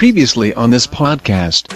Previously 0.00 0.54
on 0.54 0.70
this 0.70 0.86
podcast. 0.86 1.68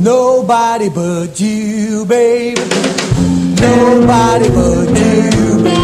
Nobody 0.00 0.88
but 0.88 1.38
you, 1.38 2.06
baby. 2.06 2.62
Nobody 3.60 4.48
but 4.48 4.88
you, 4.96 5.62
baby. 5.62 5.76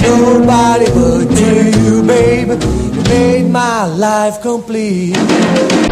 Nobody 0.00 0.86
but 0.96 1.30
you, 1.38 2.02
baby. 2.06 2.54
You 2.96 3.02
made 3.02 3.50
my 3.50 3.84
life 3.84 4.40
complete. 4.40 5.89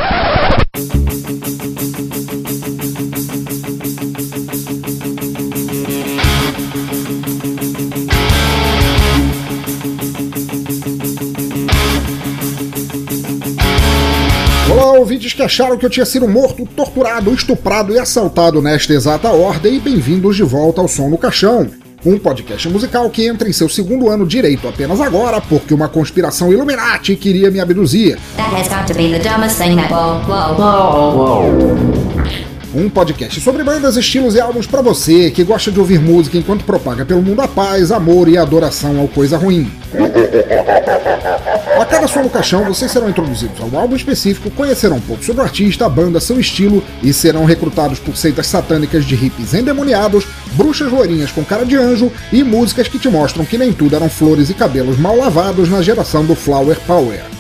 Que 15.38 15.42
acharam 15.44 15.78
que 15.78 15.86
eu 15.86 15.90
tinha 15.90 16.04
sido 16.04 16.26
morto, 16.26 16.66
torturado, 16.66 17.32
estuprado 17.32 17.94
e 17.94 17.98
assaltado 17.98 18.60
nesta 18.60 18.92
exata 18.92 19.28
ordem, 19.28 19.76
e 19.76 19.78
bem-vindos 19.78 20.34
de 20.34 20.42
volta 20.42 20.80
ao 20.80 20.88
Som 20.88 21.08
no 21.08 21.16
Caixão. 21.16 21.70
Um 22.04 22.18
podcast 22.18 22.68
musical 22.68 23.08
que 23.08 23.24
entra 23.24 23.48
em 23.48 23.52
seu 23.52 23.68
segundo 23.68 24.08
ano 24.08 24.26
direito 24.26 24.66
apenas 24.66 25.00
agora, 25.00 25.40
porque 25.40 25.72
uma 25.72 25.88
conspiração 25.88 26.52
Illuminati 26.52 27.14
queria 27.14 27.52
me 27.52 27.60
abduzir. 27.60 28.18
That 28.36 28.52
has 28.52 28.66
got 28.66 28.88
to 28.88 28.94
be 28.94 29.16
the. 32.02 32.07
Um 32.78 32.88
podcast 32.88 33.40
sobre 33.40 33.64
bandas, 33.64 33.96
estilos 33.96 34.36
e 34.36 34.40
álbuns 34.40 34.64
pra 34.64 34.80
você 34.80 35.32
que 35.32 35.42
gosta 35.42 35.68
de 35.72 35.80
ouvir 35.80 35.98
música 35.98 36.38
enquanto 36.38 36.64
propaga 36.64 37.04
pelo 37.04 37.20
mundo 37.20 37.42
a 37.42 37.48
paz, 37.48 37.90
amor 37.90 38.28
e 38.28 38.38
adoração 38.38 39.00
ao 39.00 39.08
coisa 39.08 39.36
ruim. 39.36 39.68
A 41.76 41.84
cada 41.84 42.06
som 42.06 42.22
no 42.22 42.30
caixão, 42.30 42.64
vocês 42.66 42.88
serão 42.92 43.08
introduzidos 43.08 43.60
a 43.60 43.64
um 43.64 43.76
álbum 43.76 43.96
específico, 43.96 44.48
conhecerão 44.52 44.98
um 44.98 45.00
pouco 45.00 45.24
sobre 45.24 45.42
o 45.42 45.44
artista, 45.44 45.86
a 45.86 45.88
banda, 45.88 46.20
seu 46.20 46.38
estilo 46.38 46.84
e 47.02 47.12
serão 47.12 47.44
recrutados 47.44 47.98
por 47.98 48.16
seitas 48.16 48.46
satânicas 48.46 49.04
de 49.04 49.16
hippies 49.16 49.54
endemoniados, 49.54 50.24
bruxas 50.52 50.92
loirinhas 50.92 51.32
com 51.32 51.44
cara 51.44 51.64
de 51.64 51.74
anjo 51.74 52.12
e 52.32 52.44
músicas 52.44 52.86
que 52.86 53.00
te 53.00 53.08
mostram 53.08 53.44
que 53.44 53.58
nem 53.58 53.72
tudo 53.72 53.96
eram 53.96 54.08
flores 54.08 54.50
e 54.50 54.54
cabelos 54.54 54.96
mal 54.96 55.16
lavados 55.16 55.68
na 55.68 55.82
geração 55.82 56.24
do 56.24 56.36
Flower 56.36 56.78
Power. 56.86 57.37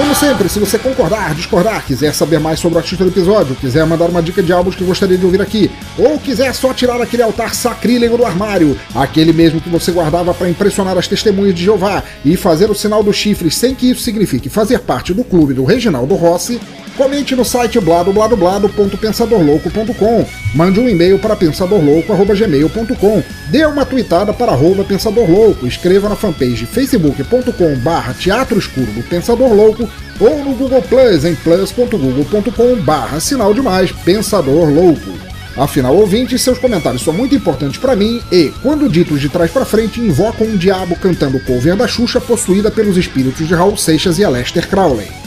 Como 0.00 0.14
sempre, 0.14 0.48
se 0.48 0.58
você 0.58 0.78
concordar, 0.78 1.34
discordar, 1.34 1.84
quiser 1.84 2.14
saber 2.14 2.40
mais 2.40 2.58
sobre 2.58 2.76
o 2.76 2.78
artista 2.78 3.04
do 3.04 3.10
episódio, 3.10 3.54
quiser 3.54 3.84
mandar 3.84 4.06
uma 4.06 4.22
dica 4.22 4.42
de 4.42 4.50
álbuns 4.50 4.74
que 4.74 4.82
gostaria 4.82 5.18
de 5.18 5.26
ouvir 5.26 5.42
aqui, 5.42 5.70
ou 5.98 6.18
quiser 6.18 6.54
só 6.54 6.72
tirar 6.72 6.98
aquele 7.02 7.22
altar 7.22 7.54
sacrílego 7.54 8.16
do 8.16 8.24
armário, 8.24 8.80
aquele 8.94 9.30
mesmo 9.30 9.60
que 9.60 9.68
você 9.68 9.92
guardava 9.92 10.32
para 10.32 10.48
impressionar 10.48 10.96
as 10.96 11.06
testemunhas 11.06 11.54
de 11.54 11.64
Jeová 11.64 12.02
e 12.24 12.34
fazer 12.34 12.70
o 12.70 12.74
sinal 12.74 13.02
dos 13.02 13.14
chifres 13.14 13.54
sem 13.54 13.74
que 13.74 13.90
isso 13.90 14.00
signifique 14.00 14.48
fazer 14.48 14.78
parte 14.78 15.12
do 15.12 15.22
clube 15.22 15.52
do 15.52 15.66
Reginaldo 15.66 16.14
Rossi, 16.14 16.58
comente 16.96 17.34
no 17.34 17.44
site 17.44 17.80
bladobladoblado.pensadorlouco.com, 17.80 20.24
mande 20.54 20.78
um 20.80 20.88
e-mail 20.88 21.18
para 21.18 21.36
pensadorlouco.gmail.com, 21.36 23.22
dê 23.48 23.66
uma 23.66 23.84
tweetada 23.84 24.32
para 24.32 24.52
arroba 24.52 24.84
Pensador 24.84 25.30
Louco, 25.30 25.66
escreva 25.66 26.08
na 26.08 26.16
fanpage 26.16 26.64
facebook.com 26.66 27.76
barra 27.76 28.14
Teatro 28.14 28.58
Escuro 28.58 28.90
do 28.92 29.02
Pensador 29.02 29.52
Louco 29.52 29.88
ou 30.18 30.44
no 30.44 30.54
Google 30.54 30.82
Plus 30.82 31.24
em 31.24 31.34
plus.google.com 31.34 32.76
barra 32.82 33.20
sinal 33.20 33.54
de 33.54 33.62
mais 33.62 33.92
Pensador 33.92 34.68
Louco. 34.68 35.30
Afinal, 35.56 35.96
ouvintes, 35.96 36.42
seus 36.42 36.58
comentários 36.58 37.02
são 37.02 37.12
muito 37.12 37.34
importantes 37.34 37.78
para 37.78 37.96
mim 37.96 38.22
e, 38.30 38.52
quando 38.62 38.88
ditos 38.88 39.20
de 39.20 39.28
trás 39.28 39.50
para 39.50 39.64
frente, 39.64 40.00
invocam 40.00 40.46
um 40.46 40.56
diabo 40.56 40.96
cantando 40.96 41.40
cover 41.40 41.76
da 41.76 41.88
Xuxa 41.88 42.20
possuída 42.20 42.70
pelos 42.70 42.96
espíritos 42.96 43.46
de 43.46 43.54
Raul 43.54 43.76
Seixas 43.76 44.18
e 44.18 44.24
Aleister 44.24 44.68
Crowley. 44.68 45.19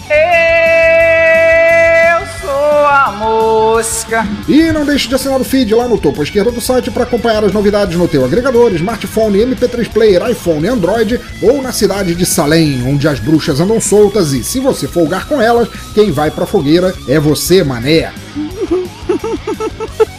Mosca. 3.23 4.27
E 4.47 4.71
não 4.71 4.85
deixe 4.85 5.07
de 5.07 5.15
assinar 5.15 5.39
o 5.39 5.43
feed 5.43 5.73
lá 5.73 5.87
no 5.87 5.97
topo 5.97 6.21
à 6.21 6.23
esquerda 6.23 6.51
do 6.51 6.61
site 6.61 6.91
para 6.91 7.03
acompanhar 7.03 7.43
as 7.43 7.53
novidades 7.53 7.97
no 7.97 8.07
teu 8.07 8.23
agregador, 8.25 8.73
smartphone, 8.73 9.39
MP3 9.39 9.89
Player, 9.89 10.29
iPhone, 10.29 10.67
Android 10.67 11.19
ou 11.41 11.61
na 11.61 11.71
cidade 11.71 12.15
de 12.15 12.25
Salem, 12.25 12.83
onde 12.85 13.07
as 13.07 13.19
bruxas 13.19 13.59
andam 13.59 13.79
soltas 13.79 14.33
e 14.33 14.43
se 14.43 14.59
você 14.59 14.87
folgar 14.87 15.27
com 15.27 15.41
elas, 15.41 15.67
quem 15.93 16.11
vai 16.11 16.29
pra 16.29 16.45
fogueira 16.45 16.93
é 17.07 17.19
você, 17.19 17.63
mané. 17.63 18.11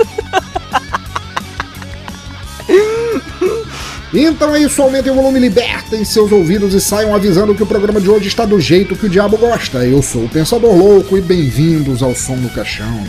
Então 4.16 4.54
é 4.54 4.60
isso, 4.60 4.80
aumentem 4.80 5.10
o 5.10 5.16
volume, 5.16 5.40
libertem 5.40 6.04
seus 6.04 6.30
ouvidos 6.30 6.72
e 6.72 6.80
saiam 6.80 7.12
avisando 7.12 7.52
que 7.52 7.64
o 7.64 7.66
programa 7.66 8.00
de 8.00 8.08
hoje 8.08 8.28
está 8.28 8.44
do 8.44 8.60
jeito 8.60 8.94
que 8.94 9.06
o 9.06 9.08
diabo 9.08 9.36
gosta. 9.36 9.84
Eu 9.84 10.00
sou 10.02 10.26
o 10.26 10.28
Pensador 10.28 10.72
Louco 10.72 11.18
e 11.18 11.20
bem-vindos 11.20 12.00
ao 12.00 12.14
Som 12.14 12.36
do 12.36 12.48
Caixão. 12.48 13.04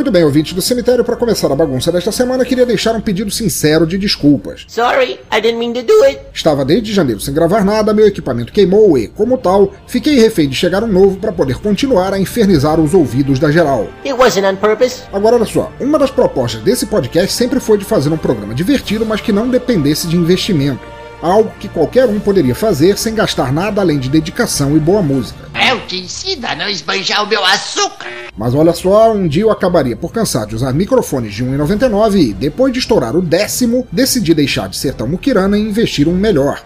Muito 0.00 0.10
bem, 0.10 0.24
ouvintes 0.24 0.54
do 0.54 0.62
cemitério, 0.62 1.04
para 1.04 1.14
começar 1.14 1.52
a 1.52 1.54
bagunça 1.54 1.92
desta 1.92 2.10
semana, 2.10 2.42
queria 2.42 2.64
deixar 2.64 2.96
um 2.96 3.02
pedido 3.02 3.30
sincero 3.30 3.86
de 3.86 3.98
desculpas. 3.98 4.64
Sorry, 4.66 5.20
I 5.30 5.42
didn't 5.42 5.58
mean 5.58 5.74
to 5.74 5.82
do 5.82 6.04
it. 6.04 6.18
Estava 6.32 6.64
desde 6.64 6.90
janeiro 6.90 7.20
sem 7.20 7.34
gravar 7.34 7.66
nada, 7.66 7.92
meu 7.92 8.06
equipamento 8.06 8.50
queimou 8.50 8.96
e, 8.96 9.08
como 9.08 9.36
tal, 9.36 9.74
fiquei 9.86 10.14
refém 10.14 10.48
de 10.48 10.56
chegar 10.56 10.82
um 10.82 10.86
novo 10.86 11.18
para 11.18 11.32
poder 11.32 11.58
continuar 11.58 12.14
a 12.14 12.18
infernizar 12.18 12.80
os 12.80 12.94
ouvidos 12.94 13.38
da 13.38 13.50
geral. 13.50 13.90
It 14.02 14.14
wasn't 14.14 14.46
on 14.46 14.56
purpose. 14.56 15.02
Agora 15.12 15.36
olha 15.36 15.44
só, 15.44 15.70
uma 15.78 15.98
das 15.98 16.10
propostas 16.10 16.62
desse 16.62 16.86
podcast 16.86 17.34
sempre 17.34 17.60
foi 17.60 17.76
de 17.76 17.84
fazer 17.84 18.08
um 18.08 18.16
programa 18.16 18.54
divertido, 18.54 19.04
mas 19.04 19.20
que 19.20 19.32
não 19.32 19.50
dependesse 19.50 20.06
de 20.06 20.16
investimento. 20.16 20.99
Algo 21.22 21.52
que 21.60 21.68
qualquer 21.68 22.06
um 22.06 22.18
poderia 22.18 22.54
fazer 22.54 22.96
sem 22.96 23.14
gastar 23.14 23.52
nada 23.52 23.82
além 23.82 23.98
de 23.98 24.08
dedicação 24.08 24.74
e 24.74 24.80
boa 24.80 25.02
música. 25.02 25.38
Eu 25.70 25.78
te 25.86 26.00
ensino 26.00 26.46
a 26.46 26.54
não 26.54 26.66
esbanjar 26.66 27.22
o 27.22 27.26
meu 27.26 27.44
açúcar. 27.44 28.08
Mas 28.34 28.54
olha 28.54 28.72
só, 28.72 29.12
um 29.12 29.28
dia 29.28 29.42
eu 29.42 29.50
acabaria 29.50 29.94
por 29.94 30.12
cansar 30.12 30.46
de 30.46 30.54
usar 30.54 30.72
microfones 30.72 31.34
de 31.34 31.44
1,99 31.44 32.16
e, 32.16 32.32
depois 32.32 32.72
de 32.72 32.78
estourar 32.78 33.14
o 33.14 33.20
décimo, 33.20 33.86
decidi 33.92 34.32
deixar 34.32 34.70
de 34.70 34.78
ser 34.78 34.94
tão 34.94 35.06
muquirana 35.06 35.58
e 35.58 35.60
investir 35.60 36.08
um 36.08 36.14
melhor. 36.14 36.62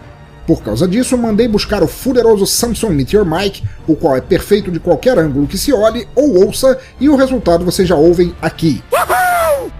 Por 0.47 0.63
causa 0.63 0.87
disso, 0.87 1.17
mandei 1.17 1.49
buscar 1.49 1.83
o 1.83 1.87
fuderoso 1.87 2.45
Samsung 2.45 2.91
Meteor 2.91 3.25
Mic, 3.25 3.61
o 3.85 3.95
qual 3.95 4.15
é 4.15 4.21
perfeito 4.21 4.71
de 4.71 4.79
qualquer 4.79 5.19
ângulo 5.19 5.47
que 5.47 5.57
se 5.57 5.73
olhe 5.73 6.07
ou 6.15 6.45
ouça, 6.45 6.79
e 6.99 7.09
o 7.09 7.15
resultado 7.17 7.65
vocês 7.65 7.89
já 7.89 7.95
ouvem 7.95 8.33
aqui. 8.41 8.81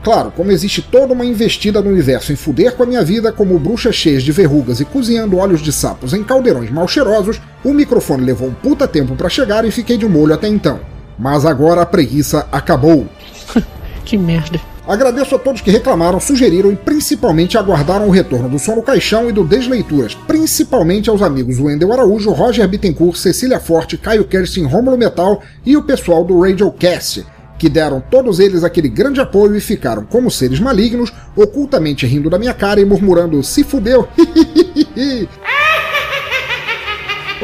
Claro, 0.06 0.32
como 0.36 0.52
existe 0.52 0.84
toda 0.84 1.14
uma 1.14 1.26
investida 1.26 1.82
no 1.82 1.90
universo 1.90 2.32
em 2.32 2.36
fuder 2.36 2.76
com 2.76 2.84
a 2.84 2.86
minha 2.86 3.04
vida, 3.04 3.32
como 3.32 3.58
bruxas 3.58 3.96
cheias 3.96 4.22
de 4.22 4.32
verrugas 4.32 4.80
e 4.80 4.86
cozinhando 4.86 5.36
olhos 5.36 5.64
de 5.64 5.72
sapos 5.72 6.14
em 6.14 6.24
caldeirões 6.24 6.70
mal 6.70 6.88
cheirosos, 6.88 7.42
o 7.64 7.74
microfone 7.74 8.24
levou 8.24 8.50
um 8.50 8.54
puta 8.54 8.88
tempo 8.88 9.16
para 9.16 9.30
chegar 9.30 9.66
e 9.66 9.72
fiquei 9.72 9.98
de 9.98 10.08
molho 10.08 10.36
até 10.36 10.48
então. 10.48 10.80
Mas 11.18 11.44
agora 11.44 11.82
a 11.82 11.88
preguiça 11.88 12.48
acabou. 12.52 13.08
Que 14.06 14.16
merda. 14.20 14.62
Agradeço 14.88 15.34
a 15.34 15.40
todos 15.40 15.62
que 15.62 15.72
reclamaram, 15.72 16.20
sugeriram 16.20 16.72
e 16.72 16.76
principalmente 16.76 17.58
aguardaram 17.58 18.08
o 18.08 18.12
retorno 18.12 18.48
do 18.48 18.60
Som 18.60 18.76
no 18.76 18.84
Caixão 18.84 19.28
e 19.28 19.32
do 19.32 19.44
Desleituras, 19.44 20.14
principalmente 20.14 21.10
aos 21.10 21.24
amigos 21.24 21.60
Wendel 21.60 21.92
Araújo, 21.92 22.30
Roger 22.30 22.68
Bittencourt, 22.68 23.18
Cecília 23.18 23.60
Forte, 23.60 23.98
Caio 23.98 24.26
Kerstin, 24.26 24.66
Rômulo 24.66 24.96
Metal 24.96 25.42
e 25.66 25.76
o 25.76 25.82
pessoal 25.82 26.24
do 26.24 26.40
Radiocast, 26.40 27.26
que 27.58 27.70
deram 27.70 28.02
todos 28.02 28.40
eles 28.40 28.64
aquele 28.64 28.90
grande 28.90 29.20
apoio 29.20 29.56
e 29.56 29.62
ficaram 29.62 30.04
como 30.04 30.30
seres 30.32 30.60
malignos, 30.60 31.12
ocultamente 31.36 32.06
rindo 32.06 32.30
da 32.30 32.38
minha 32.40 32.54
cara 32.54 32.80
e 32.80 32.86
murmurando 32.86 33.42
se 33.44 33.64
fudeu. 33.64 34.08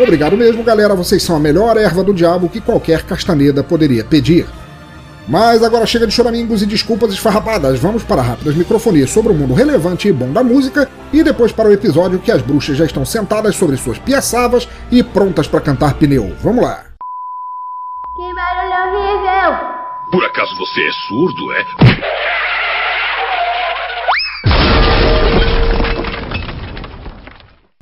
Obrigado 0.01 0.37
mesmo, 0.37 0.63
galera, 0.63 0.95
vocês 0.95 1.21
são 1.21 1.35
a 1.35 1.39
melhor 1.39 1.75
erva 1.77 2.03
do 2.03 2.13
diabo 2.13 2.49
que 2.49 2.61
qualquer 2.61 3.03
castaneda 3.03 3.63
poderia 3.63 4.03
pedir. 4.03 4.45
Mas 5.27 5.63
agora 5.63 5.85
chega 5.85 6.07
de 6.07 6.13
choramingos 6.13 6.61
e 6.61 6.65
desculpas 6.65 7.13
esfarrapadas. 7.13 7.79
Vamos 7.79 8.03
para 8.03 8.21
rápidas 8.21 8.55
microfonias 8.55 9.09
sobre 9.09 9.31
o 9.31 9.35
mundo 9.35 9.53
relevante 9.53 10.07
e 10.07 10.11
bom 10.11 10.31
da 10.31 10.43
música 10.43 10.89
e 11.13 11.23
depois 11.23 11.51
para 11.51 11.69
o 11.69 11.73
episódio 11.73 12.19
que 12.19 12.31
as 12.31 12.41
bruxas 12.41 12.77
já 12.77 12.85
estão 12.85 13.05
sentadas 13.05 13.55
sobre 13.55 13.77
suas 13.77 13.99
piaçavas 13.99 14.67
e 14.89 15.03
prontas 15.03 15.47
para 15.47 15.61
cantar 15.61 15.93
pneu. 15.95 16.35
Vamos 16.41 16.63
lá. 16.63 16.83
Que 18.15 18.33
barulho 18.33 18.75
horrível! 18.83 19.81
Por 20.11 20.25
acaso 20.25 20.53
você 20.57 20.81
é 20.81 20.91
surdo, 21.07 21.53
é? 21.53 21.65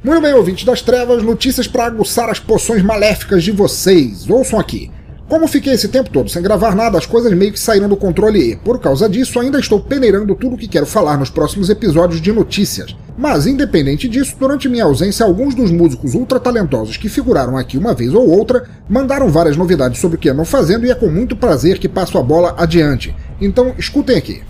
Muito 0.04 0.22
bem, 0.22 0.34
ouvintes 0.36 0.64
das 0.64 0.84
trevas, 0.84 1.24
notícias 1.24 1.68
para 1.68 1.86
aguçar 1.86 2.30
as 2.30 2.40
poções 2.40 2.84
maléficas 2.84 3.44
de 3.44 3.52
vocês. 3.52 4.30
Ouçam 4.30 4.60
aqui. 4.60 4.92
Como 5.28 5.48
fiquei 5.48 5.74
esse 5.74 5.88
tempo 5.88 6.12
todo 6.12 6.30
sem 6.30 6.44
gravar 6.44 6.76
nada, 6.76 7.00
as 7.00 7.06
coisas 7.08 7.34
meio 7.34 7.52
que 7.52 7.60
saíram 7.60 7.90
do 7.90 7.98
controle 7.98 8.52
e, 8.52 8.56
por 8.58 8.80
causa 8.80 9.10
disso, 9.10 9.40
ainda 9.40 9.60
estou 9.60 9.80
peneirando 9.80 10.36
tudo 10.36 10.54
o 10.56 10.58
que 10.58 10.68
quero 10.68 10.86
falar 10.86 11.18
nos 11.18 11.32
próximos 11.32 11.70
episódios 11.70 12.22
de 12.22 12.32
notícias. 12.32 12.96
Mas, 13.20 13.46
independente 13.46 14.08
disso, 14.08 14.34
durante 14.40 14.70
minha 14.70 14.86
ausência, 14.86 15.26
alguns 15.26 15.54
dos 15.54 15.72
músicos 15.72 16.16
ultra 16.16 16.40
talentosos 16.40 16.96
que 16.96 17.10
figuraram 17.10 17.58
aqui 17.58 17.78
uma 17.78 17.94
vez 17.94 18.14
ou 18.14 18.26
outra 18.26 18.64
mandaram 18.88 19.28
várias 19.28 19.58
novidades 19.58 20.00
sobre 20.00 20.16
o 20.16 20.20
que 20.20 20.30
andam 20.30 20.46
fazendo 20.46 20.86
e 20.86 20.90
é 20.90 20.96
com 20.96 21.10
muito 21.10 21.36
prazer 21.36 21.80
que 21.80 21.90
passo 21.90 22.18
a 22.18 22.24
bola 22.24 22.56
adiante. 22.58 23.14
Então, 23.42 23.76
escutem 23.78 24.16
aqui. 24.16 24.42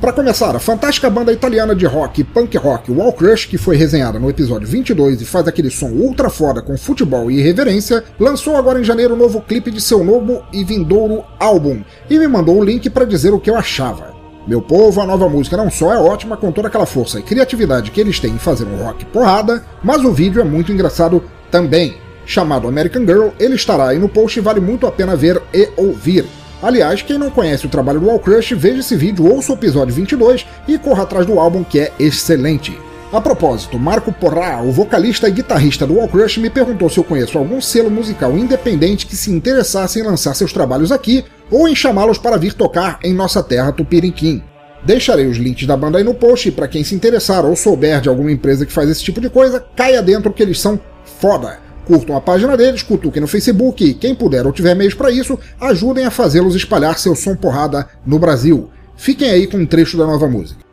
Para 0.00 0.12
começar, 0.12 0.54
a 0.54 0.60
fantástica 0.60 1.10
banda 1.10 1.32
italiana 1.32 1.74
de 1.74 1.86
rock 1.86 2.20
e 2.20 2.24
punk 2.24 2.56
rock 2.56 2.92
Wall 2.92 3.12
Crush, 3.12 3.46
que 3.46 3.58
foi 3.58 3.74
resenhada 3.74 4.20
no 4.20 4.30
episódio 4.30 4.68
22 4.68 5.20
e 5.20 5.24
faz 5.24 5.48
aquele 5.48 5.70
som 5.70 5.88
ultra 5.88 6.30
foda 6.30 6.62
com 6.62 6.78
futebol 6.78 7.32
e 7.32 7.40
irreverência, 7.40 8.04
lançou 8.16 8.56
agora 8.56 8.78
em 8.78 8.84
janeiro 8.84 9.14
o 9.14 9.16
um 9.16 9.18
novo 9.18 9.40
clipe 9.40 9.72
de 9.72 9.80
seu 9.80 10.04
novo 10.04 10.40
e 10.52 10.62
vindouro 10.62 11.24
álbum 11.40 11.82
e 12.08 12.16
me 12.16 12.28
mandou 12.28 12.56
o 12.60 12.64
link 12.64 12.88
para 12.88 13.04
dizer 13.04 13.34
o 13.34 13.40
que 13.40 13.50
eu 13.50 13.56
achava. 13.56 14.19
Meu 14.50 14.60
povo, 14.60 15.00
a 15.00 15.06
nova 15.06 15.28
música 15.28 15.56
não 15.56 15.70
só 15.70 15.92
é 15.92 15.96
ótima 15.96 16.36
com 16.36 16.50
toda 16.50 16.66
aquela 16.66 16.84
força 16.84 17.20
e 17.20 17.22
criatividade 17.22 17.92
que 17.92 18.00
eles 18.00 18.18
têm 18.18 18.32
em 18.32 18.38
fazer 18.38 18.64
um 18.64 18.82
rock 18.82 19.04
porrada, 19.04 19.64
mas 19.80 20.04
o 20.04 20.12
vídeo 20.12 20.40
é 20.40 20.44
muito 20.44 20.72
engraçado 20.72 21.22
também. 21.52 21.98
Chamado 22.26 22.66
American 22.66 23.06
Girl, 23.06 23.28
ele 23.38 23.54
estará 23.54 23.90
aí 23.90 23.98
no 24.00 24.08
post 24.08 24.36
e 24.36 24.42
vale 24.42 24.58
muito 24.58 24.88
a 24.88 24.90
pena 24.90 25.14
ver 25.14 25.40
e 25.54 25.70
ouvir. 25.76 26.26
Aliás, 26.60 27.00
quem 27.00 27.16
não 27.16 27.30
conhece 27.30 27.64
o 27.64 27.68
trabalho 27.68 28.00
do 28.00 28.08
Wall 28.08 28.18
Crush, 28.18 28.50
veja 28.56 28.80
esse 28.80 28.96
vídeo, 28.96 29.32
ouça 29.32 29.52
o 29.52 29.54
episódio 29.54 29.94
22 29.94 30.44
e 30.66 30.76
corra 30.78 31.04
atrás 31.04 31.24
do 31.24 31.38
álbum 31.38 31.62
que 31.62 31.78
é 31.78 31.92
excelente. 32.00 32.76
A 33.12 33.20
propósito, 33.20 33.76
Marco 33.76 34.12
Porra, 34.12 34.62
o 34.62 34.70
vocalista 34.70 35.28
e 35.28 35.32
guitarrista 35.32 35.84
do 35.84 35.94
Wall 35.94 36.06
Crush, 36.06 36.38
me 36.38 36.48
perguntou 36.48 36.88
se 36.88 36.96
eu 36.96 37.02
conheço 37.02 37.36
algum 37.36 37.60
selo 37.60 37.90
musical 37.90 38.38
independente 38.38 39.04
que 39.04 39.16
se 39.16 39.32
interessasse 39.32 39.98
em 39.98 40.04
lançar 40.04 40.32
seus 40.32 40.52
trabalhos 40.52 40.92
aqui 40.92 41.24
ou 41.50 41.68
em 41.68 41.74
chamá-los 41.74 42.18
para 42.18 42.36
vir 42.36 42.54
tocar 42.54 43.00
em 43.02 43.12
nossa 43.12 43.42
terra 43.42 43.72
Tupiniquim. 43.72 44.40
Deixarei 44.84 45.26
os 45.26 45.38
links 45.38 45.66
da 45.66 45.76
banda 45.76 45.98
aí 45.98 46.04
no 46.04 46.14
post 46.14 46.48
e 46.48 46.52
para 46.52 46.68
quem 46.68 46.84
se 46.84 46.94
interessar 46.94 47.44
ou 47.44 47.56
souber 47.56 48.00
de 48.00 48.08
alguma 48.08 48.30
empresa 48.30 48.64
que 48.64 48.72
faz 48.72 48.88
esse 48.88 49.02
tipo 49.02 49.20
de 49.20 49.28
coisa, 49.28 49.58
caia 49.74 50.00
dentro 50.00 50.32
que 50.32 50.44
eles 50.44 50.60
são 50.60 50.78
foda. 51.18 51.58
Curtam 51.84 52.14
a 52.16 52.20
página 52.20 52.56
deles, 52.56 52.84
cutuquem 52.84 53.20
no 53.20 53.26
Facebook 53.26 53.84
e 53.84 53.92
quem 53.92 54.14
puder 54.14 54.46
ou 54.46 54.52
tiver 54.52 54.76
meios 54.76 54.94
para 54.94 55.10
isso, 55.10 55.36
ajudem 55.60 56.04
a 56.04 56.12
fazê-los 56.12 56.54
espalhar 56.54 56.96
seu 56.96 57.16
som 57.16 57.34
porrada 57.34 57.88
no 58.06 58.20
Brasil. 58.20 58.70
Fiquem 58.96 59.30
aí 59.30 59.48
com 59.48 59.56
um 59.56 59.66
trecho 59.66 59.98
da 59.98 60.06
nova 60.06 60.28
música. 60.28 60.69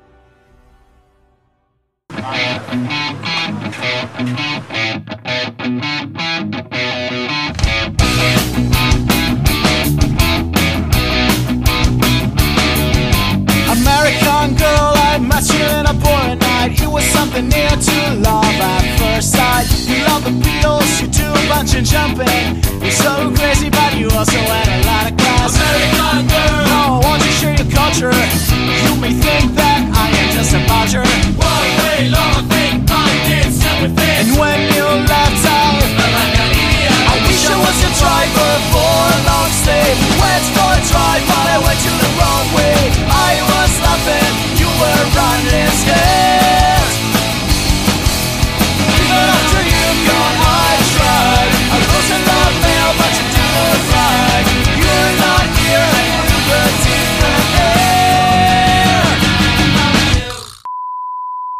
Something 17.38 17.54
near 17.54 17.70
to 17.70 18.00
love 18.26 18.58
at 18.66 18.82
first 18.98 19.38
sight. 19.38 19.70
You 19.86 20.02
love 20.10 20.26
the 20.26 20.34
Beatles, 20.42 20.90
you 20.98 21.06
do 21.06 21.30
a 21.30 21.44
bunch 21.46 21.78
of 21.78 21.86
jumping. 21.86 22.66
You're 22.82 22.90
so 22.90 23.30
crazy, 23.38 23.70
but 23.70 23.94
you 23.94 24.10
also 24.10 24.42
had 24.42 24.66
a 24.66 24.82
lot 24.90 25.06
of 25.06 25.14
class. 25.22 25.54
American 25.54 26.26
girl, 26.34 26.66
no, 26.66 26.82
I 26.98 27.00
want 27.06 27.22
to 27.22 27.30
share 27.38 27.54
your 27.54 27.70
culture. 27.70 28.10
You 28.10 28.98
may 28.98 29.14
think 29.14 29.54
that 29.54 29.86
I 29.86 30.10
am 30.18 30.28
just 30.34 30.58
a 30.58 30.66
voucher. 30.66 31.06
One 31.38 31.70
way, 31.86 32.10
long 32.10 32.42
thing, 32.50 32.82
I 32.90 33.06
did 33.30 33.54
everything. 33.54 34.18
And 34.18 34.30
when 34.42 34.58
you 34.74 34.88
left 35.06 35.46
out, 35.46 35.78
I 35.78 37.14
wish 37.22 37.46
I 37.46 37.54
was 37.54 37.78
a 37.86 37.92
driver 38.02 38.54
for 38.74 38.98
a 39.14 39.20
long 39.30 39.52
stay. 39.62 39.94
Went 40.18 40.46
for 40.58 40.74
a 40.74 40.82
drive, 40.90 41.22
but 41.30 41.46
I 41.54 41.58
went 41.62 41.80
to 41.86 41.92
the 42.02 42.10
wrong 42.18 42.46
way. 42.58 42.78
I 43.14 43.46
was 43.46 43.72
laughing, 43.86 44.34
you 44.58 44.70
were 44.82 45.06
running 45.14 45.70
scared. 45.86 46.27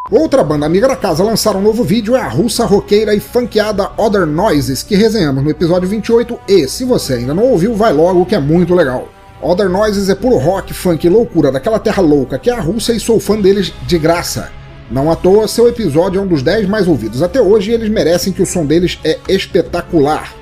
Outra 0.10 0.42
banda 0.42 0.66
amiga 0.66 0.88
da 0.88 0.96
casa 0.96 1.22
lançaram 1.22 1.60
um 1.60 1.64
novo 1.64 1.84
vídeo 1.84 2.16
é 2.16 2.22
a 2.22 2.30
russa 2.30 2.64
roqueira 2.64 3.14
e 3.14 3.20
funkeada 3.20 3.92
Other 3.98 4.26
Noises, 4.26 4.82
que 4.82 4.96
resenhamos 4.96 5.44
no 5.44 5.50
episódio 5.50 5.90
28 5.90 6.40
e, 6.48 6.66
se 6.66 6.86
você 6.86 7.16
ainda 7.16 7.34
não 7.34 7.44
ouviu, 7.44 7.76
vai 7.76 7.92
logo 7.92 8.26
que 8.26 8.34
é 8.34 8.40
muito 8.40 8.74
legal. 8.74 9.10
Other 9.42 9.68
Noises 9.68 10.08
é 10.08 10.16
puro 10.16 10.38
rock, 10.38 10.74
funk 10.74 11.06
e 11.06 11.10
loucura 11.10 11.52
daquela 11.52 11.78
terra 11.78 12.02
louca 12.02 12.40
que 12.40 12.50
é 12.50 12.54
a 12.54 12.62
Rússia 12.62 12.94
e 12.94 13.02
sou 13.02 13.20
fã 13.20 13.38
deles 13.38 13.74
de 13.86 13.98
graça. 14.00 14.50
Não 14.90 15.12
à 15.12 15.16
toa, 15.18 15.46
seu 15.46 15.68
episódio 15.68 16.22
é 16.22 16.24
um 16.24 16.28
dos 16.28 16.42
10 16.42 16.70
mais 16.70 16.88
ouvidos 16.88 17.22
até 17.22 17.42
hoje 17.42 17.72
e 17.72 17.74
eles 17.74 17.90
merecem 17.90 18.32
que 18.32 18.42
o 18.42 18.46
som 18.46 18.66
deles 18.66 18.98
é 19.04 19.20
espetacular. 19.28 20.34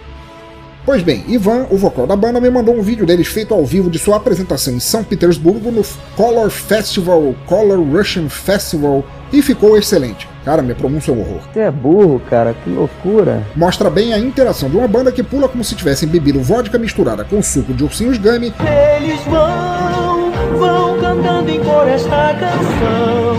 Pois 0.85 1.01
bem, 1.01 1.25
Ivan, 1.27 1.65
o 1.71 1.77
vocal 1.77 2.05
da 2.05 2.15
banda, 2.15 2.39
me 2.39 2.47
mandou 2.47 2.75
um 2.75 2.81
vídeo 2.81 3.07
deles 3.07 3.25
feito 3.27 3.55
ao 3.55 3.65
vivo 3.65 3.89
de 3.89 3.97
sua 3.97 4.17
apresentação 4.17 4.71
em 4.71 4.79
São 4.79 5.03
Petersburgo 5.03 5.71
no 5.71 5.83
Color 6.15 6.51
Festival, 6.51 7.33
Color 7.47 7.79
Russian 7.79 8.29
Festival, 8.29 9.03
e 9.33 9.41
ficou 9.41 9.75
excelente. 9.75 10.29
Cara, 10.45 10.61
minha 10.61 10.75
pronúncia 10.75 11.11
é 11.11 11.15
um 11.15 11.21
horror. 11.21 11.39
Você 11.51 11.61
é 11.61 11.71
burro, 11.71 12.21
cara, 12.29 12.53
que 12.53 12.69
loucura. 12.69 13.41
Mostra 13.55 13.89
bem 13.89 14.13
a 14.13 14.19
interação 14.19 14.69
de 14.69 14.77
uma 14.77 14.87
banda 14.87 15.11
que 15.11 15.23
pula 15.23 15.49
como 15.49 15.63
se 15.63 15.73
tivessem 15.73 16.07
bebido 16.07 16.39
vodka 16.39 16.77
misturada 16.77 17.23
com 17.23 17.41
suco 17.41 17.73
de 17.73 17.83
ursinhos 17.83 18.19
gummy 18.19 18.53
Eles 18.95 19.19
vão, 19.23 20.31
vão 20.59 20.99
cantando 20.99 21.49
em 21.49 21.63
cor 21.63 21.87
esta 21.87 22.35
canção, 22.35 23.37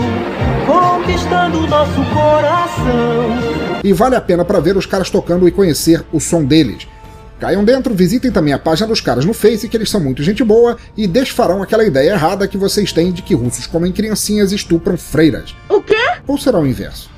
conquistando 0.65 1.65
nosso 1.65 2.03
coração. 2.13 3.81
e 3.81 3.93
vale 3.93 4.17
a 4.17 4.21
pena 4.21 4.43
para 4.43 4.59
ver 4.59 4.75
os 4.75 4.85
caras 4.85 5.09
tocando 5.09 5.47
e 5.47 5.51
conhecer 5.51 6.03
o 6.11 6.19
som 6.19 6.43
deles. 6.43 6.85
Caiam 7.39 7.63
dentro, 7.63 7.93
visitem 7.93 8.31
também 8.31 8.53
a 8.53 8.59
página 8.59 8.87
dos 8.87 8.99
caras 8.99 9.23
no 9.23 9.33
Face, 9.33 9.69
que 9.69 9.77
eles 9.77 9.89
são 9.89 9.99
muito 9.99 10.23
gente 10.23 10.43
boa 10.43 10.77
e 10.95 11.05
desfarão 11.05 11.61
aquela 11.61 11.85
ideia 11.85 12.11
errada 12.11 12.47
que 12.47 12.57
vocês 12.57 12.91
têm 12.91 13.11
de 13.11 13.21
que 13.21 13.35
russos 13.35 13.67
comem 13.67 13.91
criancinhas 13.91 14.51
e 14.51 14.55
estupram 14.55 14.97
freiras. 14.97 15.55
O 15.69 15.81
quê? 15.81 15.95
Ou 16.25 16.37
será 16.37 16.59
o 16.59 16.65
inverso? 16.65 17.11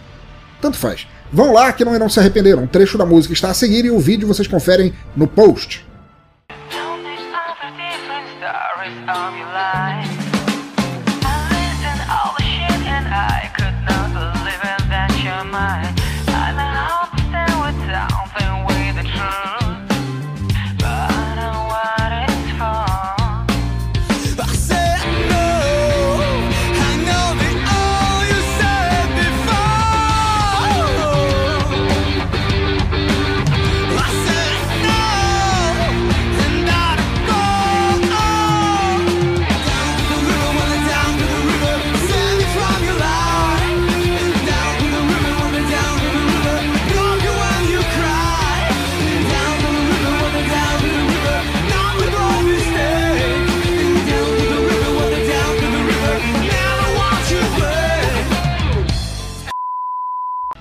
Tanto 0.62 0.77
faz. 0.77 1.07
Vão 1.31 1.54
lá 1.54 1.71
que 1.71 1.86
não 1.86 1.95
irão 1.95 2.10
se 2.10 2.20
arrepender. 2.20 2.58
Um 2.58 2.67
trecho 2.67 2.98
da 2.98 3.05
música 3.05 3.34
está 3.34 3.50
a 3.50 3.53
seguir 3.53 3.86
e 3.86 3.91
o 3.91 4.00
vídeo 4.00 4.27
vocês 4.27 4.48
conferem 4.48 4.94
no 5.15 5.27
post. 5.27 5.88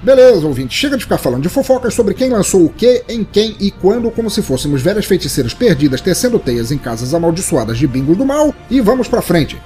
Beleza, 0.09 0.47
ouvinte, 0.47 0.75
chega 0.75 0.97
de 0.97 1.03
ficar 1.03 1.19
falando 1.19 1.43
de 1.43 1.50
fofocas 1.50 1.93
sobre 1.93 2.15
quem 2.15 2.31
lançou 2.31 2.65
o 2.65 2.71
que, 2.71 3.05
em 3.11 3.23
quem 3.23 3.55
e 3.61 3.71
quando, 3.71 4.11
como 4.11 4.31
se 4.31 4.41
fôssemos 4.41 4.81
velhas 4.81 5.05
feiticeiras 5.05 5.53
perdidas 5.53 6.00
tecendo 6.00 6.38
teias 6.38 6.73
em 6.73 6.79
casas 6.79 7.12
amaldiçoadas 7.12 7.77
de 7.77 7.87
bingos 7.87 8.17
do 8.17 8.25
mal, 8.25 8.55
e 8.71 8.81
vamos 8.81 9.07
pra 9.07 9.21
frente. 9.21 9.61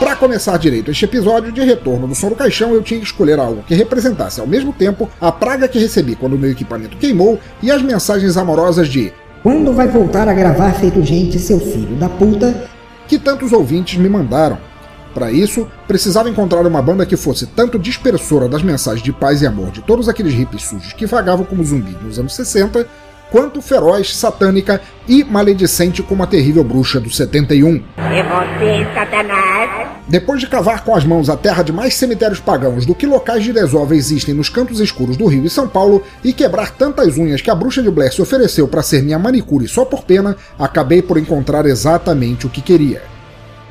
Para 0.00 0.16
começar 0.16 0.56
direito 0.56 0.90
este 0.90 1.04
episódio 1.04 1.52
de 1.52 1.60
Retorno 1.60 2.08
do 2.08 2.14
Som 2.16 2.30
do 2.30 2.34
Caixão, 2.34 2.74
eu 2.74 2.82
tinha 2.82 2.98
que 2.98 3.06
escolher 3.06 3.38
algo 3.38 3.62
que 3.62 3.74
representasse 3.76 4.40
ao 4.40 4.46
mesmo 4.48 4.72
tempo 4.72 5.08
a 5.20 5.30
praga 5.30 5.68
que 5.68 5.78
recebi 5.78 6.16
quando 6.16 6.36
meu 6.36 6.50
equipamento 6.50 6.96
queimou 6.96 7.38
e 7.62 7.70
as 7.70 7.82
mensagens 7.82 8.36
amorosas 8.36 8.88
de 8.88 9.12
Quando 9.44 9.72
vai 9.72 9.86
voltar 9.86 10.28
a 10.28 10.34
gravar 10.34 10.72
feito 10.72 11.00
gente, 11.04 11.38
seu 11.38 11.60
filho 11.60 11.94
da 11.94 12.08
puta? 12.08 12.68
que 13.10 13.18
tantos 13.18 13.52
ouvintes 13.52 13.98
me 13.98 14.08
mandaram. 14.08 14.69
Para 15.14 15.32
isso, 15.32 15.66
precisava 15.88 16.28
encontrar 16.28 16.66
uma 16.66 16.80
banda 16.80 17.04
que 17.04 17.16
fosse 17.16 17.46
tanto 17.46 17.78
dispersora 17.78 18.48
das 18.48 18.62
mensagens 18.62 19.02
de 19.02 19.12
paz 19.12 19.42
e 19.42 19.46
amor 19.46 19.70
de 19.70 19.82
todos 19.82 20.08
aqueles 20.08 20.32
hippies 20.32 20.62
sujos 20.62 20.92
que 20.92 21.06
vagavam 21.06 21.44
como 21.44 21.64
zumbis 21.64 22.00
nos 22.00 22.18
anos 22.18 22.34
60, 22.34 22.86
quanto 23.30 23.62
feroz, 23.62 24.14
satânica 24.16 24.80
e 25.08 25.24
maledicente 25.24 26.02
como 26.02 26.22
a 26.22 26.26
terrível 26.26 26.62
bruxa 26.62 27.00
do 27.00 27.10
71. 27.10 27.82
É 27.96 28.22
você, 28.22 28.94
Satanás? 28.94 29.88
Depois 30.08 30.40
de 30.40 30.48
cavar 30.48 30.84
com 30.84 30.94
as 30.94 31.04
mãos 31.04 31.28
a 31.28 31.36
terra 31.36 31.62
de 31.62 31.72
mais 31.72 31.94
cemitérios 31.94 32.40
pagãos 32.40 32.84
do 32.84 32.94
que 32.94 33.06
locais 33.06 33.44
de 33.44 33.52
desova 33.52 33.94
existem 33.94 34.34
nos 34.34 34.48
cantos 34.48 34.80
escuros 34.80 35.16
do 35.16 35.26
Rio 35.26 35.44
e 35.44 35.50
São 35.50 35.68
Paulo, 35.68 36.02
e 36.24 36.32
quebrar 36.32 36.70
tantas 36.70 37.16
unhas 37.16 37.40
que 37.40 37.50
a 37.50 37.54
bruxa 37.54 37.82
de 37.82 37.90
Blair 37.90 38.12
se 38.12 38.22
ofereceu 38.22 38.66
para 38.66 38.82
ser 38.82 39.02
minha 39.02 39.18
manicure 39.18 39.68
só 39.68 39.84
por 39.84 40.04
pena, 40.04 40.36
acabei 40.58 41.00
por 41.02 41.18
encontrar 41.18 41.66
exatamente 41.66 42.46
o 42.46 42.50
que 42.50 42.60
queria 42.60 43.19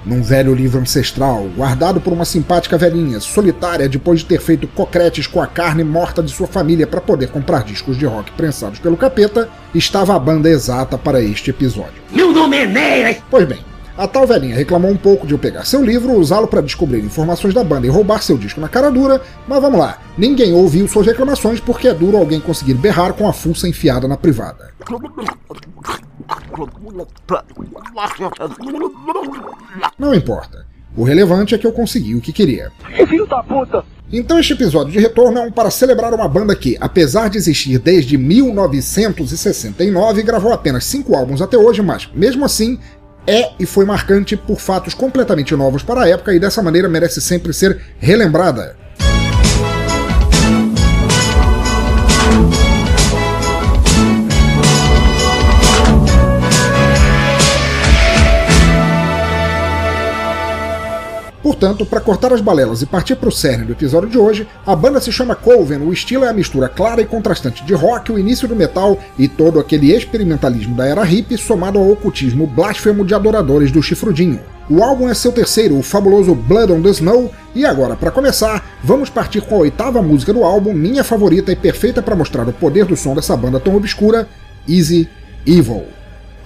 num 0.10 0.24
velho 0.24 0.56
livro 0.56 0.82
ancestral, 0.82 1.48
guardado 1.56 2.01
por 2.01 2.12
uma 2.12 2.25
simpática 2.25 2.78
velhinha, 2.78 3.20
solitária 3.20 3.88
depois 3.88 4.22
de 4.22 4.25
ter 4.25 4.42
feito 4.42 4.68
cocretes 4.68 5.28
com 5.28 5.39
a 5.39 5.48
carne 5.48 5.84
morta 5.84 6.24
de 6.24 6.32
sua 6.32 6.48
família 6.48 6.88
para 6.88 7.00
poder 7.00 7.30
comprar 7.30 7.63
discos 7.63 7.98
de 7.98 8.06
rock 8.06 8.32
prensados 8.32 8.80
pelo 8.80 8.98
capeta, 8.98 9.48
estava 9.74 10.16
a 10.16 10.20
banda 10.20 10.50
exata 10.50 10.98
para 10.98 11.22
este 11.22 11.51
episódio. 11.51 12.01
Meu 12.12 12.34
nome 12.34 12.58
é! 12.58 13.22
Pois 13.30 13.48
bem, 13.48 13.60
a 14.00 14.08
tal 14.08 14.25
velhinha 14.25 14.56
reclamou 14.56 14.89
um 14.89 14.96
pouco 14.96 15.27
de 15.27 15.34
eu 15.34 15.38
pegar 15.38 15.65
seu 15.65 15.84
livro, 15.84 16.13
usá-lo 16.13 16.48
para 16.48 16.62
descobrir 16.62 17.03
informações 17.03 17.53
da 17.53 17.65
banda 17.65 17.86
e 17.86 17.89
roubar 17.89 18.24
seu 18.24 18.38
disco 18.38 18.62
na 18.62 18.70
cara 18.70 18.89
dura, 18.89 19.22
mas 19.46 19.62
vamos 19.62 19.77
lá, 19.77 20.00
ninguém 20.18 20.53
ouviu 20.53 20.88
suas 20.88 21.06
reclamações 21.06 21.60
porque 21.60 21.89
é 21.89 21.94
duro 21.94 22.15
alguém 22.15 22.39
conseguir 22.39 22.75
berrar 22.75 23.12
com 23.12 23.27
a 23.27 23.34
fuça 23.34 23.68
enfiada 23.68 24.08
na 24.08 24.15
privada. 24.15 24.72
Não 29.98 30.15
importa. 30.15 30.65
O 30.96 31.03
relevante 31.03 31.53
é 31.53 31.58
que 31.58 31.68
eu 31.68 31.74
consegui 31.74 32.15
o 32.15 32.22
que 32.22 32.32
queria. 32.32 32.72
Filho 33.08 33.27
da 33.27 33.44
puta! 33.44 33.84
Então 34.12 34.39
este 34.39 34.53
episódio 34.53 34.91
de 34.91 35.00
retorno 35.00 35.38
é 35.38 35.41
um 35.41 35.51
para 35.51 35.70
celebrar 35.70 36.12
uma 36.15 36.27
banda 36.27 36.56
que, 36.56 36.75
apesar 36.82 37.29
de 37.29 37.38
existir 37.38 37.77
desde 37.77 38.18
1969, 38.18 40.24
gravou 40.24 40.51
apenas 40.51 40.86
cinco 40.86 41.15
álbuns 41.15 41.44
até 41.44 41.56
hoje, 41.56 41.84
mas, 41.84 42.10
mesmo 42.12 42.44
assim, 42.44 42.79
é 43.29 43.51
e 43.59 43.65
foi 43.65 43.86
marcante 43.86 44.36
por 44.36 44.59
fatos 44.59 44.93
completamente 44.93 45.55
novos 45.55 45.83
para 45.83 46.01
a 46.01 46.09
época 46.09 46.33
e 46.33 46.39
dessa 46.39 46.63
maneira 46.63 46.89
merece 46.89 47.21
sempre 47.21 47.53
ser 47.53 47.79
relembrada. 48.00 48.75
Portanto, 61.50 61.84
para 61.84 62.00
cortar 62.00 62.32
as 62.32 62.41
balelas 62.41 62.84
e 62.84 62.86
partir 62.86 63.15
para 63.15 63.27
o 63.27 63.32
cerne 63.32 63.65
do 63.65 63.72
episódio 63.72 64.08
de 64.08 64.20
hoje, 64.20 64.48
a 64.68 64.75
banda 64.75 65.01
se 65.01 65.12
chama 65.12 65.34
Coven, 65.34 65.79
o 65.79 65.91
estilo 65.91 66.24
é 66.24 66.29
a 66.29 66.34
mistura 66.34 66.70
clara 66.70 67.01
e 67.01 67.08
contrastante 67.08 67.65
de 67.65 67.74
rock, 67.74 68.12
o 68.12 68.20
início 68.20 68.48
do 68.48 68.56
metal 68.56 69.00
e 69.18 69.27
todo 69.27 69.60
aquele 69.60 69.91
experimentalismo 69.91 70.75
da 70.75 70.86
era 70.86 71.03
hippie 71.03 71.39
somado 71.39 71.79
ao 71.79 71.89
ocultismo 71.89 72.46
blasfemo 72.46 73.03
de 73.03 73.15
adoradores 73.15 73.72
do 73.72 73.82
chifrudinho. 73.82 74.39
O 74.70 74.84
álbum 74.84 75.10
é 75.10 75.15
seu 75.15 75.32
terceiro, 75.32 75.75
o 75.75 75.82
fabuloso 75.82 76.36
Blood 76.36 76.72
on 76.72 76.84
the 76.84 76.89
Snow, 76.89 77.32
e 77.56 77.65
agora, 77.65 77.96
para 77.96 78.12
começar, 78.12 78.63
vamos 78.84 79.10
partir 79.10 79.41
com 79.41 79.56
a 79.56 79.60
oitava 79.60 80.03
música 80.03 80.32
do 80.32 80.44
álbum, 80.44 80.72
minha 80.72 81.03
favorita 81.03 81.51
e 81.51 81.56
perfeita 81.56 82.00
para 82.00 82.15
mostrar 82.15 82.48
o 82.48 82.53
poder 82.53 82.86
do 82.86 82.96
som 82.96 83.15
dessa 83.15 83.36
banda 83.36 83.60
tão 83.60 83.75
obscura, 83.75 84.27
Easy 84.68 85.10
Evil. 85.48 85.99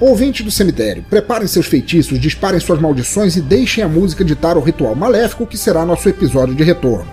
Ouvinte 0.06 0.44
do 0.44 0.52
cemitério, 0.52 1.02
preparem 1.10 1.48
seus 1.48 1.66
feitiços, 1.66 2.20
disparem 2.20 2.60
suas 2.60 2.78
maldições 2.78 3.38
e 3.38 3.42
deixem 3.42 3.82
a 3.82 3.88
música 3.88 4.22
ditar 4.22 4.58
o 4.58 4.60
ritual 4.60 4.94
maléfico 4.94 5.48
que 5.48 5.58
será 5.58 5.86
nosso 5.86 6.10
episódio 6.10 6.54
de 6.54 6.62
retorno. 6.62 7.10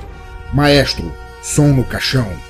Maestro, 0.53 1.15
som 1.41 1.69
no 1.69 1.85
caixão. 1.85 2.50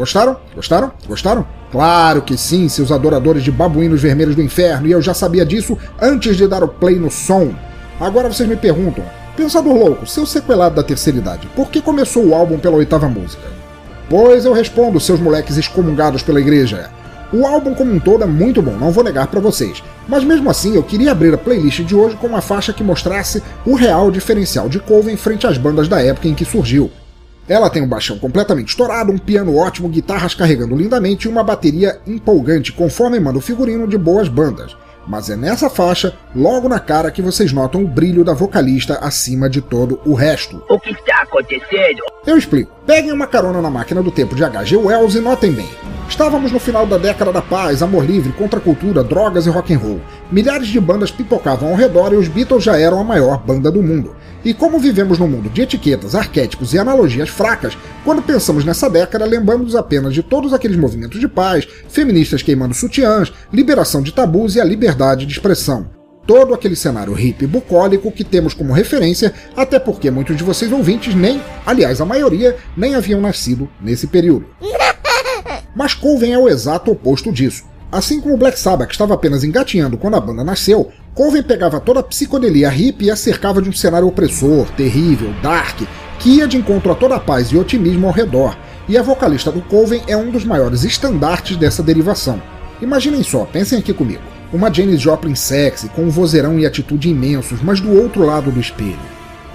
Gostaram? 0.00 0.36
Gostaram? 0.54 0.92
Gostaram? 1.06 1.46
Claro 1.70 2.22
que 2.22 2.36
sim, 2.36 2.68
seus 2.70 2.90
adoradores 2.90 3.44
de 3.44 3.52
babuínos 3.52 4.00
vermelhos 4.00 4.34
do 4.34 4.42
inferno, 4.42 4.86
e 4.86 4.92
eu 4.92 5.02
já 5.02 5.12
sabia 5.12 5.44
disso 5.44 5.76
antes 6.00 6.36
de 6.36 6.48
dar 6.48 6.64
o 6.64 6.68
play 6.68 6.96
no 6.96 7.10
som. 7.10 7.54
Agora 8.00 8.32
vocês 8.32 8.48
me 8.48 8.56
perguntam, 8.56 9.04
pensador 9.36 9.74
louco, 9.74 10.06
seu 10.06 10.24
sequelado 10.24 10.74
da 10.74 10.82
terceira 10.82 11.18
idade, 11.18 11.46
por 11.54 11.70
que 11.70 11.82
começou 11.82 12.24
o 12.24 12.34
álbum 12.34 12.58
pela 12.58 12.76
oitava 12.76 13.08
música? 13.08 13.42
Pois 14.08 14.46
eu 14.46 14.54
respondo, 14.54 14.98
seus 14.98 15.20
moleques 15.20 15.58
excomungados 15.58 16.22
pela 16.22 16.40
igreja. 16.40 16.90
O 17.32 17.46
álbum 17.46 17.74
como 17.74 17.92
um 17.92 18.00
todo 18.00 18.24
é 18.24 18.26
muito 18.26 18.62
bom, 18.62 18.72
não 18.72 18.90
vou 18.90 19.04
negar 19.04 19.26
pra 19.28 19.38
vocês. 19.38 19.82
Mas 20.08 20.24
mesmo 20.24 20.50
assim, 20.50 20.74
eu 20.74 20.82
queria 20.82 21.12
abrir 21.12 21.32
a 21.32 21.38
playlist 21.38 21.82
de 21.82 21.94
hoje 21.94 22.16
com 22.16 22.26
uma 22.26 22.40
faixa 22.40 22.72
que 22.72 22.82
mostrasse 22.82 23.42
o 23.66 23.74
real 23.74 24.10
diferencial 24.10 24.68
de 24.68 24.80
Coven 24.80 25.16
frente 25.16 25.46
às 25.46 25.58
bandas 25.58 25.86
da 25.86 26.02
época 26.02 26.26
em 26.26 26.34
que 26.34 26.44
surgiu. 26.44 26.90
Ela 27.50 27.68
tem 27.68 27.82
um 27.82 27.88
baixão 27.88 28.16
completamente 28.16 28.68
estourado, 28.68 29.10
um 29.10 29.18
piano 29.18 29.56
ótimo, 29.56 29.88
guitarras 29.88 30.36
carregando 30.36 30.76
lindamente 30.76 31.26
e 31.26 31.28
uma 31.28 31.42
bateria 31.42 32.00
empolgante, 32.06 32.72
conforme 32.72 33.18
manda 33.18 33.38
o 33.38 33.42
figurino 33.42 33.88
de 33.88 33.98
boas 33.98 34.28
bandas. 34.28 34.76
Mas 35.04 35.28
é 35.28 35.34
nessa 35.34 35.68
faixa, 35.68 36.14
logo 36.32 36.68
na 36.68 36.78
cara, 36.78 37.10
que 37.10 37.20
vocês 37.20 37.52
notam 37.52 37.82
o 37.82 37.88
brilho 37.88 38.22
da 38.22 38.32
vocalista 38.32 39.00
acima 39.00 39.50
de 39.50 39.60
todo 39.60 40.00
o 40.04 40.14
resto. 40.14 40.62
O 40.70 40.78
que 40.78 40.90
está 40.90 41.22
acontecendo? 41.22 42.04
Eu 42.24 42.38
explico. 42.38 42.70
Peguem 42.86 43.10
uma 43.10 43.26
carona 43.26 43.60
na 43.60 43.68
máquina 43.68 44.00
do 44.00 44.12
tempo 44.12 44.36
de 44.36 44.44
H.G. 44.44 44.76
Wells 44.76 45.16
e 45.16 45.20
notem 45.20 45.50
bem. 45.50 45.68
Estávamos 46.08 46.52
no 46.52 46.60
final 46.60 46.86
da 46.86 46.98
década 46.98 47.32
da 47.32 47.42
paz, 47.42 47.82
amor 47.82 48.04
livre, 48.04 48.32
contracultura, 48.32 49.02
drogas 49.02 49.46
e 49.46 49.50
rock 49.50 49.74
and 49.74 49.78
roll. 49.78 50.00
Milhares 50.30 50.68
de 50.68 50.78
bandas 50.78 51.10
pipocavam 51.10 51.70
ao 51.70 51.76
redor 51.76 52.12
e 52.12 52.16
os 52.16 52.28
Beatles 52.28 52.62
já 52.62 52.78
eram 52.78 53.00
a 53.00 53.04
maior 53.04 53.38
banda 53.38 53.72
do 53.72 53.82
mundo. 53.82 54.14
E 54.44 54.54
como 54.54 54.78
vivemos 54.78 55.18
num 55.18 55.28
mundo 55.28 55.50
de 55.50 55.62
etiquetas, 55.62 56.14
arquétipos 56.14 56.72
e 56.72 56.78
analogias 56.78 57.28
fracas, 57.28 57.76
quando 58.04 58.22
pensamos 58.22 58.64
nessa 58.64 58.88
década, 58.88 59.26
lembramos 59.26 59.76
apenas 59.76 60.14
de 60.14 60.22
todos 60.22 60.54
aqueles 60.54 60.78
movimentos 60.78 61.20
de 61.20 61.28
paz, 61.28 61.68
feministas 61.88 62.42
queimando 62.42 62.74
sutiãs, 62.74 63.30
liberação 63.52 64.02
de 64.02 64.12
tabus 64.12 64.56
e 64.56 64.60
a 64.60 64.64
liberdade 64.64 65.26
de 65.26 65.32
expressão. 65.32 65.90
Todo 66.26 66.54
aquele 66.54 66.76
cenário 66.76 67.12
hippie 67.12 67.46
bucólico 67.46 68.10
que 68.12 68.24
temos 68.24 68.54
como 68.54 68.72
referência, 68.72 69.34
até 69.56 69.78
porque 69.78 70.10
muitos 70.10 70.36
de 70.36 70.44
vocês 70.44 70.72
ouvintes 70.72 71.14
nem, 71.14 71.42
aliás 71.66 72.00
a 72.00 72.06
maioria, 72.06 72.56
nem 72.76 72.94
haviam 72.94 73.20
nascido 73.20 73.68
nesse 73.80 74.06
período. 74.06 74.46
Mas 75.74 75.94
Coven 75.94 76.32
é 76.32 76.38
o 76.38 76.48
exato 76.48 76.90
oposto 76.90 77.32
disso. 77.32 77.64
Assim 77.92 78.20
como 78.20 78.36
Black 78.36 78.58
Sabbath 78.58 78.92
estava 78.92 79.14
apenas 79.14 79.42
engatinhando 79.42 79.98
quando 79.98 80.14
a 80.14 80.20
banda 80.20 80.44
nasceu, 80.44 80.92
Coven 81.20 81.42
pegava 81.42 81.78
toda 81.78 82.00
a 82.00 82.02
psicodelia 82.02 82.70
hippie 82.70 83.04
e 83.04 83.10
a 83.10 83.14
cercava 83.14 83.60
de 83.60 83.68
um 83.68 83.74
cenário 83.74 84.08
opressor, 84.08 84.66
terrível, 84.74 85.34
dark, 85.42 85.82
que 86.18 86.36
ia 86.36 86.48
de 86.48 86.56
encontro 86.56 86.90
a 86.90 86.94
toda 86.94 87.16
a 87.16 87.20
paz 87.20 87.48
e 87.48 87.58
otimismo 87.58 88.06
ao 88.06 88.12
redor, 88.14 88.56
e 88.88 88.96
a 88.96 89.02
vocalista 89.02 89.52
do 89.52 89.60
Coven 89.60 90.00
é 90.08 90.16
um 90.16 90.30
dos 90.30 90.46
maiores 90.46 90.82
estandartes 90.82 91.58
dessa 91.58 91.82
derivação. 91.82 92.40
Imaginem 92.80 93.22
só, 93.22 93.44
pensem 93.44 93.78
aqui 93.78 93.92
comigo. 93.92 94.22
Uma 94.50 94.72
Janis 94.72 95.02
Joplin 95.02 95.34
sexy, 95.34 95.90
com 95.90 96.04
um 96.04 96.08
vozeirão 96.08 96.58
e 96.58 96.64
atitude 96.64 97.10
imensos, 97.10 97.60
mas 97.60 97.82
do 97.82 97.94
outro 98.00 98.24
lado 98.24 98.50
do 98.50 98.58
espelho. 98.58 98.96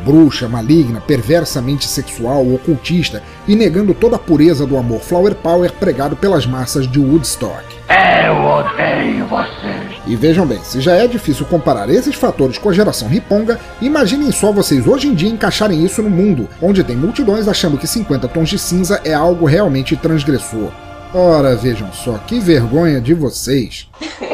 Bruxa, 0.06 0.48
maligna, 0.48 1.02
perversamente 1.02 1.88
sexual, 1.88 2.48
ocultista 2.54 3.24
e 3.48 3.56
negando 3.56 3.96
toda 3.96 4.18
a 4.18 4.20
pureza 4.20 4.68
do 4.68 4.78
amor 4.78 5.00
flower 5.00 5.34
power 5.34 5.72
pregado 5.72 6.16
pelas 6.16 6.46
massas 6.46 6.88
de 6.88 7.00
Woodstock. 7.00 7.66
Eu 7.90 8.36
odeio 8.40 9.26
você. 9.26 9.85
E 10.08 10.16
vejam 10.16 10.46
bem, 10.46 10.60
se 10.64 10.80
já 10.80 10.94
é 10.94 11.08
difícil 11.08 11.48
comparar 11.48 11.90
esses 11.90 12.16
fatores 12.16 12.60
com 12.60 12.70
a 12.70 12.74
geração 12.74 13.08
riponga, 13.08 13.60
imaginem 13.82 14.32
só 14.32 14.52
vocês 14.52 14.86
hoje 14.86 15.08
em 15.08 15.16
dia 15.16 15.30
encaixarem 15.30 15.84
isso 15.84 16.04
no 16.04 16.10
mundo, 16.10 16.48
onde 16.62 16.84
tem 16.84 16.96
multidões 16.96 17.48
achando 17.48 17.78
que 17.78 17.88
50 17.88 18.28
tons 18.28 18.50
de 18.50 18.60
cinza 18.60 19.02
é 19.04 19.14
algo 19.16 19.46
realmente 19.46 19.98
transgressor. 19.98 20.72
Ora, 21.12 21.56
vejam 21.56 21.92
só, 21.92 22.20
que 22.20 22.40
vergonha 22.40 23.02
de 23.02 23.16
vocês. 23.16 23.88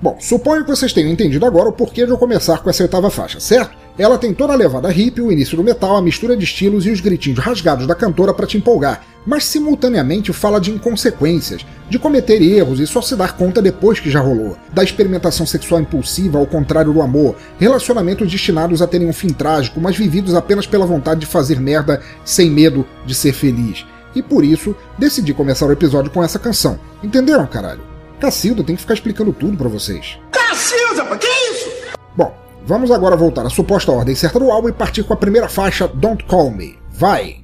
Bom, 0.00 0.16
suponho 0.20 0.64
que 0.64 0.70
vocês 0.70 0.92
tenham 0.92 1.10
entendido 1.10 1.44
agora 1.44 1.68
o 1.68 1.72
porquê 1.72 2.06
de 2.06 2.12
eu 2.12 2.18
começar 2.18 2.58
com 2.58 2.70
essa 2.70 2.82
oitava 2.82 3.10
faixa, 3.10 3.40
certo? 3.40 3.83
Ela 3.96 4.18
tem 4.18 4.34
toda 4.34 4.52
a 4.52 4.56
levada 4.56 4.88
hippie, 4.88 5.22
o 5.22 5.30
início 5.30 5.56
do 5.56 5.62
metal, 5.62 5.96
a 5.96 6.02
mistura 6.02 6.36
de 6.36 6.44
estilos 6.44 6.84
e 6.84 6.90
os 6.90 7.00
gritinhos 7.00 7.38
rasgados 7.38 7.86
da 7.86 7.94
cantora 7.94 8.34
para 8.34 8.46
te 8.46 8.56
empolgar, 8.56 9.04
mas 9.24 9.44
simultaneamente 9.44 10.32
fala 10.32 10.60
de 10.60 10.72
inconsequências, 10.72 11.64
de 11.88 11.96
cometer 11.96 12.42
erros 12.42 12.80
e 12.80 12.86
só 12.88 13.00
se 13.00 13.14
dar 13.14 13.36
conta 13.36 13.62
depois 13.62 14.00
que 14.00 14.10
já 14.10 14.20
rolou, 14.20 14.56
da 14.72 14.82
experimentação 14.82 15.46
sexual 15.46 15.80
impulsiva 15.80 16.38
ao 16.38 16.46
contrário 16.46 16.92
do 16.92 17.00
amor, 17.00 17.36
relacionamentos 17.56 18.30
destinados 18.30 18.82
a 18.82 18.86
terem 18.86 19.08
um 19.08 19.12
fim 19.12 19.28
trágico, 19.28 19.80
mas 19.80 19.96
vividos 19.96 20.34
apenas 20.34 20.66
pela 20.66 20.86
vontade 20.86 21.20
de 21.20 21.26
fazer 21.26 21.60
merda 21.60 22.02
sem 22.24 22.50
medo 22.50 22.84
de 23.06 23.14
ser 23.14 23.32
feliz. 23.32 23.86
E 24.12 24.22
por 24.22 24.44
isso, 24.44 24.74
decidi 24.98 25.32
começar 25.32 25.66
o 25.66 25.72
episódio 25.72 26.10
com 26.10 26.22
essa 26.22 26.38
canção. 26.38 26.78
Entenderam, 27.02 27.46
caralho? 27.46 27.82
Cacilda 28.20 28.64
tem 28.64 28.74
que 28.74 28.82
ficar 28.82 28.94
explicando 28.94 29.32
tudo 29.32 29.56
pra 29.56 29.68
vocês. 29.68 30.18
Cacilda, 30.30 31.04
que 31.16 31.26
isso? 31.26 31.70
Bom, 32.16 32.43
vamos 32.66 32.90
agora 32.90 33.16
voltar 33.16 33.46
à 33.46 33.50
suposta 33.50 33.92
ordem 33.92 34.14
certa 34.14 34.38
do 34.38 34.50
álbum 34.50 34.68
e 34.68 34.72
partir 34.72 35.04
com 35.04 35.12
a 35.12 35.16
primeira 35.16 35.48
faixa, 35.48 35.86
Don't 35.88 36.24
Call 36.24 36.50
Me. 36.50 36.78
Vai! 36.90 37.43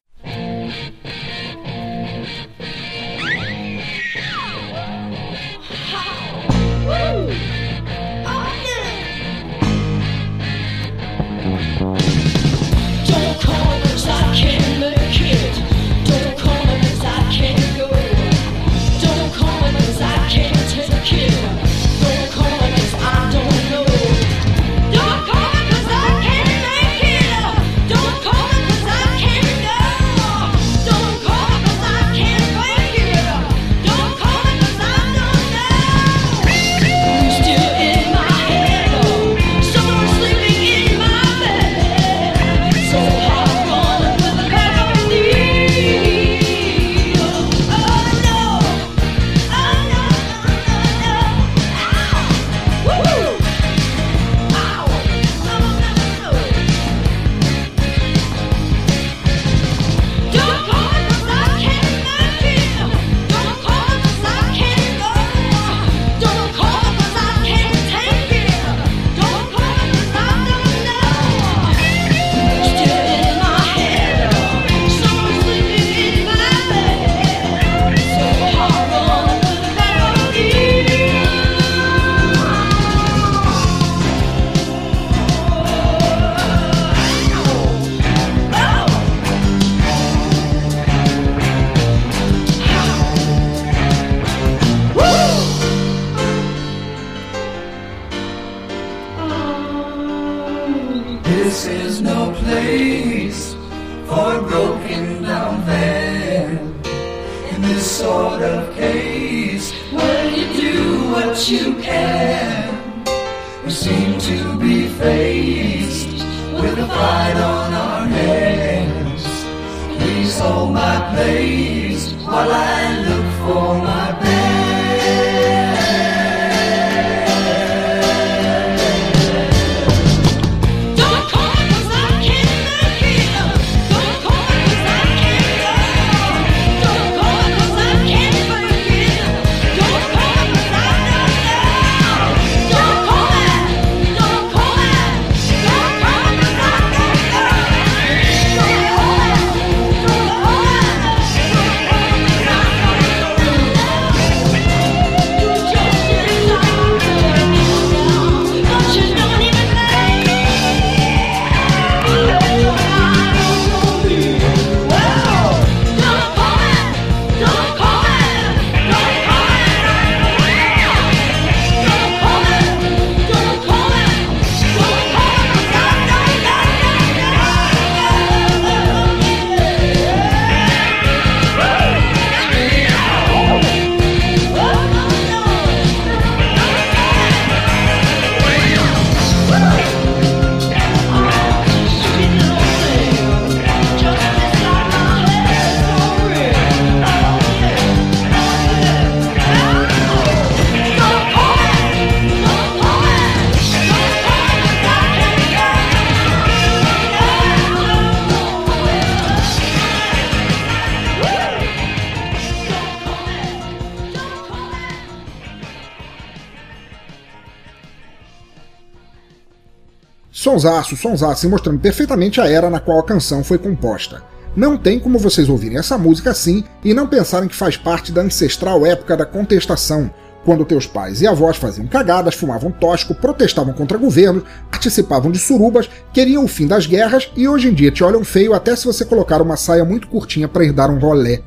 Sonsaço, 220.51 220.97
sonsaço, 220.97 221.49
mostrando 221.49 221.79
perfeitamente 221.79 222.41
a 222.41 222.49
era 222.49 222.69
na 222.69 222.81
qual 222.81 222.99
a 222.99 223.05
canção 223.05 223.45
foi 223.45 223.57
composta. 223.57 224.21
Não 224.57 224.77
tem 224.77 224.99
como 224.99 225.17
vocês 225.17 225.49
ouvirem 225.49 225.79
essa 225.79 225.97
música 225.97 226.33
assim 226.33 226.65
e 226.83 226.93
não 226.93 227.07
pensarem 227.07 227.49
que 227.49 227.55
faz 227.55 227.77
parte 227.77 228.11
da 228.11 228.23
ancestral 228.23 228.85
época 228.85 229.17
da 229.17 229.25
contestação, 229.25 230.11
quando 230.45 230.65
teus 230.65 230.89
pais 230.89 231.23
e 231.23 231.27
avós 231.29 231.57
faziam 231.57 231.87
cagadas, 231.87 232.35
fumavam 232.35 232.73
tóxico, 232.73 233.15
protestavam 233.15 233.73
contra 233.73 233.97
governos, 233.97 234.43
participavam 234.69 235.31
de 235.31 235.39
surubas, 235.39 235.89
queriam 236.13 236.45
o 236.45 236.49
fim 236.49 236.67
das 236.67 236.85
guerras 236.85 237.31
e 237.37 237.47
hoje 237.47 237.69
em 237.69 237.73
dia 237.73 237.93
te 237.93 238.03
olham 238.03 238.25
feio 238.25 238.53
até 238.53 238.75
se 238.75 238.87
você 238.87 239.05
colocar 239.05 239.41
uma 239.41 239.57
saia 239.57 239.85
muito 239.85 240.09
curtinha 240.09 240.49
para 240.49 240.65
ir 240.65 240.73
dar 240.73 240.91
um 240.91 240.99
rolé. 240.99 241.43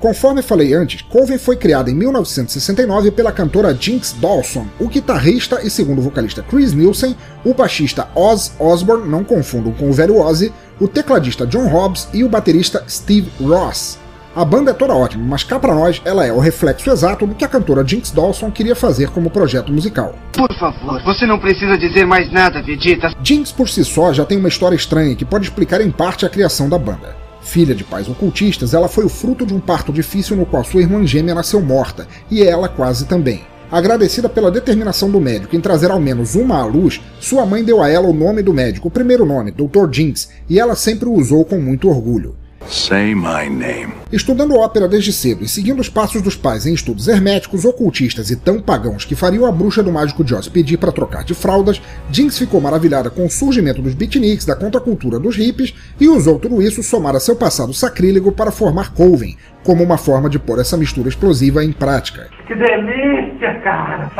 Conforme 0.00 0.42
falei 0.42 0.74
antes, 0.74 1.02
Coven 1.02 1.38
foi 1.38 1.56
criada 1.56 1.90
em 1.90 1.94
1969 1.94 3.10
pela 3.10 3.32
cantora 3.32 3.76
Jinx 3.78 4.12
Dawson, 4.20 4.66
o 4.78 4.86
guitarrista 4.86 5.60
e 5.62 5.68
segundo 5.68 6.00
vocalista 6.00 6.42
Chris 6.42 6.72
Nielsen, 6.72 7.16
o 7.44 7.52
baixista 7.52 8.08
Oz 8.14 8.52
Osborne, 8.60 9.08
não 9.08 9.24
confundam 9.24 9.72
com 9.72 9.90
o 9.90 9.92
velho 9.92 10.18
Ozzy, 10.18 10.52
o 10.80 10.86
tecladista 10.86 11.46
John 11.46 11.66
Hobbs 11.66 12.08
e 12.14 12.22
o 12.22 12.28
baterista 12.28 12.84
Steve 12.88 13.28
Ross. 13.40 13.98
A 14.36 14.44
banda 14.44 14.70
é 14.70 14.74
toda 14.74 14.94
ótima, 14.94 15.24
mas 15.24 15.42
cá 15.42 15.58
pra 15.58 15.74
nós 15.74 16.00
ela 16.04 16.24
é 16.24 16.32
o 16.32 16.38
reflexo 16.38 16.88
exato 16.90 17.26
do 17.26 17.34
que 17.34 17.44
a 17.44 17.48
cantora 17.48 17.84
Jinx 17.84 18.12
Dawson 18.12 18.52
queria 18.52 18.76
fazer 18.76 19.10
como 19.10 19.30
projeto 19.30 19.72
musical. 19.72 20.14
Por 20.32 20.48
favor, 20.60 21.02
você 21.02 21.26
não 21.26 21.40
precisa 21.40 21.76
dizer 21.76 22.06
mais 22.06 22.30
nada, 22.30 22.62
Vegeta. 22.62 23.10
Jinx 23.20 23.50
por 23.50 23.68
si 23.68 23.84
só 23.84 24.12
já 24.12 24.24
tem 24.24 24.38
uma 24.38 24.48
história 24.48 24.76
estranha 24.76 25.16
que 25.16 25.24
pode 25.24 25.46
explicar 25.46 25.80
em 25.80 25.90
parte 25.90 26.24
a 26.24 26.28
criação 26.28 26.68
da 26.68 26.78
banda. 26.78 27.27
Filha 27.48 27.74
de 27.74 27.82
pais 27.82 28.06
ocultistas, 28.10 28.74
ela 28.74 28.88
foi 28.88 29.06
o 29.06 29.08
fruto 29.08 29.46
de 29.46 29.54
um 29.54 29.58
parto 29.58 29.90
difícil 29.90 30.36
no 30.36 30.44
qual 30.44 30.62
sua 30.62 30.82
irmã 30.82 31.06
gêmea 31.06 31.34
nasceu 31.34 31.62
morta, 31.62 32.06
e 32.30 32.42
ela 32.42 32.68
quase 32.68 33.06
também. 33.06 33.40
Agradecida 33.70 34.28
pela 34.28 34.50
determinação 34.50 35.10
do 35.10 35.18
médico 35.18 35.56
em 35.56 35.60
trazer 35.60 35.90
ao 35.90 35.98
menos 35.98 36.34
uma 36.34 36.58
à 36.58 36.66
luz, 36.66 37.00
sua 37.18 37.46
mãe 37.46 37.64
deu 37.64 37.82
a 37.82 37.88
ela 37.88 38.06
o 38.06 38.12
nome 38.12 38.42
do 38.42 38.52
médico, 38.52 38.88
o 38.88 38.90
primeiro 38.90 39.24
nome, 39.24 39.50
Dr. 39.50 39.90
Jinx, 39.90 40.28
e 40.46 40.60
ela 40.60 40.76
sempre 40.76 41.08
o 41.08 41.14
usou 41.14 41.42
com 41.42 41.58
muito 41.58 41.88
orgulho. 41.88 42.36
Say 42.66 43.14
my 43.14 43.48
name. 43.48 43.94
Estudando 44.10 44.56
ópera 44.56 44.88
desde 44.88 45.12
cedo 45.12 45.44
e 45.44 45.48
seguindo 45.48 45.80
os 45.80 45.88
passos 45.88 46.20
dos 46.20 46.34
pais 46.34 46.66
em 46.66 46.74
estudos 46.74 47.08
herméticos, 47.08 47.64
ocultistas 47.64 48.30
e 48.30 48.36
tão 48.36 48.60
pagãos 48.60 49.04
que 49.04 49.14
fariam 49.14 49.46
a 49.46 49.52
bruxa 49.52 49.82
do 49.82 49.92
mágico 49.92 50.24
Oz 50.34 50.48
pedir 50.48 50.76
para 50.76 50.92
trocar 50.92 51.24
de 51.24 51.34
fraldas, 51.34 51.80
Jinx 52.10 52.36
ficou 52.36 52.60
maravilhada 52.60 53.10
com 53.10 53.24
o 53.24 53.30
surgimento 53.30 53.80
dos 53.80 53.94
beatniks, 53.94 54.44
da 54.44 54.56
contracultura 54.56 55.18
dos 55.18 55.36
hippies 55.36 55.74
e 56.00 56.08
usou 56.08 56.38
tudo 56.38 56.60
isso 56.60 56.82
somar 56.82 57.14
a 57.14 57.20
seu 57.20 57.36
passado 57.36 57.72
sacrílego 57.72 58.32
para 58.32 58.50
formar 58.50 58.92
Coven, 58.92 59.36
como 59.64 59.82
uma 59.82 59.98
forma 59.98 60.28
de 60.28 60.38
pôr 60.38 60.58
essa 60.58 60.76
mistura 60.76 61.08
explosiva 61.08 61.64
em 61.64 61.72
prática. 61.72 62.28
Que 62.46 62.54
delícia, 62.54 63.60
cara! 63.62 64.10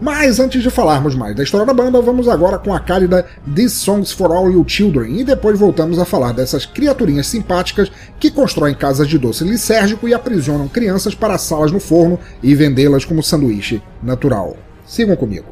Mas 0.00 0.38
antes 0.38 0.62
de 0.62 0.70
falarmos 0.70 1.14
mais 1.14 1.34
da 1.34 1.42
história 1.42 1.66
da 1.66 1.72
banda, 1.72 2.00
vamos 2.00 2.28
agora 2.28 2.58
com 2.58 2.74
a 2.74 2.80
cálida 2.80 3.26
These 3.54 3.76
Songs 3.76 4.12
for 4.12 4.30
All 4.30 4.50
You 4.50 4.64
Children 4.66 5.20
e 5.20 5.24
depois 5.24 5.58
voltamos 5.58 5.98
a 5.98 6.04
falar 6.04 6.32
dessas 6.32 6.66
criaturinhas 6.66 7.26
simpáticas 7.26 7.90
que 8.20 8.30
constroem 8.30 8.74
casas 8.74 9.08
de 9.08 9.18
doce 9.18 9.44
lisérgico 9.44 10.06
e 10.08 10.14
aprisionam 10.14 10.68
crianças 10.68 11.14
para 11.14 11.34
assá-las 11.34 11.72
no 11.72 11.80
forno 11.80 12.18
e 12.42 12.54
vendê-las 12.54 13.04
como 13.04 13.22
sanduíche 13.22 13.80
natural. 14.02 14.56
Sigam 14.84 15.16
comigo. 15.16 15.46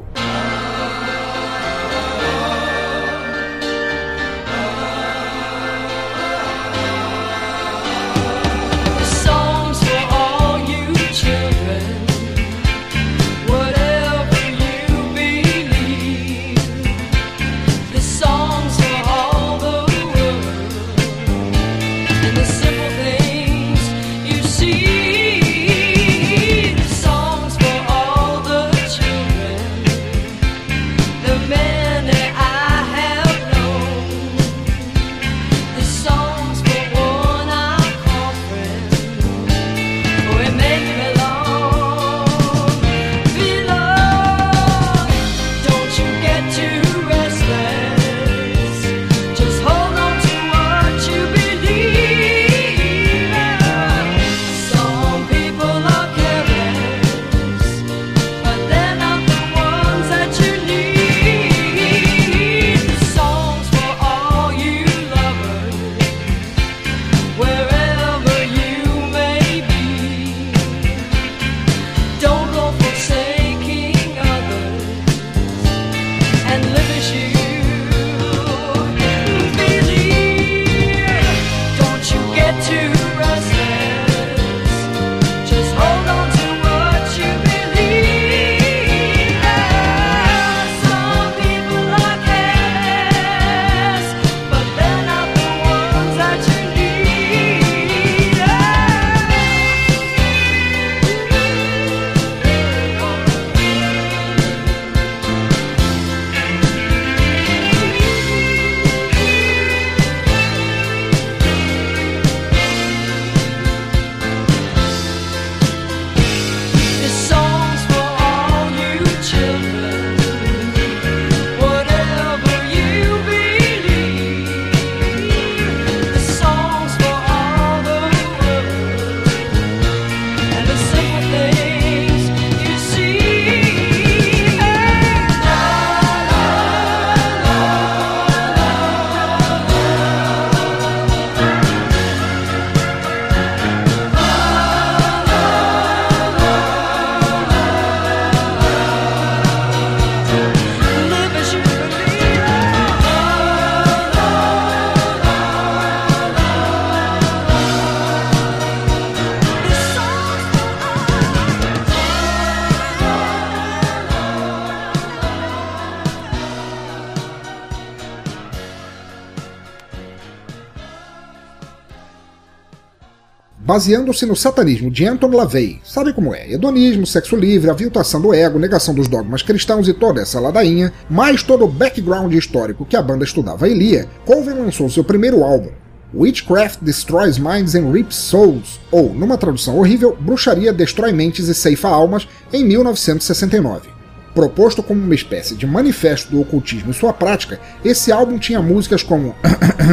Baseando-se 173.73 174.27
no 174.27 174.35
satanismo 174.35 174.91
de 174.91 175.03
Anton 175.03 175.35
LaVey, 175.35 175.81
sabe 175.83 176.13
como 176.13 176.31
é? 176.31 176.47
Hedonismo, 176.47 177.07
sexo 177.07 177.35
livre, 177.35 177.71
aviltação 177.71 178.21
do 178.21 178.31
ego, 178.31 178.59
negação 178.59 178.93
dos 178.93 179.07
dogmas 179.07 179.41
cristãos 179.41 179.87
e 179.87 179.93
toda 179.95 180.21
essa 180.21 180.39
ladainha, 180.39 180.93
mais 181.09 181.41
todo 181.41 181.65
o 181.65 181.67
background 181.67 182.31
histórico 182.35 182.85
que 182.85 182.95
a 182.95 183.01
banda 183.01 183.23
estudava 183.23 183.67
e 183.67 183.73
lia, 183.73 184.07
Coven 184.27 184.53
lançou 184.53 184.87
seu 184.91 185.03
primeiro 185.03 185.43
álbum, 185.43 185.71
Witchcraft 186.13 186.81
Destroys 186.83 187.39
Minds 187.39 187.73
and 187.73 187.91
Reaps 187.91 188.15
Souls, 188.15 188.79
ou, 188.91 189.11
numa 189.11 189.39
tradução 189.39 189.75
horrível, 189.79 190.15
Bruxaria 190.21 190.71
destrói 190.71 191.11
mentes 191.11 191.47
e 191.47 191.55
ceifa 191.55 191.87
almas, 191.87 192.27
em 192.53 192.63
1969. 192.63 193.89
Proposto 194.35 194.83
como 194.83 195.03
uma 195.03 195.15
espécie 195.15 195.55
de 195.55 195.65
manifesto 195.65 196.29
do 196.29 196.41
ocultismo 196.41 196.91
e 196.91 196.93
sua 196.93 197.11
prática, 197.11 197.59
esse 197.83 198.11
álbum 198.11 198.37
tinha 198.37 198.61
músicas 198.61 199.01
como 199.01 199.33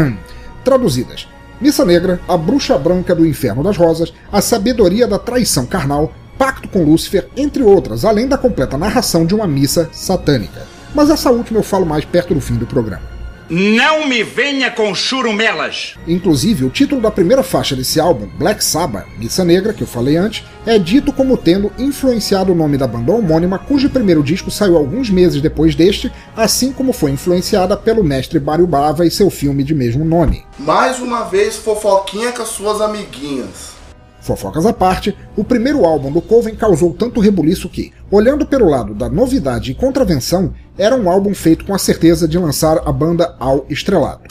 traduzidas 0.63 1.27
Missa 1.61 1.85
Negra, 1.85 2.19
A 2.27 2.37
Bruxa 2.39 2.79
Branca 2.79 3.15
do 3.15 3.27
Inferno 3.27 3.63
das 3.63 3.77
Rosas, 3.77 4.13
A 4.33 4.41
Sabedoria 4.41 5.07
da 5.07 5.19
Traição 5.19 5.67
Carnal, 5.67 6.11
Pacto 6.39 6.69
com 6.69 6.83
Lúcifer, 6.83 7.29
entre 7.37 7.63
outras, 7.63 8.05
além 8.05 8.27
da 8.27 8.39
completa 8.39 8.79
narração 8.79 9.27
de 9.27 9.35
uma 9.35 9.47
missa 9.47 9.91
satânica. 9.93 10.63
Mas 10.95 11.11
essa 11.11 11.31
última 11.31 11.59
eu 11.59 11.63
falo 11.63 11.85
mais 11.85 12.05
perto 12.05 12.33
do 12.33 12.41
fim 12.41 12.55
do 12.55 12.67
programa. 12.67 13.20
Não 13.53 14.07
me 14.07 14.23
venha 14.23 14.71
com 14.71 14.95
churumelas! 14.95 15.95
Inclusive, 16.07 16.65
o 16.65 16.71
título 16.71 17.01
da 17.01 17.11
primeira 17.11 17.43
faixa 17.43 17.75
desse 17.75 17.99
álbum, 17.99 18.29
Black 18.39 18.63
Sabbath, 18.63 19.09
Missa 19.19 19.45
Negra, 19.45 19.73
que 19.73 19.83
eu 19.83 19.89
falei 19.89 20.17
antes, 20.17 20.45
é 20.65 20.79
dito 20.79 21.13
como 21.13 21.37
tendo 21.37 21.73
influenciado 21.77 22.53
o 22.53 22.55
nome 22.55 22.79
da 22.79 22.87
banda 22.87 23.11
homônima, 23.11 23.59
cujo 23.59 23.91
primeiro 23.91 24.23
disco 24.23 24.53
saiu 24.53 24.77
alguns 24.77 25.11
meses 25.11 25.43
depois 25.43 25.75
deste, 25.75 26.13
assim 26.37 26.71
como 26.71 26.93
foi 26.93 27.11
influenciada 27.11 27.77
pelo 27.77 28.05
mestre 28.05 28.39
Barry 28.39 28.65
Bava 28.65 29.05
e 29.05 29.11
seu 29.11 29.29
filme 29.29 29.65
de 29.65 29.75
mesmo 29.75 30.05
nome. 30.05 30.47
Mais 30.57 31.01
uma 31.01 31.25
vez, 31.25 31.57
fofoquinha 31.57 32.31
com 32.31 32.43
as 32.43 32.51
suas 32.51 32.81
amiguinhas. 32.81 33.80
Fofocas 34.21 34.67
à 34.67 34.73
parte, 34.73 35.17
o 35.37 35.43
primeiro 35.43 35.85
álbum 35.85 36.13
do 36.13 36.21
Coven 36.21 36.55
causou 36.55 36.93
tanto 36.93 37.21
rebuliço 37.21 37.69
que, 37.69 37.93
olhando 38.11 38.45
pelo 38.45 38.69
lado 38.69 38.95
da 38.95 39.09
novidade 39.09 39.71
e 39.71 39.75
contravenção, 39.75 40.53
era 40.77 40.95
um 40.95 41.11
álbum 41.11 41.35
feito 41.35 41.65
com 41.65 41.75
a 41.75 41.79
certeza 41.79 42.29
de 42.29 42.39
lançar 42.39 42.83
a 42.87 42.93
banda 42.93 43.35
ao 43.39 43.65
estrelado. 43.69 44.23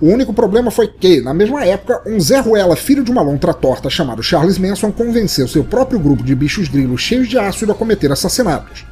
O 0.00 0.08
único 0.08 0.32
problema 0.34 0.70
foi 0.70 0.88
que, 0.88 1.22
na 1.22 1.32
mesma 1.32 1.64
época, 1.64 2.02
um 2.06 2.20
Zé 2.20 2.38
Ruela, 2.40 2.76
filho 2.76 3.02
de 3.02 3.10
uma 3.10 3.22
lontra 3.22 3.54
torta 3.54 3.88
chamado 3.88 4.22
Charles 4.22 4.58
Manson, 4.58 4.92
convenceu 4.92 5.48
seu 5.48 5.64
próprio 5.64 5.98
grupo 5.98 6.22
de 6.22 6.34
bichos 6.34 6.68
grilos 6.68 7.00
cheios 7.00 7.28
de 7.28 7.38
ácido 7.38 7.72
a 7.72 7.74
cometer 7.74 8.12
assassinatos. 8.12 8.84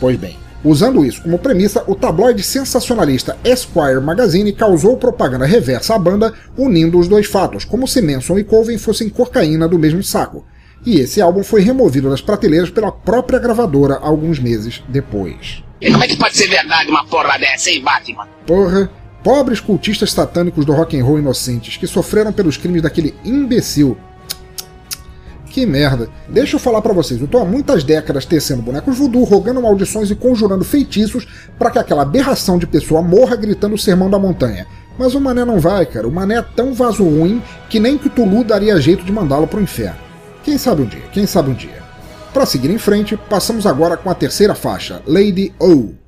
Pois 0.00 0.16
bem, 0.16 0.36
Usando 0.62 1.04
isso 1.04 1.22
como 1.22 1.38
premissa, 1.38 1.82
o 1.86 1.94
tabloide 1.94 2.42
sensacionalista 2.42 3.36
Esquire 3.42 4.00
Magazine 4.00 4.52
causou 4.52 4.96
propaganda 4.96 5.46
reversa 5.46 5.94
à 5.94 5.98
banda, 5.98 6.34
unindo 6.56 6.98
os 6.98 7.08
dois 7.08 7.26
fatos, 7.26 7.64
como 7.64 7.88
se 7.88 8.02
Manson 8.02 8.38
e 8.38 8.44
Colvin 8.44 8.76
fossem 8.76 9.08
cocaína 9.08 9.66
do 9.66 9.78
mesmo 9.78 10.02
saco. 10.02 10.44
E 10.84 11.00
esse 11.00 11.20
álbum 11.20 11.42
foi 11.42 11.62
removido 11.62 12.10
das 12.10 12.20
prateleiras 12.20 12.70
pela 12.70 12.92
própria 12.92 13.38
gravadora 13.38 13.98
alguns 14.02 14.38
meses 14.38 14.82
depois. 14.88 15.62
E 15.80 15.90
como 15.90 16.04
é 16.04 16.08
que 16.08 16.16
pode 16.16 16.36
ser 16.36 16.48
verdade 16.48 16.90
uma 16.90 17.06
porra 17.06 17.38
dessa, 17.38 17.70
hein, 17.70 17.82
Batman? 17.82 18.28
Porra, 18.46 18.90
pobres 19.22 19.60
cultistas 19.60 20.12
satânicos 20.12 20.66
do 20.66 20.72
rock 20.72 20.98
and 20.98 21.04
roll 21.04 21.18
inocentes 21.18 21.78
que 21.78 21.86
sofreram 21.86 22.32
pelos 22.32 22.58
crimes 22.58 22.82
daquele 22.82 23.14
imbecil 23.24 23.96
que 25.50 25.66
merda. 25.66 26.08
Deixa 26.28 26.56
eu 26.56 26.60
falar 26.60 26.80
para 26.80 26.94
vocês, 26.94 27.20
eu 27.20 27.26
tô 27.26 27.38
há 27.38 27.44
muitas 27.44 27.84
décadas 27.84 28.24
tecendo 28.24 28.62
bonecos 28.62 28.96
voodoo, 28.96 29.24
rogando 29.24 29.60
maldições 29.60 30.10
e 30.10 30.14
conjurando 30.14 30.64
feitiços 30.64 31.26
para 31.58 31.70
que 31.70 31.78
aquela 31.78 32.02
aberração 32.02 32.56
de 32.56 32.66
pessoa 32.66 33.02
morra 33.02 33.36
gritando 33.36 33.74
o 33.74 33.78
sermão 33.78 34.08
da 34.08 34.18
montanha. 34.18 34.66
Mas 34.98 35.14
o 35.14 35.20
mané 35.20 35.44
não 35.44 35.58
vai, 35.58 35.84
cara. 35.84 36.06
O 36.06 36.12
mané 36.12 36.36
é 36.36 36.42
tão 36.42 36.72
vaso 36.72 37.04
ruim 37.04 37.42
que 37.68 37.80
nem 37.80 37.98
que 37.98 38.06
o 38.06 38.10
Tulu 38.10 38.44
daria 38.44 38.80
jeito 38.80 39.04
de 39.04 39.12
mandá-lo 39.12 39.46
pro 39.46 39.60
inferno. 39.60 39.98
Quem 40.44 40.56
sabe 40.56 40.82
um 40.82 40.86
dia, 40.86 41.02
quem 41.12 41.26
sabe 41.26 41.50
um 41.50 41.54
dia. 41.54 41.80
Para 42.32 42.46
seguir 42.46 42.70
em 42.70 42.78
frente, 42.78 43.16
passamos 43.16 43.66
agora 43.66 43.96
com 43.96 44.08
a 44.08 44.14
terceira 44.14 44.54
faixa, 44.54 45.02
Lady 45.06 45.52
O. 45.58 45.99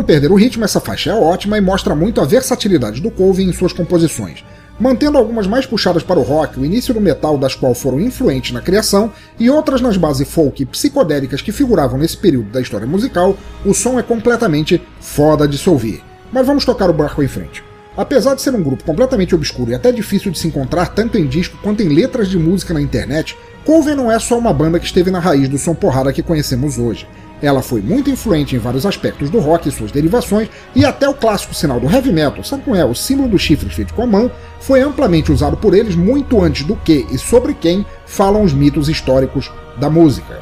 não 0.00 0.04
perder 0.04 0.32
o 0.32 0.34
ritmo, 0.34 0.64
essa 0.64 0.80
faixa 0.80 1.10
é 1.10 1.14
ótima 1.14 1.58
e 1.58 1.60
mostra 1.60 1.94
muito 1.94 2.22
a 2.22 2.24
versatilidade 2.24 3.02
do 3.02 3.10
Colvin 3.10 3.50
em 3.50 3.52
suas 3.52 3.74
composições, 3.74 4.42
mantendo 4.80 5.18
algumas 5.18 5.46
mais 5.46 5.66
puxadas 5.66 6.02
para 6.02 6.18
o 6.18 6.22
rock, 6.22 6.58
o 6.58 6.64
início 6.64 6.94
do 6.94 7.00
metal 7.02 7.36
das 7.36 7.54
qual 7.54 7.74
foram 7.74 8.00
influentes 8.00 8.52
na 8.52 8.62
criação, 8.62 9.12
e 9.38 9.50
outras 9.50 9.82
nas 9.82 9.98
bases 9.98 10.26
folk 10.26 10.62
e 10.62 10.66
psicodélicas 10.66 11.42
que 11.42 11.52
figuravam 11.52 11.98
nesse 11.98 12.16
período 12.16 12.50
da 12.50 12.62
história 12.62 12.86
musical, 12.86 13.36
o 13.62 13.74
som 13.74 13.98
é 13.98 14.02
completamente 14.02 14.80
foda 15.00 15.46
de 15.46 15.58
se 15.58 15.68
ouvir. 15.68 16.02
Mas 16.32 16.46
vamos 16.46 16.64
tocar 16.64 16.88
o 16.88 16.94
barco 16.94 17.22
em 17.22 17.28
frente. 17.28 17.62
Apesar 17.94 18.34
de 18.34 18.40
ser 18.40 18.54
um 18.54 18.62
grupo 18.62 18.84
completamente 18.84 19.34
obscuro 19.34 19.72
e 19.72 19.74
até 19.74 19.92
difícil 19.92 20.32
de 20.32 20.38
se 20.38 20.48
encontrar 20.48 20.94
tanto 20.94 21.18
em 21.18 21.26
disco 21.26 21.58
quanto 21.62 21.82
em 21.82 21.88
letras 21.88 22.28
de 22.28 22.38
música 22.38 22.72
na 22.72 22.80
internet, 22.80 23.36
Coven 23.66 23.96
não 23.96 24.10
é 24.10 24.18
só 24.18 24.38
uma 24.38 24.54
banda 24.54 24.80
que 24.80 24.86
esteve 24.86 25.10
na 25.10 25.18
raiz 25.18 25.46
do 25.46 25.58
som 25.58 25.74
porrada 25.74 26.10
que 26.10 26.22
conhecemos 26.22 26.78
hoje. 26.78 27.06
Ela 27.42 27.62
foi 27.62 27.80
muito 27.80 28.10
influente 28.10 28.54
em 28.54 28.58
vários 28.58 28.84
aspectos 28.84 29.30
do 29.30 29.38
rock 29.38 29.68
e 29.68 29.72
suas 29.72 29.92
derivações, 29.92 30.48
e 30.74 30.84
até 30.84 31.08
o 31.08 31.14
clássico 31.14 31.54
sinal 31.54 31.80
do 31.80 31.90
heavy 31.90 32.12
metal, 32.12 32.44
sabe 32.44 32.62
é? 32.76 32.84
O 32.84 32.94
símbolo 32.94 33.28
dos 33.28 33.42
chifres 33.42 33.74
feito 33.74 33.94
com 33.94 34.02
a 34.02 34.06
mão, 34.06 34.30
foi 34.60 34.80
amplamente 34.80 35.32
usado 35.32 35.56
por 35.56 35.74
eles 35.74 35.96
muito 35.96 36.42
antes 36.42 36.64
do 36.64 36.76
que 36.76 37.06
e 37.10 37.18
sobre 37.18 37.54
quem 37.54 37.84
falam 38.06 38.42
os 38.42 38.52
mitos 38.52 38.88
históricos 38.88 39.50
da 39.78 39.88
música. 39.88 40.40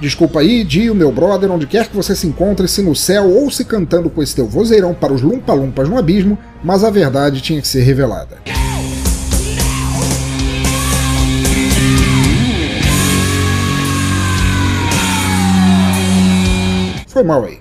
Desculpa 0.00 0.40
aí, 0.40 0.64
Dio, 0.64 0.96
meu 0.96 1.12
brother, 1.12 1.50
onde 1.50 1.66
quer 1.66 1.86
que 1.86 1.94
você 1.94 2.16
se 2.16 2.26
encontre, 2.26 2.66
se 2.66 2.82
no 2.82 2.94
céu 2.94 3.30
ou 3.30 3.48
se 3.52 3.64
cantando 3.64 4.10
com 4.10 4.20
esse 4.20 4.34
teu 4.34 4.48
vozeirão 4.48 4.92
para 4.92 5.12
os 5.12 5.22
lumpa-lumpas 5.22 5.88
no 5.88 5.96
abismo, 5.96 6.36
mas 6.62 6.82
a 6.82 6.90
verdade 6.90 7.40
tinha 7.40 7.60
que 7.60 7.68
ser 7.68 7.82
revelada. 7.82 8.38
Foi 17.12 17.22
mal 17.22 17.44
aí. 17.44 17.58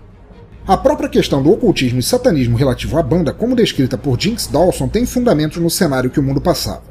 A 0.65 0.77
própria 0.77 1.09
questão 1.09 1.43
do 1.43 1.51
ocultismo 1.51 1.99
e 1.99 2.03
satanismo 2.03 2.55
relativo 2.55 2.97
à 2.97 3.03
banda, 3.03 3.33
como 3.33 3.53
descrita 3.53 3.97
por 3.97 4.17
Jinx 4.17 4.47
Dawson, 4.47 4.87
tem 4.87 5.05
fundamentos 5.05 5.57
no 5.57 5.69
cenário 5.69 6.09
que 6.09 6.21
o 6.21 6.23
mundo 6.23 6.39
passava. 6.39 6.83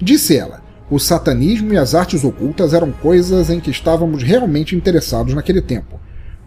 Disse 0.00 0.34
ela: 0.34 0.62
o 0.90 0.98
satanismo 0.98 1.74
e 1.74 1.76
as 1.76 1.94
artes 1.94 2.24
ocultas 2.24 2.72
eram 2.72 2.90
coisas 2.90 3.50
em 3.50 3.60
que 3.60 3.70
estávamos 3.70 4.22
realmente 4.22 4.74
interessados 4.74 5.34
naquele 5.34 5.60
tempo. 5.60 6.00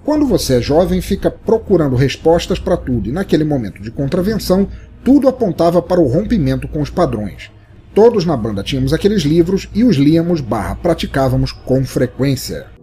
Quando 0.03 0.25
você 0.25 0.55
é 0.55 0.61
jovem, 0.61 1.01
fica 1.01 1.29
procurando 1.29 1.95
respostas 1.95 2.57
para 2.57 2.75
tudo, 2.75 3.07
e 3.07 3.11
naquele 3.11 3.43
momento 3.43 3.79
de 3.79 3.91
contravenção, 3.91 4.67
tudo 5.03 5.27
apontava 5.27 5.83
para 5.83 6.01
o 6.01 6.07
rompimento 6.07 6.67
com 6.67 6.81
os 6.81 6.89
padrões. 6.89 7.51
Todos 7.93 8.25
na 8.25 8.35
banda 8.35 8.63
tínhamos 8.63 8.91
aqueles 8.91 9.21
livros 9.21 9.69
e 9.75 9.83
os 9.83 9.97
líamos 9.97 10.41
barra 10.41 10.73
praticávamos 10.73 11.51
com 11.51 11.85
frequência. 11.85 12.78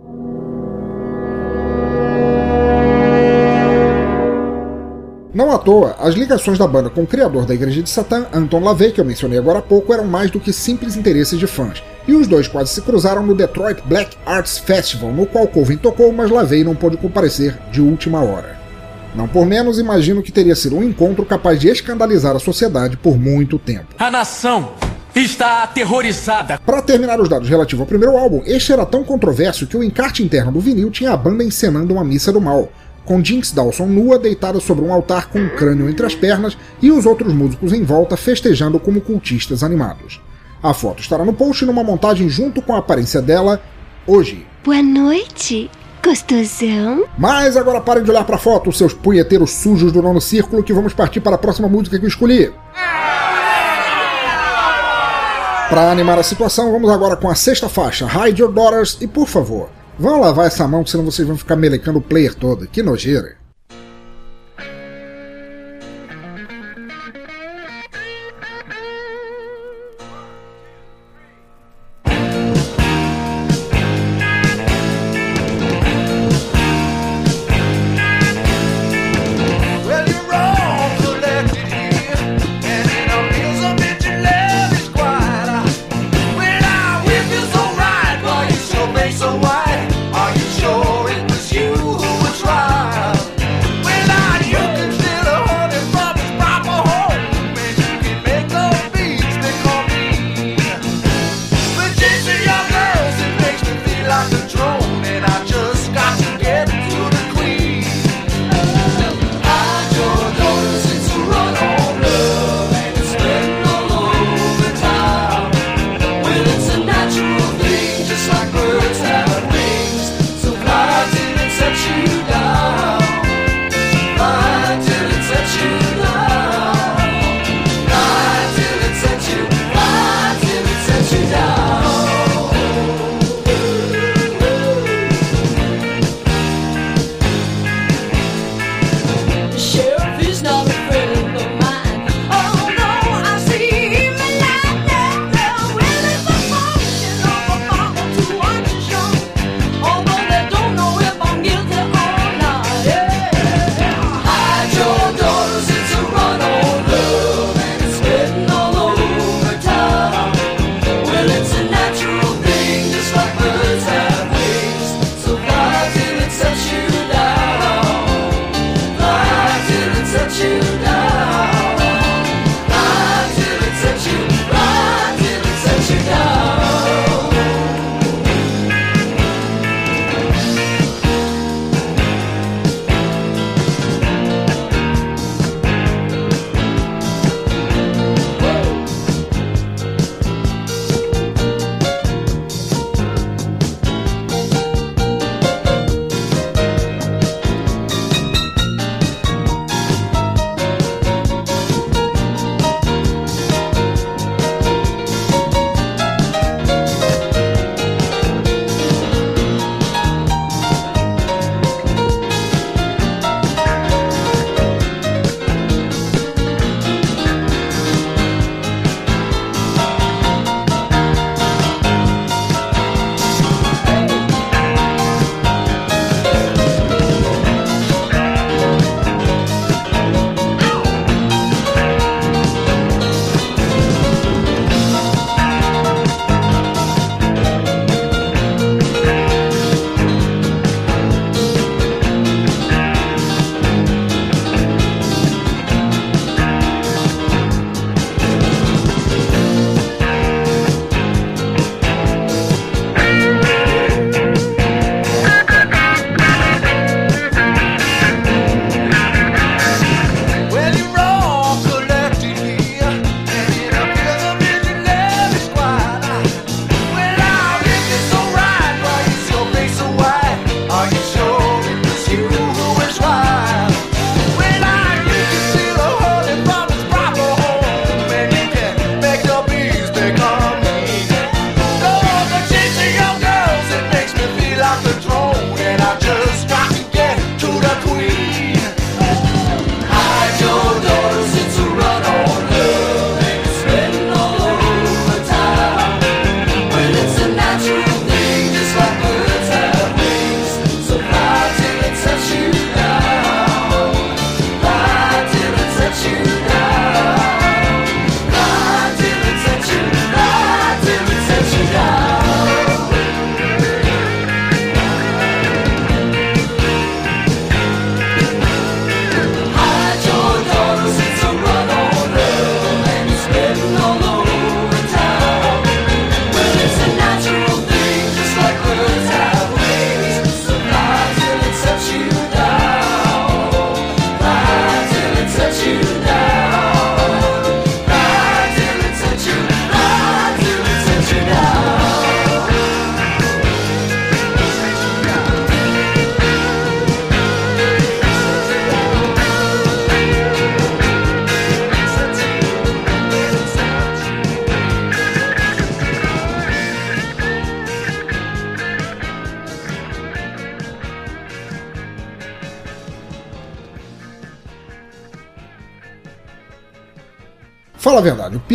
Não 5.36 5.52
à 5.52 5.58
toa, 5.58 5.94
as 6.00 6.14
ligações 6.14 6.56
da 6.56 6.66
banda 6.66 6.88
com 6.88 7.02
o 7.02 7.06
criador 7.06 7.44
da 7.44 7.52
Igreja 7.52 7.82
de 7.82 7.90
Satã, 7.90 8.24
Anton 8.32 8.58
LaVey, 8.58 8.90
que 8.90 8.98
eu 9.02 9.04
mencionei 9.04 9.38
agora 9.38 9.58
há 9.58 9.62
pouco, 9.62 9.92
eram 9.92 10.06
mais 10.06 10.30
do 10.30 10.40
que 10.40 10.50
simples 10.50 10.96
interesses 10.96 11.38
de 11.38 11.46
fãs, 11.46 11.82
e 12.08 12.14
os 12.14 12.26
dois 12.26 12.48
quase 12.48 12.70
se 12.70 12.80
cruzaram 12.80 13.22
no 13.22 13.34
Detroit 13.34 13.82
Black 13.84 14.16
Arts 14.24 14.56
Festival, 14.56 15.12
no 15.12 15.26
qual 15.26 15.46
Colvin 15.46 15.76
tocou, 15.76 16.10
mas 16.10 16.30
LaVey 16.30 16.64
não 16.64 16.74
pôde 16.74 16.96
comparecer 16.96 17.54
de 17.70 17.82
última 17.82 18.22
hora. 18.22 18.58
Não 19.14 19.28
por 19.28 19.44
menos, 19.44 19.78
imagino 19.78 20.22
que 20.22 20.32
teria 20.32 20.56
sido 20.56 20.74
um 20.74 20.82
encontro 20.82 21.22
capaz 21.26 21.60
de 21.60 21.68
escandalizar 21.68 22.34
a 22.34 22.38
sociedade 22.38 22.96
por 22.96 23.18
muito 23.18 23.58
tempo. 23.58 23.88
A 23.98 24.10
nação 24.10 24.72
está 25.14 25.62
aterrorizada. 25.64 26.58
Para 26.64 26.80
terminar 26.80 27.20
os 27.20 27.28
dados 27.28 27.48
relativos 27.50 27.82
ao 27.82 27.86
primeiro 27.86 28.16
álbum, 28.16 28.42
este 28.46 28.72
era 28.72 28.86
tão 28.86 29.04
controverso 29.04 29.66
que 29.66 29.76
o 29.76 29.84
encarte 29.84 30.22
interno 30.22 30.52
do 30.52 30.60
vinil 30.60 30.90
tinha 30.90 31.12
a 31.12 31.16
banda 31.16 31.44
encenando 31.44 31.92
uma 31.92 32.04
missa 32.04 32.32
do 32.32 32.40
mal, 32.40 32.70
com 33.06 33.24
Jinx 33.24 33.52
Dawson 33.52 33.86
nua 33.86 34.18
deitada 34.18 34.60
sobre 34.60 34.84
um 34.84 34.92
altar 34.92 35.28
com 35.28 35.38
um 35.38 35.48
crânio 35.48 35.88
entre 35.88 36.04
as 36.04 36.14
pernas 36.14 36.58
e 36.82 36.90
os 36.90 37.06
outros 37.06 37.32
músicos 37.32 37.72
em 37.72 37.82
volta 37.82 38.16
festejando 38.16 38.78
como 38.78 39.00
cultistas 39.00 39.62
animados. 39.62 40.20
A 40.62 40.74
foto 40.74 41.00
estará 41.00 41.24
no 41.24 41.32
post 41.32 41.64
numa 41.64 41.84
montagem 41.84 42.28
junto 42.28 42.60
com 42.60 42.74
a 42.74 42.78
aparência 42.78 43.22
dela 43.22 43.62
hoje. 44.06 44.44
Boa 44.64 44.82
noite, 44.82 45.70
gostosão. 46.04 47.04
Mas 47.16 47.56
agora 47.56 47.80
parem 47.80 48.02
de 48.02 48.10
olhar 48.10 48.24
para 48.24 48.36
a 48.36 48.38
foto, 48.38 48.72
seus 48.72 48.92
punheteiros 48.92 49.52
sujos 49.52 49.92
do 49.92 50.02
nono 50.02 50.20
círculo, 50.20 50.62
que 50.62 50.72
vamos 50.72 50.92
partir 50.92 51.20
para 51.20 51.36
a 51.36 51.38
próxima 51.38 51.68
música 51.68 51.98
que 51.98 52.04
eu 52.04 52.08
escolhi. 52.08 52.52
Para 55.68 55.90
animar 55.90 56.18
a 56.18 56.22
situação, 56.22 56.70
vamos 56.70 56.90
agora 56.90 57.16
com 57.16 57.28
a 57.28 57.34
sexta 57.34 57.68
faixa, 57.68 58.06
Hide 58.06 58.40
Your 58.40 58.52
Daughters, 58.52 58.98
e 59.00 59.06
por 59.06 59.26
favor, 59.26 59.68
Vão 59.98 60.20
lavar 60.20 60.46
essa 60.46 60.68
mão, 60.68 60.84
senão 60.84 61.04
vocês 61.04 61.26
vão 61.26 61.36
ficar 61.36 61.56
melecando 61.56 61.98
o 61.98 62.02
player 62.02 62.34
todo. 62.34 62.66
Que 62.66 62.82
nojeira. 62.82 63.36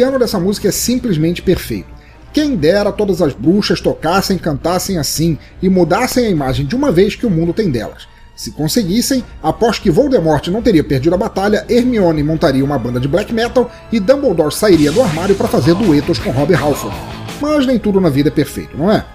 Piano 0.02 0.18
dessa 0.18 0.40
música 0.40 0.68
é 0.68 0.72
simplesmente 0.72 1.44
perfeito. 1.44 1.88
Quem 2.34 2.56
dera 2.56 2.92
todas 2.92 3.22
as 3.22 3.34
bruxas 3.34 3.80
tocassem 3.80 4.36
cantassem 4.36 4.98
assim 4.98 5.38
e 5.62 5.70
mudassem 5.70 6.26
a 6.26 6.30
imagem 6.32 6.66
de 6.66 6.76
uma 6.76 6.92
vez 6.92 7.16
que 7.16 7.28
o 7.28 7.30
mundo 7.30 7.54
tem 7.54 7.70
delas. 7.70 8.08
Se 8.36 8.50
conseguissem, 8.50 9.24
aposto 9.44 9.84
que 9.84 9.92
Voldemort 9.92 10.48
não 10.48 10.64
teria 10.64 10.84
perdido 10.84 11.14
a 11.14 11.20
batalha, 11.20 11.68
Hermione 11.70 12.24
montaria 12.24 12.66
uma 12.66 12.80
banda 12.80 13.00
de 13.00 13.08
black 13.08 13.32
metal 13.32 13.70
e 13.92 14.00
Dumbledore 14.00 14.52
sairia 14.52 14.92
do 14.92 15.04
armário 15.04 15.36
para 15.36 15.48
fazer 15.48 15.76
duetos 15.76 16.18
com 16.18 16.32
Rob 16.32 16.52
Halford. 16.56 16.98
Mas 17.40 17.68
nem 17.68 17.78
tudo 17.78 18.02
na 18.02 18.10
vida 18.10 18.30
é 18.30 18.32
perfeito, 18.32 18.76
não 18.76 18.92
é? 18.92 19.06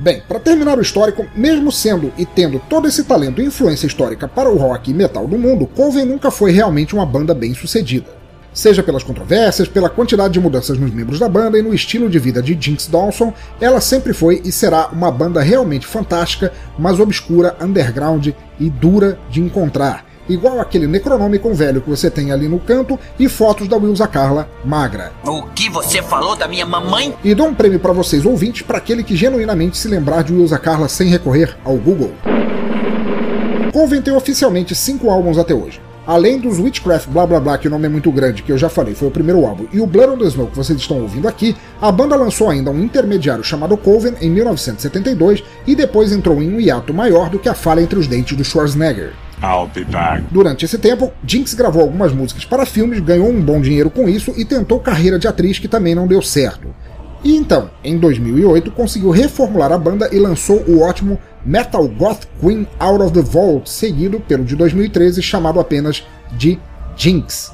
Bem, 0.00 0.24
para 0.26 0.40
terminar 0.40 0.76
o 0.76 0.82
histórico, 0.82 1.24
mesmo 1.36 1.70
sendo 1.70 2.12
e 2.18 2.26
tendo 2.26 2.60
todo 2.68 2.88
esse 2.88 3.04
talento 3.04 3.40
e 3.40 3.44
influência 3.44 3.86
histórica 3.86 4.26
para 4.26 4.50
o 4.50 4.56
rock 4.56 4.90
e 4.90 4.94
metal 4.94 5.28
do 5.28 5.38
mundo, 5.38 5.68
Coven 5.68 6.04
nunca 6.04 6.32
foi 6.32 6.50
realmente 6.50 6.96
uma 6.96 7.06
banda 7.06 7.32
bem 7.32 7.54
sucedida. 7.54 8.23
Seja 8.54 8.84
pelas 8.84 9.02
controvérsias, 9.02 9.66
pela 9.66 9.90
quantidade 9.90 10.34
de 10.34 10.40
mudanças 10.40 10.78
nos 10.78 10.92
membros 10.92 11.18
da 11.18 11.28
banda 11.28 11.58
e 11.58 11.62
no 11.62 11.74
estilo 11.74 12.08
de 12.08 12.20
vida 12.20 12.40
de 12.40 12.56
Jinx 12.58 12.86
Dawson, 12.86 13.34
ela 13.60 13.80
sempre 13.80 14.14
foi 14.14 14.40
e 14.44 14.52
será 14.52 14.88
uma 14.92 15.10
banda 15.10 15.42
realmente 15.42 15.84
fantástica, 15.84 16.52
mas 16.78 17.00
obscura, 17.00 17.56
underground 17.60 18.28
e 18.60 18.70
dura 18.70 19.18
de 19.28 19.40
encontrar. 19.40 20.06
Igual 20.28 20.60
aquele 20.60 20.86
necronômico 20.86 21.52
velho 21.52 21.82
que 21.82 21.90
você 21.90 22.08
tem 22.08 22.30
ali 22.30 22.48
no 22.48 22.60
canto 22.60 22.98
e 23.18 23.28
fotos 23.28 23.68
da 23.68 23.76
Wilsa 23.76 24.06
Carla 24.06 24.48
magra. 24.64 25.12
O 25.26 25.42
que 25.48 25.68
você 25.68 26.00
falou 26.00 26.36
da 26.36 26.46
minha 26.46 26.64
mamãe? 26.64 27.12
E 27.24 27.34
dou 27.34 27.48
um 27.48 27.54
prêmio 27.54 27.80
para 27.80 27.92
vocês 27.92 28.24
ouvintes 28.24 28.62
para 28.62 28.78
aquele 28.78 29.02
que 29.02 29.16
genuinamente 29.16 29.76
se 29.76 29.88
lembrar 29.88 30.22
de 30.22 30.32
Wilsa 30.32 30.58
Carla 30.58 30.88
sem 30.88 31.08
recorrer 31.08 31.56
ao 31.64 31.76
Google. 31.76 32.12
Coven 33.72 34.00
tem 34.00 34.14
oficialmente 34.14 34.74
cinco 34.74 35.10
álbuns 35.10 35.36
até 35.36 35.52
hoje. 35.52 35.80
Além 36.06 36.38
dos 36.38 36.58
Witchcraft 36.58 37.08
Blá 37.08 37.26
Blá 37.26 37.40
Blá, 37.40 37.56
que 37.56 37.66
o 37.66 37.70
nome 37.70 37.86
é 37.86 37.88
muito 37.88 38.12
grande, 38.12 38.42
que 38.42 38.52
eu 38.52 38.58
já 38.58 38.68
falei, 38.68 38.94
foi 38.94 39.08
o 39.08 39.10
primeiro 39.10 39.46
álbum, 39.46 39.66
e 39.72 39.80
o 39.80 39.86
Blood 39.86 40.12
on 40.12 40.18
the 40.18 40.26
Snow, 40.26 40.48
que 40.48 40.56
vocês 40.56 40.78
estão 40.78 41.00
ouvindo 41.00 41.26
aqui, 41.26 41.56
a 41.80 41.90
banda 41.90 42.14
lançou 42.14 42.50
ainda 42.50 42.70
um 42.70 42.82
intermediário 42.82 43.42
chamado 43.42 43.74
Coven 43.78 44.12
em 44.20 44.28
1972 44.28 45.42
e 45.66 45.74
depois 45.74 46.12
entrou 46.12 46.42
em 46.42 46.54
um 46.54 46.60
hiato 46.60 46.92
maior 46.92 47.30
do 47.30 47.38
que 47.38 47.48
a 47.48 47.54
falha 47.54 47.80
entre 47.80 47.98
os 47.98 48.06
dentes 48.06 48.36
do 48.36 48.44
Schwarzenegger. 48.44 49.12
I'll 49.42 49.68
be 49.74 49.84
back. 49.84 50.22
Durante 50.30 50.66
esse 50.66 50.76
tempo, 50.76 51.10
Jinx 51.26 51.54
gravou 51.54 51.80
algumas 51.80 52.12
músicas 52.12 52.44
para 52.44 52.66
filmes, 52.66 53.00
ganhou 53.00 53.28
um 53.28 53.40
bom 53.40 53.58
dinheiro 53.58 53.88
com 53.88 54.06
isso 54.06 54.34
e 54.36 54.44
tentou 54.44 54.80
carreira 54.80 55.18
de 55.18 55.26
atriz 55.26 55.58
que 55.58 55.68
também 55.68 55.94
não 55.94 56.06
deu 56.06 56.20
certo. 56.20 56.68
E 57.24 57.34
então, 57.34 57.70
em 57.82 57.96
2008, 57.96 58.70
conseguiu 58.72 59.08
reformular 59.08 59.72
a 59.72 59.78
banda 59.78 60.10
e 60.12 60.18
lançou 60.18 60.62
o 60.68 60.82
ótimo 60.82 61.18
Metal 61.44 61.86
Goth 61.88 62.26
Queen 62.40 62.66
Out 62.78 63.02
of 63.02 63.12
the 63.12 63.22
Vault, 63.22 63.68
seguido 63.68 64.18
pelo 64.20 64.44
de 64.44 64.56
2013 64.56 65.20
chamado 65.20 65.60
apenas 65.60 66.02
de 66.32 66.58
Jinx. 66.96 67.52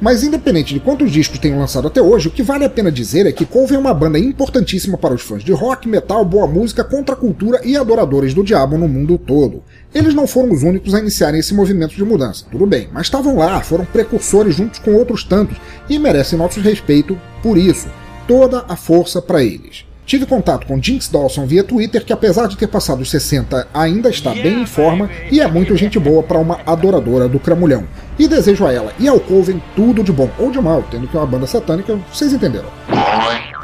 Mas 0.00 0.22
independente 0.22 0.74
de 0.74 0.80
quantos 0.80 1.10
discos 1.10 1.38
tenham 1.38 1.58
lançado 1.58 1.88
até 1.88 2.00
hoje, 2.00 2.28
o 2.28 2.30
que 2.30 2.42
vale 2.42 2.64
a 2.64 2.70
pena 2.70 2.90
dizer 2.90 3.26
é 3.26 3.32
que 3.32 3.44
Coven 3.44 3.76
é 3.76 3.80
uma 3.80 3.94
banda 3.94 4.18
importantíssima 4.18 4.96
para 4.96 5.14
os 5.14 5.22
fãs 5.22 5.44
de 5.44 5.52
rock, 5.52 5.88
metal, 5.88 6.24
boa 6.24 6.46
música, 6.46 6.82
contracultura 6.82 7.60
e 7.64 7.76
adoradores 7.76 8.34
do 8.34 8.42
diabo 8.44 8.78
no 8.78 8.88
mundo 8.88 9.18
todo. 9.18 9.62
Eles 9.94 10.14
não 10.14 10.26
foram 10.26 10.52
os 10.52 10.62
únicos 10.62 10.94
a 10.94 11.00
iniciarem 11.00 11.40
esse 11.40 11.54
movimento 11.54 11.94
de 11.94 12.04
mudança, 12.04 12.46
tudo 12.50 12.66
bem, 12.66 12.88
mas 12.92 13.06
estavam 13.06 13.36
lá, 13.36 13.60
foram 13.60 13.84
precursores 13.84 14.56
juntos 14.56 14.78
com 14.78 14.94
outros 14.94 15.24
tantos 15.24 15.56
e 15.88 15.98
merecem 15.98 16.38
nosso 16.38 16.60
respeito 16.60 17.18
por 17.42 17.56
isso. 17.56 17.88
Toda 18.26 18.64
a 18.68 18.76
força 18.76 19.20
para 19.20 19.42
eles. 19.42 19.84
Tive 20.04 20.26
contato 20.26 20.66
com 20.66 20.82
Jinx 20.82 21.08
Dawson 21.08 21.46
via 21.46 21.62
Twitter, 21.62 22.04
que 22.04 22.12
apesar 22.12 22.46
de 22.46 22.56
ter 22.56 22.66
passado 22.66 23.00
os 23.00 23.10
60, 23.10 23.68
ainda 23.72 24.10
está 24.10 24.34
bem 24.34 24.62
em 24.62 24.66
forma 24.66 25.08
e 25.30 25.40
é 25.40 25.46
muito 25.46 25.76
gente 25.76 25.98
boa 25.98 26.22
para 26.22 26.38
uma 26.38 26.60
adoradora 26.66 27.28
do 27.28 27.38
cramulhão. 27.38 27.84
E 28.18 28.26
desejo 28.26 28.66
a 28.66 28.72
ela 28.72 28.92
e 28.98 29.08
ao 29.08 29.20
Coven 29.20 29.62
tudo 29.76 30.02
de 30.02 30.12
bom 30.12 30.28
ou 30.38 30.50
de 30.50 30.60
mal, 30.60 30.84
tendo 30.90 31.06
que 31.06 31.16
é 31.16 31.20
uma 31.20 31.26
banda 31.26 31.46
satânica, 31.46 31.98
vocês 32.12 32.32
entenderam. 32.32 32.68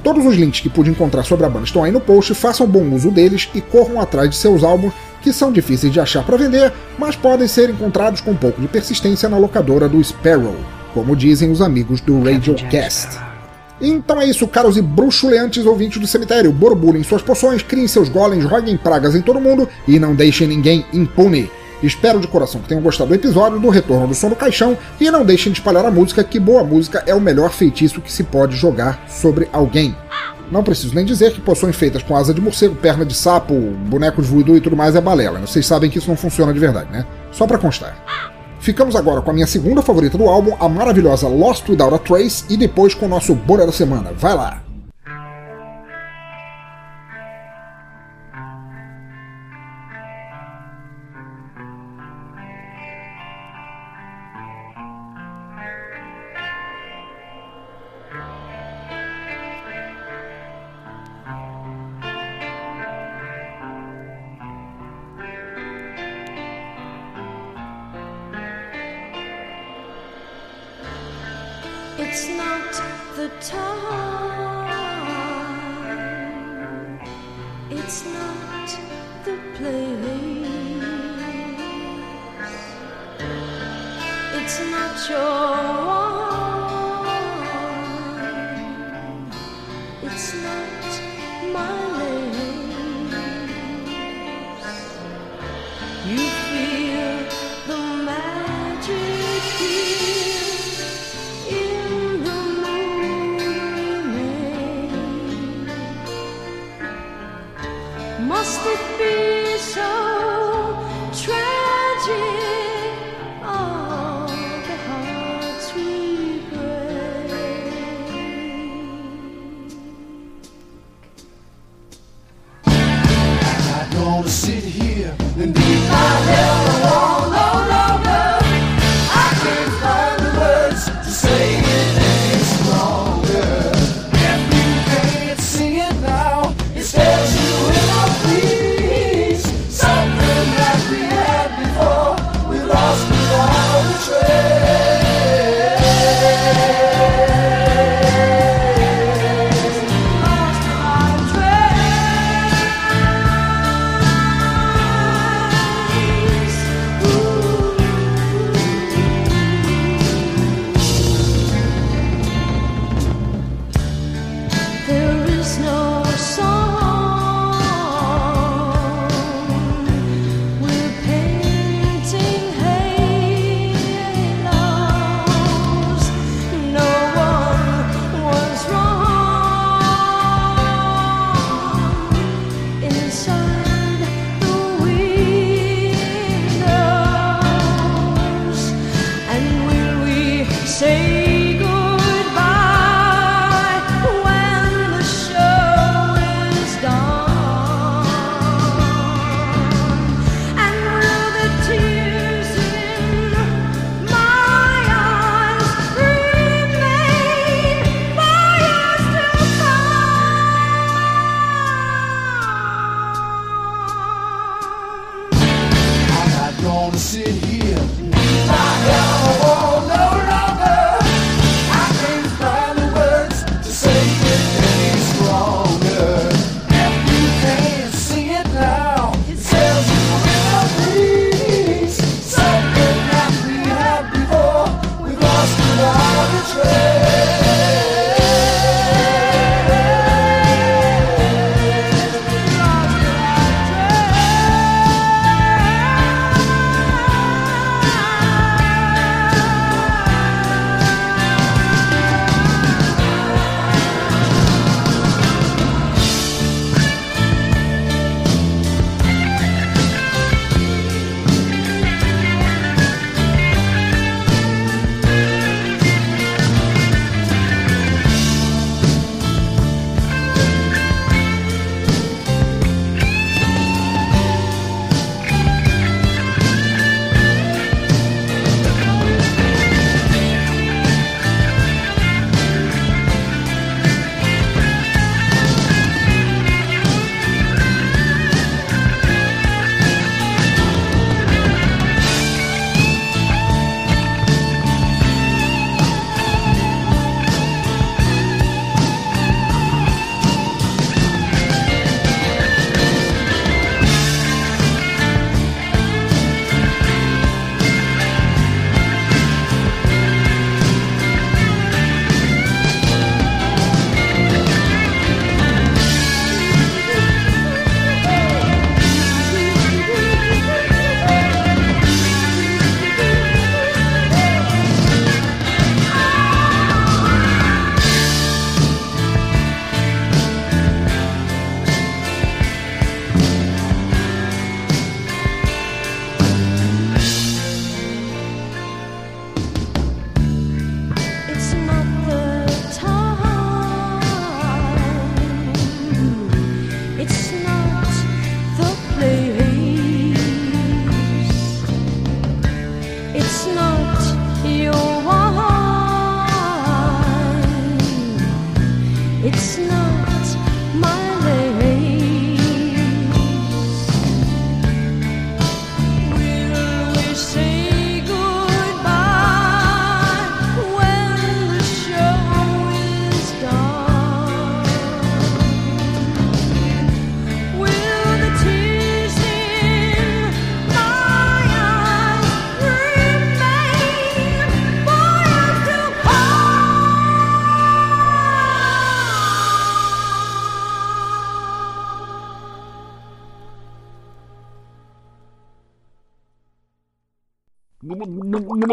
Todos 0.03 0.24
os 0.24 0.36
links 0.36 0.61
que 0.61 0.70
pude 0.70 0.91
encontrar 0.91 1.24
sobre 1.24 1.45
a 1.45 1.51
banda 1.51 1.66
estão 1.66 1.82
aí 1.82 1.91
no 1.91 2.01
post, 2.01 2.32
façam 2.34 2.66
bom 2.66 2.89
uso 2.95 3.11
deles 3.11 3.51
e 3.55 3.61
corram 3.61 4.01
atrás 4.01 4.30
de 4.30 4.36
seus 4.36 4.62
álbuns, 4.62 4.95
que 5.20 5.32
são 5.32 5.53
difíceis 5.53 5.93
de 5.93 6.01
achar 6.01 6.24
para 6.24 6.36
vender, 6.36 6.72
mas 6.97 7.16
podem 7.16 7.49
ser 7.49 7.68
encontrados 7.68 8.20
com 8.20 8.30
um 8.30 8.36
pouco 8.36 8.61
de 8.61 8.68
persistência 8.68 9.28
na 9.28 9.36
locadora 9.36 9.89
do 9.89 10.03
Sparrow, 10.03 10.57
como 10.95 11.16
dizem 11.16 11.51
os 11.51 11.61
amigos 11.61 12.01
do 12.01 12.22
Radiocast. 12.22 13.38
Então 13.80 14.20
é 14.20 14.26
isso, 14.26 14.46
caros 14.48 14.76
e 14.76 14.82
bruxuleantes 14.82 15.64
ouvintes 15.64 16.00
do 16.00 16.06
cemitério. 16.06 16.52
Borbulem 16.52 17.02
suas 17.02 17.22
poções, 17.22 17.62
criem 17.62 17.86
seus 17.86 18.08
golems, 18.08 18.44
roguem 18.44 18.76
pragas 18.76 19.14
em 19.14 19.22
todo 19.22 19.40
mundo 19.40 19.68
e 19.86 19.98
não 19.98 20.14
deixem 20.14 20.48
ninguém 20.48 20.84
impune. 20.92 21.50
Espero 21.82 22.18
de 22.18 22.26
coração 22.26 22.60
que 22.60 22.68
tenham 22.68 22.82
gostado 22.82 23.08
do 23.08 23.14
episódio 23.14 23.60
do 23.60 23.68
Retorno 23.68 24.08
do 24.08 24.14
Som 24.14 24.30
do 24.30 24.36
Caixão 24.36 24.76
e 25.00 25.08
não 25.10 25.24
deixem 25.24 25.52
de 25.52 25.60
espalhar 25.60 25.84
a 25.84 25.90
música, 25.90 26.24
que 26.24 26.40
boa 26.40 26.64
música 26.64 27.04
é 27.06 27.14
o 27.14 27.20
melhor 27.20 27.52
feitiço 27.52 28.00
que 28.00 28.12
se 28.12 28.24
pode 28.24 28.56
jogar 28.56 29.04
sobre 29.08 29.48
alguém. 29.52 29.94
Não 30.50 30.64
preciso 30.64 30.94
nem 30.94 31.04
dizer 31.04 31.32
que 31.32 31.40
poções 31.40 31.76
feitas 31.76 32.02
com 32.02 32.16
asa 32.16 32.34
de 32.34 32.40
morcego, 32.40 32.74
perna 32.74 33.04
de 33.04 33.14
sapo, 33.14 33.54
bonecos 33.54 34.26
voodoo 34.26 34.56
e 34.56 34.60
tudo 34.60 34.74
mais 34.74 34.96
é 34.96 35.00
balela. 35.00 35.38
Vocês 35.40 35.64
sabem 35.66 35.88
que 35.90 35.98
isso 35.98 36.08
não 36.08 36.16
funciona 36.16 36.52
de 36.52 36.58
verdade, 36.58 36.90
né? 36.90 37.04
Só 37.30 37.46
pra 37.46 37.58
constar. 37.58 37.96
Ficamos 38.61 38.96
agora 38.96 39.22
com 39.22 39.30
a 39.30 39.34
minha 39.34 39.46
segunda 39.46 39.82
favorita 39.82 40.18
do 40.18 40.28
álbum, 40.28 40.54
a 40.59 40.68
maravilhosa 40.68 41.28
Lost 41.28 41.68
Without 41.68 41.94
a 41.94 41.98
Trace, 41.98 42.44
e 42.48 42.56
depois 42.56 42.94
com 42.94 43.06
o 43.06 43.09
nosso 43.09 43.34
Bora 43.34 43.64
da 43.64 43.72
Semana. 43.72 44.12
Vai 44.16 44.34
lá! 44.34 44.67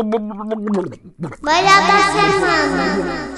Melhor 0.04 1.82
semana. 2.12 3.36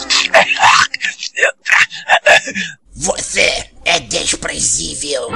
Você 2.96 3.70
é 3.86 4.00
desprezível. 4.00 5.30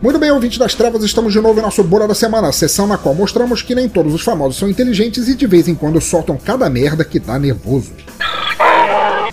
Muito 0.00 0.18
bem, 0.18 0.30
ouvintes 0.30 0.58
das 0.58 0.74
trevas, 0.74 1.02
estamos 1.02 1.32
de 1.32 1.40
novo 1.40 1.58
em 1.58 1.62
nosso 1.62 1.82
Bora 1.82 2.06
da 2.08 2.14
Semana, 2.14 2.52
sessão 2.52 2.86
na 2.86 2.96
qual 2.96 3.14
mostramos 3.14 3.62
que 3.62 3.74
nem 3.74 3.88
todos 3.88 4.14
os 4.14 4.22
famosos 4.22 4.56
são 4.56 4.70
inteligentes 4.70 5.28
e 5.28 5.34
de 5.34 5.46
vez 5.46 5.68
em 5.68 5.74
quando 5.74 6.00
soltam 6.00 6.38
cada 6.38 6.70
merda 6.70 7.04
que 7.04 7.18
dá 7.18 7.38
nervoso. 7.38 7.92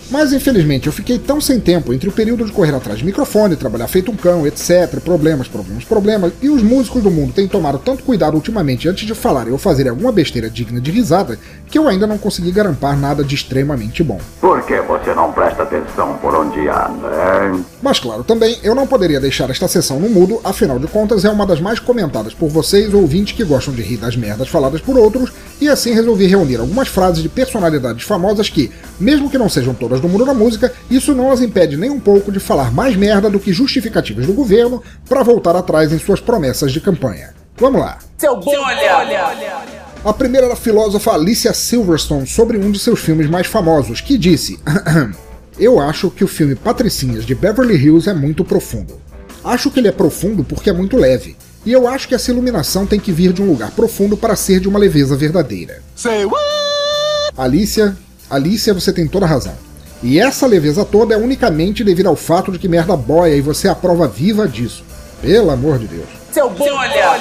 Mas 0.10 0.34
infelizmente 0.34 0.88
eu 0.88 0.94
fiquei 0.94 1.18
tão 1.18 1.42
sem 1.42 1.60
tempo 1.60 1.94
entre 1.94 2.10
o 2.10 2.12
período 2.12 2.46
de 2.46 2.52
correr 2.52 2.74
atrás 2.76 3.00
de 3.00 3.06
microfone, 3.06 3.56
trabalhar 3.56 3.88
feito 3.88 4.12
um 4.12 4.16
cão, 4.16 4.46
etc, 4.46 5.00
problemas, 5.04 5.48
problemas, 5.48 5.84
problemas, 5.84 6.34
e 6.42 6.50
os 6.50 6.62
músicos 6.62 7.02
do 7.02 7.12
mundo 7.12 7.34
têm 7.34 7.48
tomado 7.48 7.80
tanto 7.80 8.04
cuidado 8.04 8.36
ultimamente 8.36 8.88
antes 8.88 9.06
de 9.06 9.16
falarem 9.16 9.52
ou 9.52 9.58
fazerem 9.58 9.90
alguma 9.90 10.12
besteira 10.12 10.50
digna 10.50 10.80
de 10.80 10.92
risada, 10.92 11.38
que 11.68 11.78
eu 11.78 11.88
ainda 11.88 12.08
não 12.08 12.18
consegui 12.18 12.52
garampar 12.52 12.98
nada 12.98 13.24
de 13.24 13.36
extremamente 13.36 14.04
bom. 14.04 14.20
Por 14.40 14.62
que 14.64 14.80
você 14.82 15.14
não 15.14 15.32
presta 15.32 15.64
atenção 15.64 16.18
por 16.22 16.34
onde 16.36 16.60
anda, 16.68 17.54
hein? 17.54 17.66
Mas 17.82 18.00
claro, 18.00 18.24
também 18.24 18.58
eu 18.64 18.74
não 18.74 18.88
poderia 18.88 19.20
deixar 19.20 19.50
esta 19.50 19.68
sessão 19.68 20.00
no 20.00 20.10
mudo, 20.10 20.40
afinal 20.44 20.80
de 20.80 20.88
contas 20.88 21.26
é 21.26 21.30
uma 21.30 21.46
das 21.46 21.60
mais 21.60 21.80
comentadas 21.80 22.34
por 22.34 22.50
vocês, 22.50 22.94
ouvintes 22.94 23.36
que 23.36 23.44
gostam 23.44 23.74
de 23.74 23.82
rir 23.82 23.98
das 23.98 24.16
merdas 24.16 24.48
faladas 24.48 24.82
por 24.82 24.98
outros, 24.98 25.32
e 25.60 25.70
assim 25.70 25.94
resolvi 25.94 26.26
reunir 26.26 26.58
algumas 26.58 26.88
frases 26.88 27.22
de 27.22 27.30
personalidades 27.30 28.04
famosas 28.04 28.50
que, 28.50 28.72
mesmo 29.00 29.30
que 29.30 29.38
não 29.38 29.50
sejam 29.50 29.74
todas 29.86 30.02
do 30.02 30.10
mundo 30.10 30.26
da 30.26 30.34
música, 30.34 30.74
isso 30.90 31.14
não 31.14 31.32
as 31.32 31.42
impede 31.42 31.78
nem 31.78 31.92
um 31.92 32.00
pouco 32.00 32.32
de 32.32 32.40
falar 32.40 32.72
mais 32.72 32.96
merda 32.96 33.30
do 33.30 33.40
que 33.40 33.54
justificativas 33.54 34.26
do 34.26 34.34
governo 34.34 34.82
para 35.08 35.22
voltar 35.22 35.56
atrás 35.56 35.94
em 35.94 36.00
suas 36.00 36.20
promessas 36.20 36.72
de 36.72 36.82
campanha. 36.82 37.36
Vamos 37.56 37.80
lá. 37.80 38.00
Seu 38.18 38.36
bom, 38.36 38.52
olha. 38.58 39.32
A 40.04 40.12
primeira 40.12 40.50
da 40.50 40.56
filósofa 40.56 41.12
Alicia 41.12 41.54
Silverstone 41.54 42.26
sobre 42.26 42.58
um 42.58 42.72
de 42.72 42.80
seus 42.80 43.00
filmes 43.00 43.30
mais 43.30 43.46
famosos, 43.46 44.02
que 44.02 44.18
disse: 44.18 44.60
Eu 45.60 45.80
acho 45.80 46.10
que 46.10 46.24
o 46.24 46.28
filme 46.28 46.56
Patricinhas 46.56 47.24
de 47.24 47.36
Beverly 47.36 47.76
Hills 47.76 48.10
é 48.10 48.14
muito 48.14 48.44
profundo. 48.44 49.00
Acho 49.44 49.70
que 49.70 49.80
ele 49.80 49.88
é 49.88 49.92
profundo 49.92 50.44
porque 50.44 50.72
é 50.72 50.74
muito 50.74 50.98
leve. 50.98 51.38
E 51.64 51.72
eu 51.72 51.88
acho 51.88 52.08
que 52.08 52.16
essa 52.16 52.32
iluminação 52.32 52.88
tem 52.88 53.00
que 53.00 53.12
vir 53.12 53.32
de 53.32 53.42
um 53.42 53.48
lugar 53.48 53.72
profundo 53.72 54.18
para 54.18 54.36
ser 54.36 54.60
de 54.60 54.68
uma 54.68 54.80
leveza 54.80 55.16
verdadeira. 55.16 55.82
Say 55.96 56.26
what? 56.26 56.44
Alicia, 57.38 57.96
Alicia, 58.30 58.74
você 58.74 58.92
tem 58.92 59.08
toda 59.08 59.26
a 59.26 59.30
razão. 59.30 59.54
E 60.04 60.20
essa 60.20 60.46
leveza 60.46 60.84
toda 60.86 61.16
é 61.16 61.18
unicamente 61.18 61.84
devido 61.84 62.08
ao 62.08 62.16
fato 62.16 62.52
de 62.52 62.60
que 62.60 62.68
merda 62.68 62.96
boia 62.96 63.36
e 63.36 63.42
você 63.42 63.68
é 63.68 63.72
a 63.72 63.76
prova 63.76 64.08
viva 64.08 64.48
disso. 64.48 64.84
Pelo 65.22 65.50
amor 65.50 65.80
de 65.80 65.88
Deus. 65.88 66.08
Seu 66.32 66.50
bolha! 66.50 67.20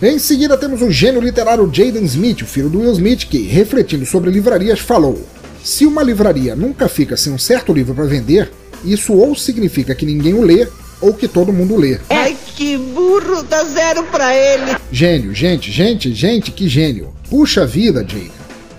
Em 0.00 0.18
seguida 0.18 0.56
temos 0.56 0.82
o 0.82 0.90
gênio 0.90 1.20
literário 1.20 1.70
Jaden 1.72 2.04
Smith, 2.04 2.42
o 2.42 2.46
filho 2.46 2.68
do 2.68 2.80
Will 2.80 2.92
Smith, 2.92 3.26
que, 3.28 3.46
refletindo 3.46 4.06
sobre 4.06 4.30
livrarias, 4.30 4.80
falou: 4.80 5.20
Se 5.62 5.86
uma 5.86 6.02
livraria 6.02 6.56
nunca 6.56 6.88
fica 6.88 7.16
sem 7.16 7.32
um 7.32 7.38
certo 7.38 7.72
livro 7.72 7.94
para 7.94 8.04
vender, 8.04 8.50
isso 8.84 9.12
ou 9.12 9.34
significa 9.36 9.94
que 9.94 10.06
ninguém 10.06 10.34
o 10.34 10.42
lê, 10.42 10.66
ou 11.00 11.12
que 11.12 11.28
todo 11.28 11.52
mundo 11.52 11.76
lê. 11.76 11.98
Ai, 12.10 12.36
que 12.56 12.76
burro, 12.76 13.42
dá 13.42 13.64
zero 13.64 14.04
pra 14.04 14.34
ele. 14.34 14.76
Gênio, 14.90 15.34
gente, 15.34 15.70
gente, 15.70 16.12
gente, 16.14 16.50
que 16.50 16.68
gênio. 16.68 17.12
Puxa 17.28 17.66
vida, 17.66 18.00
Jaden. 18.00 18.30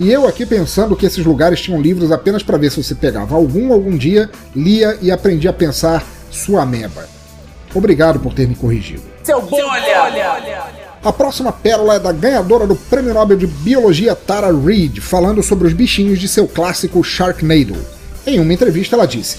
E 0.04 0.12
eu 0.12 0.28
aqui 0.28 0.45
pensando 0.45 0.97
que 0.97 1.06
esses 1.06 1.26
lugares 1.26 1.62
tinham 1.62 1.82
livros 1.82 2.12
apenas 2.12 2.43
para 2.43 2.58
ver 2.58 2.70
se 2.70 2.84
você 2.84 2.93
pegava 2.93 3.36
algum 3.36 3.72
algum 3.72 3.95
dia, 3.95 4.30
lia 4.54 4.97
e 5.01 5.10
aprendia 5.10 5.51
a 5.51 5.54
pensar 5.54 6.06
sua 6.30 6.64
ameba. 6.64 7.08
Obrigado 7.74 8.20
por 8.20 8.34
ter 8.34 8.45
me 8.45 8.54
corrigido. 8.54 9.01
Seu 9.24 9.41
bolha! 9.41 10.68
A 11.01 11.14
próxima 11.14 11.54
pérola 11.54 11.95
é 11.95 11.99
da 11.99 12.12
ganhadora 12.12 12.68
do 12.68 12.76
Prêmio 12.76 13.14
Nobel 13.14 13.38
de 13.38 13.47
Biologia 13.47 14.14
Tara 14.14 14.54
Reid, 14.54 14.99
falando 14.99 15.41
sobre 15.41 15.68
os 15.68 15.74
bichinhos 15.74 16.20
de 16.20 16.28
seu 16.28 16.49
clássico 16.49 17.01
Sharknado. 17.01 17.78
Em 18.28 18.41
uma 18.41 18.54
entrevista 18.54 18.97
ela 18.97 19.08
disse: 19.08 19.38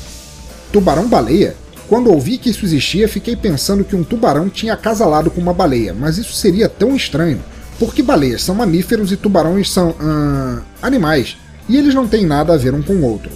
Tubarão-baleia? 0.73 1.57
Quando 1.87 2.11
ouvi 2.11 2.39
que 2.39 2.49
isso 2.49 2.65
existia, 2.65 3.07
fiquei 3.07 3.37
pensando 3.37 3.85
que 3.85 3.95
um 3.95 4.03
tubarão 4.03 4.49
tinha 4.49 4.73
acasalado 4.73 5.31
com 5.31 5.43
uma 5.43 5.53
baleia, 5.53 5.93
mas 5.93 6.17
isso 6.17 6.33
seria 6.33 6.71
tão 6.71 6.97
estranho, 6.97 7.43
porque 7.79 8.03
baleias 8.03 8.43
são 8.43 8.55
mamíferos 8.55 9.13
e 9.13 9.17
tubarões 9.17 9.71
são. 9.71 9.95
ah, 10.01 10.59
animais, 10.83 11.37
e 11.69 11.77
eles 11.77 11.95
não 11.95 12.07
têm 12.07 12.27
nada 12.27 12.55
a 12.55 12.57
ver 12.57 12.75
um 12.75 12.83
com 12.83 12.95
o 12.95 13.05
outro. 13.05 13.31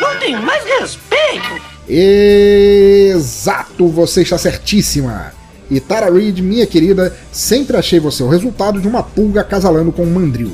Não 0.00 0.18
tem 0.18 0.40
mais 0.40 0.64
respeito. 0.64 1.62
Exato, 1.88 3.88
você 3.88 4.22
está 4.22 4.38
certíssima! 4.38 5.32
E 5.70 5.80
Tara 5.80 6.12
Reid, 6.12 6.42
minha 6.42 6.66
querida, 6.66 7.16
sempre 7.30 7.76
achei 7.76 7.98
você 7.98 8.22
o 8.22 8.28
resultado 8.28 8.80
de 8.80 8.86
uma 8.86 9.02
pulga 9.02 9.40
acasalando 9.40 9.92
com 9.92 10.02
um 10.02 10.10
mandril. 10.10 10.52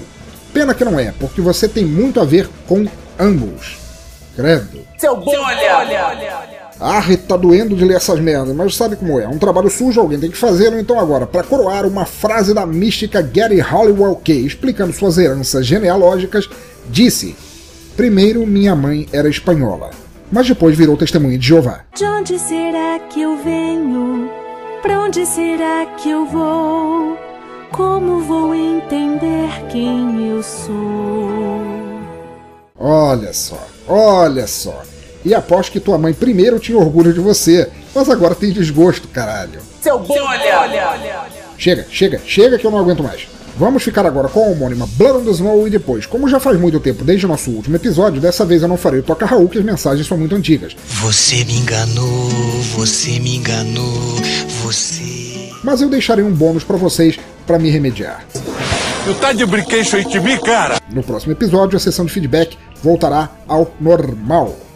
Pena 0.52 0.74
que 0.74 0.84
não 0.84 0.98
é, 0.98 1.12
porque 1.18 1.40
você 1.40 1.68
tem 1.68 1.84
muito 1.84 2.20
a 2.20 2.24
ver 2.24 2.48
com 2.66 2.86
ambos. 3.18 3.78
Credo. 4.36 4.80
Seu 4.96 5.16
bolha! 5.16 6.57
Ah, 6.80 7.02
tá 7.26 7.36
doendo 7.36 7.74
de 7.74 7.84
ler 7.84 7.96
essas 7.96 8.20
merdas, 8.20 8.54
mas 8.54 8.76
sabe 8.76 8.94
como 8.94 9.18
é? 9.18 9.24
É 9.24 9.28
um 9.28 9.38
trabalho 9.38 9.68
sujo, 9.68 10.00
alguém 10.00 10.18
tem 10.18 10.30
que 10.30 10.36
fazê-lo, 10.36 10.78
então 10.78 10.98
agora, 10.98 11.26
para 11.26 11.42
coroar 11.42 11.84
uma 11.84 12.04
frase 12.04 12.54
da 12.54 12.64
mística 12.64 13.20
Gary 13.20 13.58
Halliwell 13.58 14.14
Kay, 14.24 14.46
explicando 14.46 14.92
suas 14.92 15.18
heranças 15.18 15.66
genealógicas, 15.66 16.48
disse: 16.88 17.34
Primeiro, 17.96 18.46
minha 18.46 18.76
mãe 18.76 19.08
era 19.12 19.28
espanhola, 19.28 19.90
mas 20.30 20.46
depois 20.46 20.76
virou 20.76 20.96
testemunha 20.96 21.36
de 21.36 21.48
Jeová. 21.48 21.80
De 21.96 22.04
onde 22.04 22.38
será 22.38 23.00
que 23.10 23.22
eu 23.22 23.36
venho? 23.42 24.30
Pra 24.80 25.00
onde 25.00 25.26
será 25.26 25.84
que 25.96 26.08
eu 26.08 26.24
vou? 26.26 27.18
Como 27.72 28.20
vou 28.20 28.54
entender 28.54 29.50
quem 29.68 30.28
eu 30.28 30.42
sou? 30.44 31.28
Olha 32.78 33.32
só, 33.32 33.66
olha 33.88 34.46
só. 34.46 34.82
E 35.28 35.34
aposto 35.34 35.72
que 35.72 35.78
tua 35.78 35.98
mãe 35.98 36.14
primeiro 36.14 36.58
tinha 36.58 36.78
orgulho 36.78 37.12
de 37.12 37.20
você, 37.20 37.68
mas 37.94 38.08
agora 38.08 38.34
tem 38.34 38.50
desgosto, 38.50 39.06
caralho. 39.08 39.60
Seu 39.78 39.98
bolha! 39.98 40.96
Chega, 41.58 41.86
chega, 41.90 42.18
chega 42.24 42.58
que 42.58 42.66
eu 42.66 42.70
não 42.70 42.78
aguento 42.78 43.02
mais. 43.02 43.28
Vamos 43.58 43.82
ficar 43.82 44.06
agora 44.06 44.30
com 44.30 44.40
a 44.40 44.46
homônima 44.46 44.88
Blood 44.96 45.18
on 45.18 45.24
the 45.24 45.30
Snow 45.32 45.66
e 45.66 45.70
depois, 45.70 46.06
como 46.06 46.30
já 46.30 46.40
faz 46.40 46.58
muito 46.58 46.80
tempo 46.80 47.04
desde 47.04 47.26
o 47.26 47.28
nosso 47.28 47.50
último 47.50 47.76
episódio, 47.76 48.22
dessa 48.22 48.42
vez 48.46 48.62
eu 48.62 48.68
não 48.68 48.78
farei 48.78 49.00
o 49.00 49.02
Toca 49.02 49.26
Raul, 49.26 49.50
que 49.50 49.58
as 49.58 49.64
mensagens 49.64 50.06
são 50.06 50.16
muito 50.16 50.34
antigas. 50.34 50.74
Você 50.86 51.44
me 51.44 51.58
enganou, 51.58 52.30
você 52.74 53.20
me 53.20 53.36
enganou, 53.36 54.16
você. 54.62 55.50
Mas 55.62 55.82
eu 55.82 55.90
deixarei 55.90 56.24
um 56.24 56.32
bônus 56.32 56.64
pra 56.64 56.78
vocês 56.78 57.18
pra 57.46 57.58
me 57.58 57.68
remediar. 57.68 58.24
Tu 59.04 59.14
tá 59.20 59.34
de 59.34 59.44
brinquedo 59.44 59.94
aí 59.94 60.06
de 60.06 60.20
mim, 60.20 60.40
cara? 60.40 60.80
No 60.90 61.02
próximo 61.02 61.32
episódio, 61.32 61.76
a 61.76 61.80
sessão 61.80 62.06
de 62.06 62.12
feedback 62.12 62.56
voltará 62.82 63.28
ao 63.46 63.74
normal. 63.78 64.67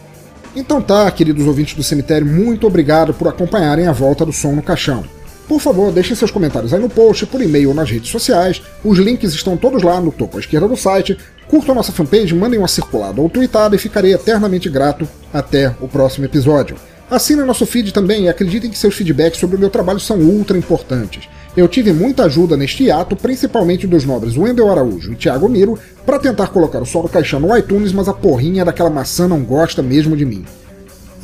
Então 0.55 0.81
tá, 0.81 1.09
queridos 1.09 1.47
ouvintes 1.47 1.75
do 1.75 1.83
cemitério, 1.83 2.27
muito 2.27 2.67
obrigado 2.67 3.13
por 3.13 3.27
acompanharem 3.27 3.87
a 3.87 3.91
volta 3.91 4.25
do 4.25 4.31
som 4.31 4.51
no 4.51 4.61
caixão. 4.61 5.03
Por 5.47 5.59
favor, 5.59 5.91
deixem 5.91 6.15
seus 6.15 6.31
comentários 6.31 6.73
aí 6.73 6.79
no 6.79 6.89
post, 6.89 7.25
por 7.25 7.41
e-mail 7.41 7.69
ou 7.69 7.75
nas 7.75 7.89
redes 7.89 8.09
sociais. 8.09 8.61
Os 8.83 8.97
links 8.97 9.33
estão 9.33 9.57
todos 9.57 9.83
lá 9.83 9.99
no 9.99 10.11
topo 10.11 10.37
à 10.37 10.39
esquerda 10.39 10.67
do 10.67 10.77
site. 10.77 11.17
Curtam 11.47 11.75
nossa 11.75 11.91
fanpage, 11.91 12.33
mandem 12.33 12.59
uma 12.59 12.67
circulada 12.67 13.19
ou 13.19 13.29
tweetada 13.29 13.75
e 13.75 13.79
ficarei 13.79 14.13
eternamente 14.13 14.69
grato 14.69 15.07
até 15.33 15.75
o 15.81 15.87
próximo 15.87 16.25
episódio. 16.25 16.77
Assinem 17.13 17.45
nosso 17.45 17.67
feed 17.67 17.93
também 17.93 18.23
e 18.23 18.27
acreditem 18.27 18.71
que 18.71 18.77
seus 18.77 18.95
feedbacks 18.95 19.39
sobre 19.39 19.55
o 19.55 19.59
meu 19.59 19.69
trabalho 19.69 19.99
são 19.99 20.17
ultra 20.17 20.57
importantes. 20.57 21.29
Eu 21.55 21.67
tive 21.67 21.93
muita 21.93 22.23
ajuda 22.23 22.57
neste 22.57 22.89
ato, 22.89 23.15
principalmente 23.15 23.85
dos 23.85 24.03
nobres 24.03 24.35
Wendel 24.35 24.71
Araújo 24.71 25.13
e 25.13 25.15
Thiago 25.15 25.47
Miro, 25.47 25.77
para 26.07 26.17
tentar 26.17 26.47
colocar 26.47 26.81
o 26.81 26.87
som 26.87 27.03
no 27.03 27.07
caixão 27.07 27.39
no 27.39 27.55
iTunes, 27.55 27.93
mas 27.93 28.07
a 28.07 28.13
porrinha 28.15 28.65
daquela 28.65 28.89
maçã 28.89 29.27
não 29.27 29.43
gosta 29.43 29.83
mesmo 29.83 30.17
de 30.17 30.25
mim. 30.25 30.43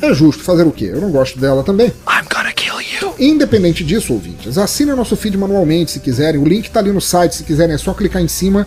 É 0.00 0.14
justo 0.14 0.44
fazer 0.44 0.64
o 0.64 0.70
quê? 0.70 0.90
Eu 0.92 1.00
não 1.00 1.10
gosto 1.10 1.40
dela 1.40 1.64
também. 1.64 1.88
I'm 1.88 2.24
gonna 2.32 2.52
kill 2.52 2.80
you. 2.80 3.12
Independente 3.18 3.82
disso, 3.82 4.12
ouvintes, 4.12 4.58
assinem 4.58 4.94
nosso 4.94 5.16
feed 5.16 5.36
manualmente 5.36 5.90
se 5.90 5.98
quiserem. 5.98 6.40
O 6.40 6.46
link 6.46 6.70
tá 6.70 6.78
ali 6.78 6.92
no 6.92 7.00
site, 7.00 7.34
se 7.34 7.42
quiserem 7.42 7.74
é 7.74 7.78
só 7.78 7.92
clicar 7.94 8.22
em 8.22 8.28
cima 8.28 8.64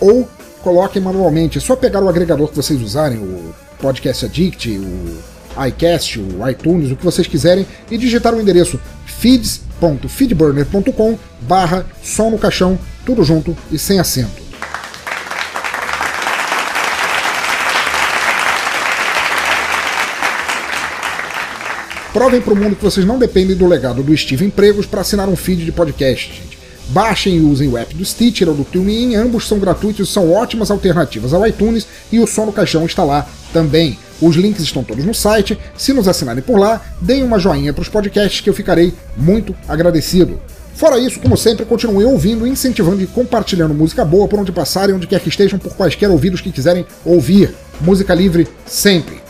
ou 0.00 0.26
coloquem 0.62 1.02
manualmente. 1.02 1.58
É 1.58 1.60
só 1.60 1.76
pegar 1.76 2.02
o 2.02 2.08
agregador 2.08 2.48
que 2.48 2.56
vocês 2.56 2.80
usarem, 2.80 3.18
o 3.18 3.54
Podcast 3.78 4.24
Addict, 4.24 4.70
o 4.70 5.31
iCast, 5.68 6.18
o 6.20 6.48
iTunes, 6.48 6.90
o 6.90 6.96
que 6.96 7.04
vocês 7.04 7.26
quiserem, 7.26 7.66
e 7.90 7.98
digitar 7.98 8.34
o 8.34 8.40
endereço 8.40 8.80
feeds.feedburner.com 9.06 11.18
barra 11.42 11.84
som 12.02 12.30
no 12.30 12.38
caixão, 12.38 12.78
tudo 13.04 13.22
junto 13.24 13.54
e 13.70 13.78
sem 13.78 13.98
acento. 13.98 14.40
Provem 22.12 22.42
pro 22.42 22.54
mundo 22.54 22.76
que 22.76 22.84
vocês 22.84 23.06
não 23.06 23.18
dependem 23.18 23.56
do 23.56 23.66
legado 23.66 24.02
do 24.02 24.16
Steve 24.16 24.44
Empregos 24.44 24.84
para 24.84 25.00
assinar 25.00 25.28
um 25.28 25.36
feed 25.36 25.64
de 25.64 25.72
podcast, 25.72 26.30
gente. 26.30 26.58
Baixem 26.88 27.38
e 27.38 27.40
usem 27.40 27.68
o 27.68 27.78
app 27.78 27.94
do 27.94 28.04
Stitcher 28.04 28.48
ou 28.48 28.54
do 28.54 28.64
TuneIn, 28.64 29.14
ambos 29.14 29.48
são 29.48 29.58
gratuitos 29.58 30.08
e 30.08 30.12
são 30.12 30.30
ótimas 30.30 30.70
alternativas 30.70 31.32
ao 31.32 31.46
iTunes 31.46 31.86
e 32.10 32.20
o 32.20 32.26
som 32.26 32.44
no 32.44 32.52
caixão 32.52 32.84
está 32.84 33.02
lá 33.02 33.26
também. 33.52 33.98
Os 34.22 34.36
links 34.36 34.62
estão 34.62 34.84
todos 34.84 35.04
no 35.04 35.12
site. 35.12 35.58
Se 35.76 35.92
nos 35.92 36.06
assinarem 36.06 36.44
por 36.44 36.56
lá, 36.56 36.80
deem 37.00 37.24
uma 37.24 37.40
joinha 37.40 37.72
para 37.72 37.82
os 37.82 37.88
podcasts 37.88 38.40
que 38.40 38.48
eu 38.48 38.54
ficarei 38.54 38.94
muito 39.16 39.52
agradecido. 39.66 40.40
Fora 40.76 40.96
isso, 40.98 41.18
como 41.18 41.36
sempre, 41.36 41.66
continuem 41.66 42.06
ouvindo, 42.06 42.46
incentivando 42.46 43.02
e 43.02 43.06
compartilhando 43.06 43.74
música 43.74 44.04
boa 44.04 44.28
por 44.28 44.38
onde 44.38 44.52
passarem, 44.52 44.94
onde 44.94 45.08
quer 45.08 45.20
que 45.20 45.28
estejam, 45.28 45.58
por 45.58 45.74
quaisquer 45.74 46.08
ouvidos 46.08 46.40
que 46.40 46.52
quiserem 46.52 46.86
ouvir. 47.04 47.52
Música 47.80 48.14
livre 48.14 48.46
sempre. 48.64 49.20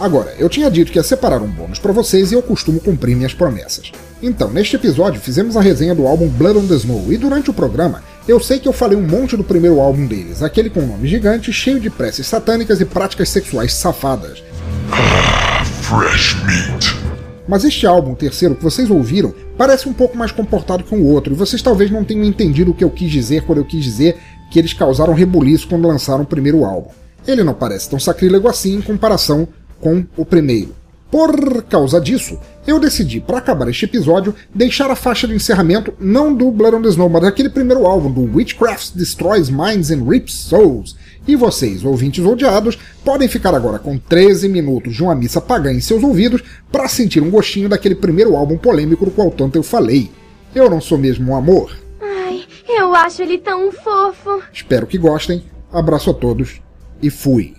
Agora, 0.00 0.34
eu 0.38 0.48
tinha 0.48 0.70
dito 0.70 0.90
que 0.90 0.98
ia 0.98 1.02
separar 1.02 1.42
um 1.42 1.48
bônus 1.48 1.78
para 1.78 1.92
vocês 1.92 2.32
e 2.32 2.34
eu 2.34 2.42
costumo 2.42 2.80
cumprir 2.80 3.14
minhas 3.14 3.34
promessas. 3.34 3.92
Então, 4.22 4.48
neste 4.50 4.76
episódio, 4.76 5.20
fizemos 5.20 5.56
a 5.56 5.60
resenha 5.60 5.94
do 5.94 6.06
álbum 6.06 6.26
Blood 6.28 6.58
on 6.58 6.66
the 6.66 6.74
Snow 6.74 7.12
e 7.12 7.18
durante 7.18 7.50
o 7.50 7.54
programa, 7.54 8.02
eu 8.28 8.38
sei 8.38 8.58
que 8.58 8.68
eu 8.68 8.74
falei 8.74 8.96
um 8.96 9.06
monte 9.06 9.38
do 9.38 9.42
primeiro 9.42 9.80
álbum 9.80 10.06
deles, 10.06 10.42
aquele 10.42 10.68
com 10.68 10.82
nome 10.82 11.08
gigante, 11.08 11.50
cheio 11.50 11.80
de 11.80 11.88
preces 11.88 12.26
satânicas 12.26 12.78
e 12.78 12.84
práticas 12.84 13.30
sexuais 13.30 13.72
safadas. 13.72 14.42
Fresh 15.80 16.36
meat. 16.44 16.94
Mas 17.48 17.64
este 17.64 17.86
álbum, 17.86 18.12
o 18.12 18.16
terceiro, 18.16 18.54
que 18.54 18.62
vocês 18.62 18.90
ouviram, 18.90 19.34
parece 19.56 19.88
um 19.88 19.94
pouco 19.94 20.14
mais 20.14 20.30
comportado 20.30 20.84
que 20.84 20.94
o 20.94 21.06
outro, 21.06 21.32
e 21.32 21.36
vocês 21.36 21.62
talvez 21.62 21.90
não 21.90 22.04
tenham 22.04 22.24
entendido 22.24 22.72
o 22.72 22.74
que 22.74 22.84
eu 22.84 22.90
quis 22.90 23.10
dizer 23.10 23.44
quando 23.44 23.58
eu 23.58 23.64
quis 23.64 23.82
dizer 23.82 24.18
que 24.50 24.58
eles 24.58 24.74
causaram 24.74 25.14
rebuliço 25.14 25.66
quando 25.66 25.88
lançaram 25.88 26.24
o 26.24 26.26
primeiro 26.26 26.66
álbum. 26.66 26.90
Ele 27.26 27.42
não 27.42 27.54
parece 27.54 27.88
tão 27.88 27.98
sacrílego 27.98 28.46
assim 28.46 28.76
em 28.76 28.82
comparação 28.82 29.48
com 29.80 30.04
o 30.18 30.26
primeiro. 30.26 30.76
Por 31.10 31.62
causa 31.62 31.98
disso, 31.98 32.38
eu 32.68 32.78
decidi, 32.78 33.18
para 33.18 33.38
acabar 33.38 33.66
este 33.68 33.86
episódio, 33.86 34.34
deixar 34.54 34.90
a 34.90 34.94
faixa 34.94 35.26
de 35.26 35.34
encerramento 35.34 35.94
não 35.98 36.34
do 36.34 36.50
Blood 36.50 36.76
on 36.76 36.82
the 36.82 36.88
Snow, 36.88 37.08
mas 37.08 37.22
daquele 37.22 37.48
primeiro 37.48 37.86
álbum, 37.86 38.12
do 38.12 38.36
Witchcraft 38.36 38.92
Destroys 38.94 39.48
Minds 39.48 39.90
and 39.90 40.04
Rips 40.06 40.34
Souls. 40.34 40.94
E 41.26 41.34
vocês, 41.34 41.82
ouvintes 41.82 42.22
odiados, 42.22 42.78
podem 43.02 43.26
ficar 43.26 43.54
agora 43.54 43.78
com 43.78 43.96
13 43.96 44.50
minutos 44.50 44.94
de 44.94 45.02
uma 45.02 45.14
missa 45.14 45.40
pagã 45.40 45.72
em 45.72 45.80
seus 45.80 46.02
ouvidos 46.02 46.42
para 46.70 46.88
sentir 46.88 47.22
um 47.22 47.30
gostinho 47.30 47.70
daquele 47.70 47.94
primeiro 47.94 48.36
álbum 48.36 48.58
polêmico 48.58 49.06
do 49.06 49.10
qual 49.10 49.30
tanto 49.30 49.56
eu 49.56 49.62
falei. 49.62 50.10
Eu 50.54 50.68
não 50.68 50.80
sou 50.80 50.98
mesmo 50.98 51.32
um 51.32 51.36
amor? 51.36 51.74
Ai, 52.02 52.44
eu 52.68 52.94
acho 52.94 53.22
ele 53.22 53.38
tão 53.38 53.72
fofo. 53.72 54.42
Espero 54.52 54.86
que 54.86 54.98
gostem. 54.98 55.42
Abraço 55.72 56.10
a 56.10 56.14
todos 56.14 56.60
e 57.02 57.08
fui. 57.08 57.54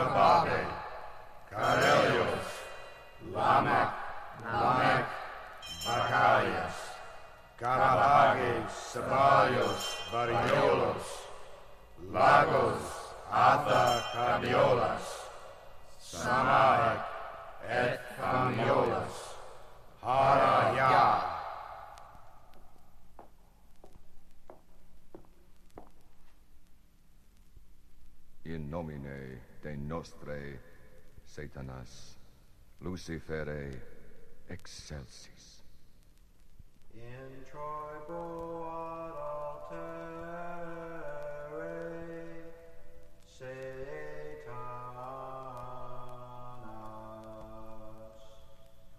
Kababe, 0.00 0.64
Karelios, 1.52 2.48
Lamech, 3.34 3.92
Lamech, 4.50 5.06
Bacalias, 5.84 6.76
Carabage, 7.60 8.64
Ceballos, 8.70 9.82
Barriolos, 10.10 11.06
Lagos, 12.10 12.82
Atha, 13.30 14.02
Cabiolas, 14.14 15.04
Samarek, 16.00 17.04
et 17.68 18.00
Famiolas, 18.16 19.36
Haraya. 20.02 21.26
In 28.46 28.70
nomine 28.70 29.49
de 29.62 29.76
nostre 29.76 30.58
Satanas, 31.24 32.16
Lucifere 32.80 33.82
excelsis. 34.48 35.62
In 36.94 37.44
tribo 37.44 38.66
ad 38.68 39.16
altere, 39.70 40.54
Satanas. 43.26 43.50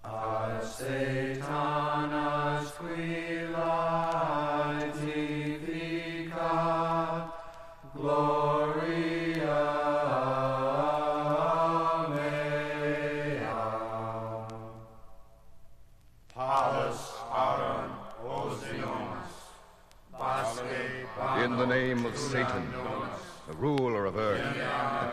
Ad 0.01 0.61
Satanas 0.63 1.30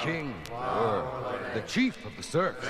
king 0.08 0.34
the 0.46 1.60
the 1.60 1.66
chief 1.66 2.04
of 2.06 2.16
the 2.16 2.22
serfs, 2.22 2.66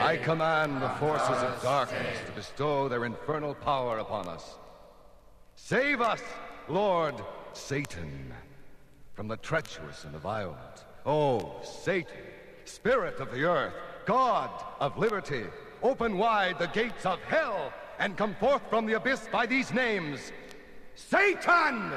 I 0.00 0.16
command 0.16 0.80
the 0.80 0.88
forces 1.00 1.42
of 1.42 1.62
darkness 1.62 2.18
to 2.26 2.32
bestow 2.32 2.88
their 2.88 3.04
infernal 3.04 3.54
power 3.54 3.98
upon 3.98 4.28
us. 4.28 4.56
Save 5.56 6.00
us, 6.00 6.22
Lord 6.68 7.16
Satan, 7.52 8.32
from 9.14 9.28
the 9.28 9.36
treacherous 9.38 10.04
and 10.04 10.14
the 10.14 10.18
violent. 10.18 10.84
Oh, 11.04 11.56
Satan, 11.62 12.24
spirit 12.64 13.18
of 13.20 13.30
the 13.30 13.44
earth, 13.44 13.74
God 14.06 14.50
of 14.80 14.96
liberty, 14.96 15.44
open 15.82 16.16
wide 16.16 16.58
the 16.58 16.68
gates 16.68 17.04
of 17.04 17.20
hell 17.24 17.72
and 17.98 18.16
come 18.16 18.34
forth 18.36 18.62
from 18.70 18.86
the 18.86 18.94
abyss 18.94 19.28
by 19.30 19.46
these 19.46 19.72
names 19.72 20.32
Satan! 20.94 21.92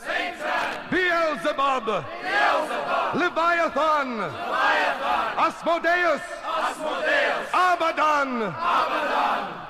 Satan! 0.00 0.88
Beelzebub! 0.90 1.86
Beelzebub! 1.86 3.14
Leviathan! 3.14 4.16
Leviathan! 4.18 5.38
Asmodeus! 5.38 6.22
Asmodeus! 6.44 7.48
Abaddon! 7.52 8.42
Abaddon! 8.42 9.63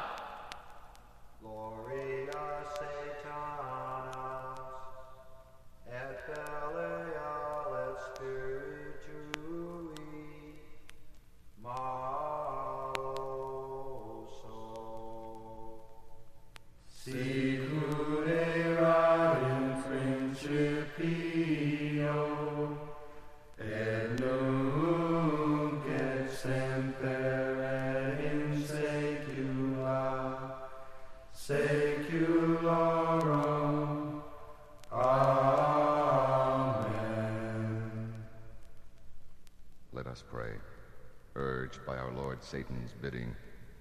Satan's 42.64 42.92
bidding 43.02 43.34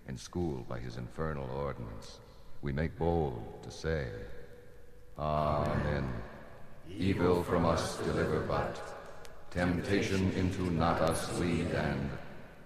and 0.08 0.20
schooled 0.20 0.68
by 0.68 0.80
his 0.80 0.98
infernal 0.98 1.50
ordinance. 1.52 2.20
We 2.62 2.74
make 2.74 2.98
bold 2.98 3.64
to 3.64 3.72
say, 3.72 4.08
Amen. 5.18 6.12
Evil 6.98 7.44
from 7.44 7.66
us 7.66 7.98
deliver 8.00 8.42
but, 8.42 8.82
temptation 9.52 10.32
into 10.34 10.64
not 10.64 11.00
us 11.02 11.40
lead, 11.40 11.68
and 11.68 12.10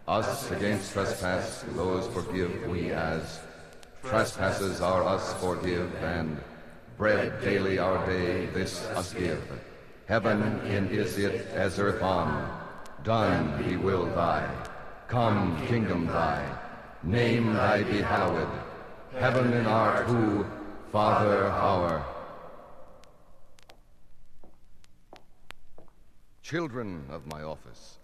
us 0.07 0.49
against 0.51 0.93
trespass 0.93 1.63
those 1.75 2.07
forgive 2.07 2.67
we 2.67 2.91
as 2.91 3.39
trespasses 4.03 4.81
are 4.81 5.03
us 5.03 5.33
forgive, 5.35 5.93
and 6.03 6.37
bread 6.97 7.41
daily 7.41 7.77
our 7.77 8.03
day 8.07 8.47
this 8.47 8.85
us 8.87 9.13
give. 9.13 9.43
Heaven 10.07 10.61
in 10.65 10.87
is 10.87 11.17
it 11.17 11.47
as 11.53 11.77
earth 11.77 12.01
on, 12.01 12.49
done 13.03 13.63
be 13.63 13.75
will 13.77 14.05
thy, 14.05 14.49
come 15.07 15.65
kingdom 15.67 16.05
thy, 16.05 16.45
name 17.03 17.53
thy 17.53 17.81
be 17.83 18.01
hallowed, 18.01 18.49
heaven 19.13 19.53
in 19.53 19.65
art 19.65 20.05
who, 20.07 20.45
Father 20.91 21.45
our. 21.45 22.05
Children 26.41 27.05
of 27.09 27.25
my 27.27 27.43
office, 27.43 27.99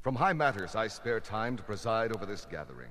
from 0.00 0.14
high 0.14 0.32
matters 0.32 0.76
I 0.76 0.86
spare 0.86 1.20
time 1.20 1.56
to 1.56 1.62
preside 1.62 2.14
over 2.14 2.26
this 2.26 2.46
gathering. 2.48 2.90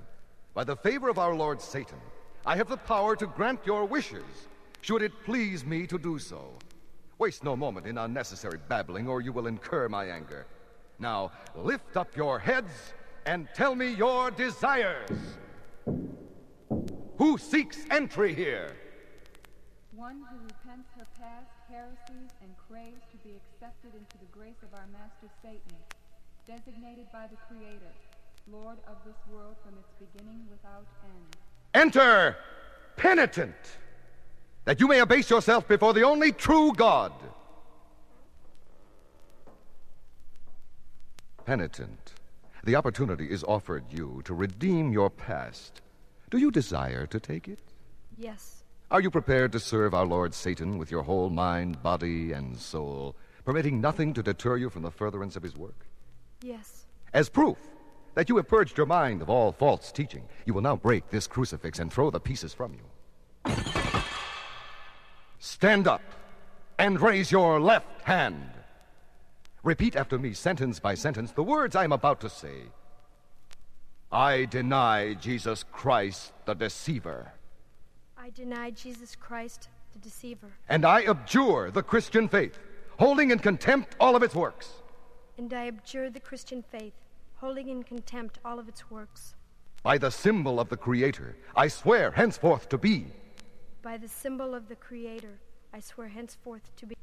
By 0.53 0.65
the 0.65 0.75
favor 0.75 1.09
of 1.09 1.17
our 1.17 1.35
Lord 1.35 1.61
Satan, 1.61 1.99
I 2.45 2.57
have 2.57 2.67
the 2.67 2.77
power 2.77 3.15
to 3.15 3.27
grant 3.27 3.61
your 3.65 3.85
wishes, 3.85 4.47
should 4.81 5.01
it 5.01 5.13
please 5.23 5.65
me 5.65 5.87
to 5.87 5.97
do 5.97 6.19
so. 6.19 6.51
Waste 7.17 7.45
no 7.45 7.55
moment 7.55 7.87
in 7.87 7.97
unnecessary 7.97 8.59
babbling, 8.67 9.07
or 9.07 9.21
you 9.21 9.31
will 9.31 9.47
incur 9.47 9.87
my 9.87 10.05
anger. 10.05 10.45
Now, 10.99 11.31
lift 11.55 11.95
up 11.95 12.15
your 12.17 12.39
heads 12.39 12.93
and 13.25 13.47
tell 13.53 13.75
me 13.75 13.93
your 13.93 14.31
desires. 14.31 15.09
Who 17.17 17.37
seeks 17.37 17.77
entry 17.89 18.33
here? 18.33 18.75
One 19.95 20.21
who 20.29 20.37
repents 20.45 20.89
her 20.97 21.07
past 21.19 21.51
heresies 21.69 22.31
and 22.41 22.51
craves 22.67 23.01
to 23.11 23.17
be 23.27 23.35
accepted 23.35 23.93
into 23.93 24.17
the 24.17 24.25
grace 24.37 24.61
of 24.63 24.73
our 24.73 24.87
master 24.91 25.29
Satan, 25.41 25.77
designated 26.47 27.05
by 27.13 27.27
the 27.27 27.37
Creator, 27.47 27.93
Lord 28.51 28.77
of 28.87 28.97
this 29.05 29.15
world 29.31 29.55
from 29.63 29.73
its 29.77 30.11
beginning 30.11 30.45
without 30.49 30.85
end. 31.05 31.37
Enter, 31.73 32.35
penitent, 32.97 33.55
that 34.65 34.79
you 34.79 34.87
may 34.87 34.99
abase 34.99 35.29
yourself 35.29 35.67
before 35.67 35.93
the 35.93 36.03
only 36.03 36.31
true 36.31 36.73
God. 36.75 37.13
Penitent, 41.45 42.13
the 42.63 42.75
opportunity 42.75 43.29
is 43.29 43.43
offered 43.43 43.83
you 43.89 44.21
to 44.23 44.33
redeem 44.33 44.93
your 44.93 45.09
past. 45.09 45.81
Do 46.29 46.37
you 46.37 46.49
desire 46.49 47.05
to 47.07 47.19
take 47.19 47.47
it? 47.47 47.59
Yes. 48.17 48.63
Are 48.89 49.01
you 49.01 49.11
prepared 49.11 49.51
to 49.51 49.59
serve 49.59 49.93
our 49.93 50.05
Lord 50.05 50.33
Satan 50.33 50.77
with 50.77 50.89
your 50.89 51.03
whole 51.03 51.29
mind, 51.29 51.83
body, 51.83 52.31
and 52.31 52.57
soul, 52.57 53.15
permitting 53.43 53.81
nothing 53.81 54.13
to 54.13 54.23
deter 54.23 54.55
you 54.57 54.69
from 54.69 54.83
the 54.83 54.91
furtherance 54.91 55.35
of 55.35 55.43
his 55.43 55.57
work? 55.57 55.85
Yes. 56.41 56.85
As 57.13 57.27
proof 57.27 57.57
that 58.15 58.29
you 58.29 58.37
have 58.37 58.47
purged 58.47 58.77
your 58.77 58.85
mind 58.85 59.21
of 59.21 59.29
all 59.29 59.51
false 59.51 59.91
teaching, 59.91 60.23
you 60.45 60.53
will 60.53 60.61
now 60.61 60.75
break 60.75 61.09
this 61.09 61.27
crucifix 61.27 61.79
and 61.79 61.91
throw 61.91 62.11
the 62.11 62.19
pieces 62.19 62.53
from 62.53 62.73
you. 62.73 63.53
Stand 65.39 65.87
up 65.87 66.01
and 66.79 67.01
raise 67.01 67.31
your 67.31 67.59
left 67.59 68.01
hand. 68.03 68.49
Repeat 69.63 69.95
after 69.95 70.19
me, 70.19 70.33
sentence 70.33 70.79
by 70.79 70.93
sentence, 70.93 71.31
the 71.31 71.43
words 71.43 71.75
I 71.75 71.85
am 71.85 71.93
about 71.93 72.19
to 72.21 72.29
say. 72.29 72.63
I 74.11 74.45
deny 74.45 75.13
Jesus 75.13 75.63
Christ, 75.71 76.33
the 76.45 76.53
deceiver, 76.53 77.31
I 78.17 78.29
deny 78.29 78.71
Jesus 78.71 79.15
Christ, 79.15 79.69
the 79.91 79.99
deceiver, 79.99 80.47
and 80.69 80.85
I 80.85 81.03
abjure 81.03 81.71
the 81.71 81.83
Christian 81.83 82.27
faith, 82.27 82.57
holding 82.99 83.31
in 83.31 83.39
contempt 83.39 83.95
all 83.99 84.15
of 84.15 84.23
its 84.23 84.35
works. 84.35 84.69
and 85.37 85.51
I 85.53 85.67
abjure 85.67 86.09
the 86.09 86.19
Christian 86.19 86.61
faith, 86.61 86.93
holding 87.35 87.69
in 87.69 87.83
contempt 87.83 88.39
all 88.45 88.59
of 88.59 88.67
its 88.69 88.89
works. 88.91 89.35
By 89.81 89.97
the 89.97 90.11
symbol 90.11 90.59
of 90.59 90.69
the 90.69 90.77
Creator, 90.77 91.35
I 91.55 91.67
swear 91.69 92.11
henceforth 92.11 92.69
to 92.69 92.77
be 92.77 93.07
By 93.81 93.97
the 93.97 94.07
symbol 94.07 94.53
of 94.55 94.67
the 94.67 94.75
Creator, 94.75 95.39
I 95.73 95.79
swear 95.79 96.07
henceforth 96.09 96.73
to 96.77 96.85
be 96.85 96.95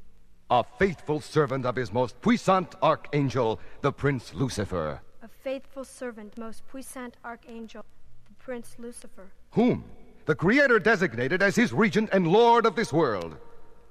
a 0.51 0.65
faithful 0.77 1.21
servant 1.21 1.65
of 1.65 1.77
his 1.77 1.93
most 1.93 2.19
puissant 2.21 2.75
archangel, 2.81 3.57
the 3.79 3.91
Prince 3.91 4.33
Lucifer, 4.33 4.99
a 5.23 5.27
faithful 5.27 5.85
servant, 5.85 6.37
most 6.37 6.67
puissant 6.67 7.15
archangel, 7.23 7.85
the 8.27 8.33
Prince 8.43 8.75
Lucifer, 8.77 9.31
whom 9.51 9.85
the 10.25 10.35
Creator 10.35 10.79
designated 10.79 11.41
as 11.41 11.55
his 11.55 11.71
regent 11.71 12.09
and 12.11 12.27
lord 12.27 12.65
of 12.65 12.75
this 12.75 12.91
world, 12.91 13.37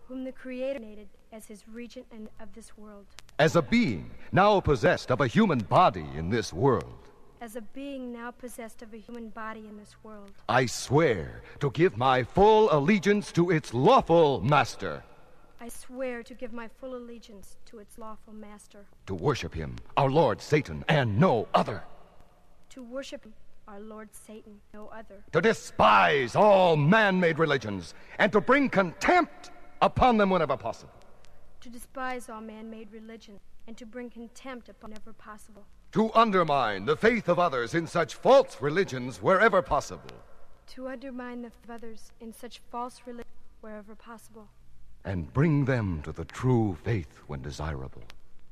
whom 0.07 0.23
the 0.23 0.33
Creator 0.33 0.81
named 0.81 1.09
as 1.33 1.47
his 1.47 1.65
regent 1.67 2.05
and 2.13 2.29
of 2.41 2.53
this 2.55 2.77
world, 2.77 3.07
as 3.39 3.57
a 3.57 3.63
being 3.63 4.11
now 4.31 4.61
possessed 4.61 5.11
of 5.11 5.23
a 5.23 5.27
human 5.27 5.61
body 5.61 6.07
in 6.15 6.29
this 6.29 6.53
world. 6.53 6.93
as 7.41 7.57
a 7.57 7.63
being 7.73 8.13
now 8.13 8.31
possessed 8.31 8.83
of 8.83 8.93
a 8.93 8.99
human 8.99 9.31
body 9.31 9.65
in 9.67 9.79
this 9.79 9.97
world. 10.05 10.31
I 10.47 10.67
swear 10.67 11.41
to 11.61 11.71
give 11.71 11.97
my 11.97 12.23
full 12.23 12.69
allegiance 12.71 13.33
to 13.33 13.51
its 13.51 13.73
lawful 13.73 14.43
master, 14.43 15.03
I 15.63 15.69
swear 15.69 16.23
to 16.23 16.33
give 16.33 16.55
my 16.55 16.69
full 16.69 16.97
allegiance 16.97 17.59
to 17.67 17.81
its 17.81 17.99
lawful 17.99 18.33
master, 18.33 18.87
to 19.05 19.15
worship 19.15 19.53
him, 19.53 19.77
our 19.95 20.11
Lord 20.11 20.41
Satan, 20.41 20.87
and 20.89 21.21
no 21.21 21.49
other, 21.53 21.83
to 22.71 22.83
worship 22.83 23.27
our 23.69 23.79
Lord 23.79 24.09
Satan, 24.15 24.59
no 24.73 24.89
other, 24.89 25.23
to 25.33 25.41
despise 25.43 26.35
all 26.35 26.77
man 26.77 27.21
made 27.21 27.39
religions, 27.39 27.93
and 28.19 28.33
to 28.33 28.41
bring 28.41 28.71
contempt 28.71 29.51
upon 29.83 30.17
them 30.17 30.31
whenever 30.31 30.57
possible, 30.57 30.95
to 31.61 31.69
despise 31.69 32.31
all 32.31 32.41
man 32.41 32.71
made 32.71 32.91
religions, 32.91 33.41
and 33.67 33.77
to 33.77 33.85
bring 33.85 34.09
contempt 34.09 34.71
upon 34.71 34.93
whenever 34.93 35.13
possible, 35.13 35.67
to 35.93 36.11
undermine 36.15 36.87
the 36.87 36.97
faith 36.97 37.29
of 37.29 37.39
others 37.39 37.75
in 37.75 37.87
such 37.87 38.15
false 38.15 38.63
religions 38.63 39.21
wherever 39.21 39.61
possible, 39.61 40.11
to 40.69 40.89
undermine 40.89 41.43
the 41.43 41.51
faith 41.51 41.65
of 41.65 41.71
others 41.71 42.13
in 42.19 42.33
such 42.33 42.63
false 42.71 43.03
religions 43.05 43.27
wherever 43.61 43.95
possible, 43.95 44.49
and 45.05 45.33
bring 45.33 45.65
them 45.65 46.01
to 46.03 46.13
the 46.13 46.25
true 46.25 46.77
faith 46.85 47.21
when 47.27 47.43
desirable. 47.43 48.03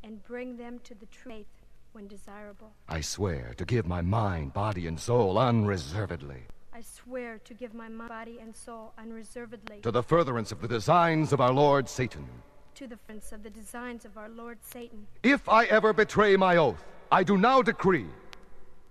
and 0.03 0.23
bring 0.25 0.57
them 0.57 0.79
to 0.85 0.95
the 0.95 1.07
true 1.07 1.33
faith 1.33 1.47
when 1.93 2.07
desirable. 2.09 2.71
I 2.89 3.01
swear 3.01 3.55
to 3.57 3.65
give 3.65 3.87
my 3.87 4.01
mind, 4.03 4.53
body, 4.53 4.87
and 4.87 4.99
soul 4.99 5.39
unreservedly 5.39 6.43
I 6.73 6.83
swear 6.83 7.41
to 7.45 7.55
give 7.55 7.75
my 7.75 7.89
mind, 7.89 8.09
body, 8.09 8.39
and 8.41 8.55
soul 8.55 8.93
unreservedly 8.99 9.81
to 9.81 9.91
the 9.91 10.03
furtherance 10.03 10.53
of 10.53 10.61
the 10.61 10.69
designs 10.69 11.33
of 11.33 11.41
our 11.41 11.53
Lord 11.53 11.89
Satan. 11.89 12.29
to 12.77 12.87
the 12.87 12.97
friends 12.97 13.33
of 13.33 13.43
the 13.43 13.51
designs 13.51 14.05
of 14.05 14.17
our 14.17 14.29
Lord 14.29 14.59
Satan. 14.63 15.07
If 15.25 15.49
I 15.49 15.65
ever 15.67 15.93
betray 15.93 16.37
my 16.37 16.57
oath, 16.57 16.85
I 17.11 17.25
do 17.25 17.37
now 17.37 17.63
decree 17.63 18.07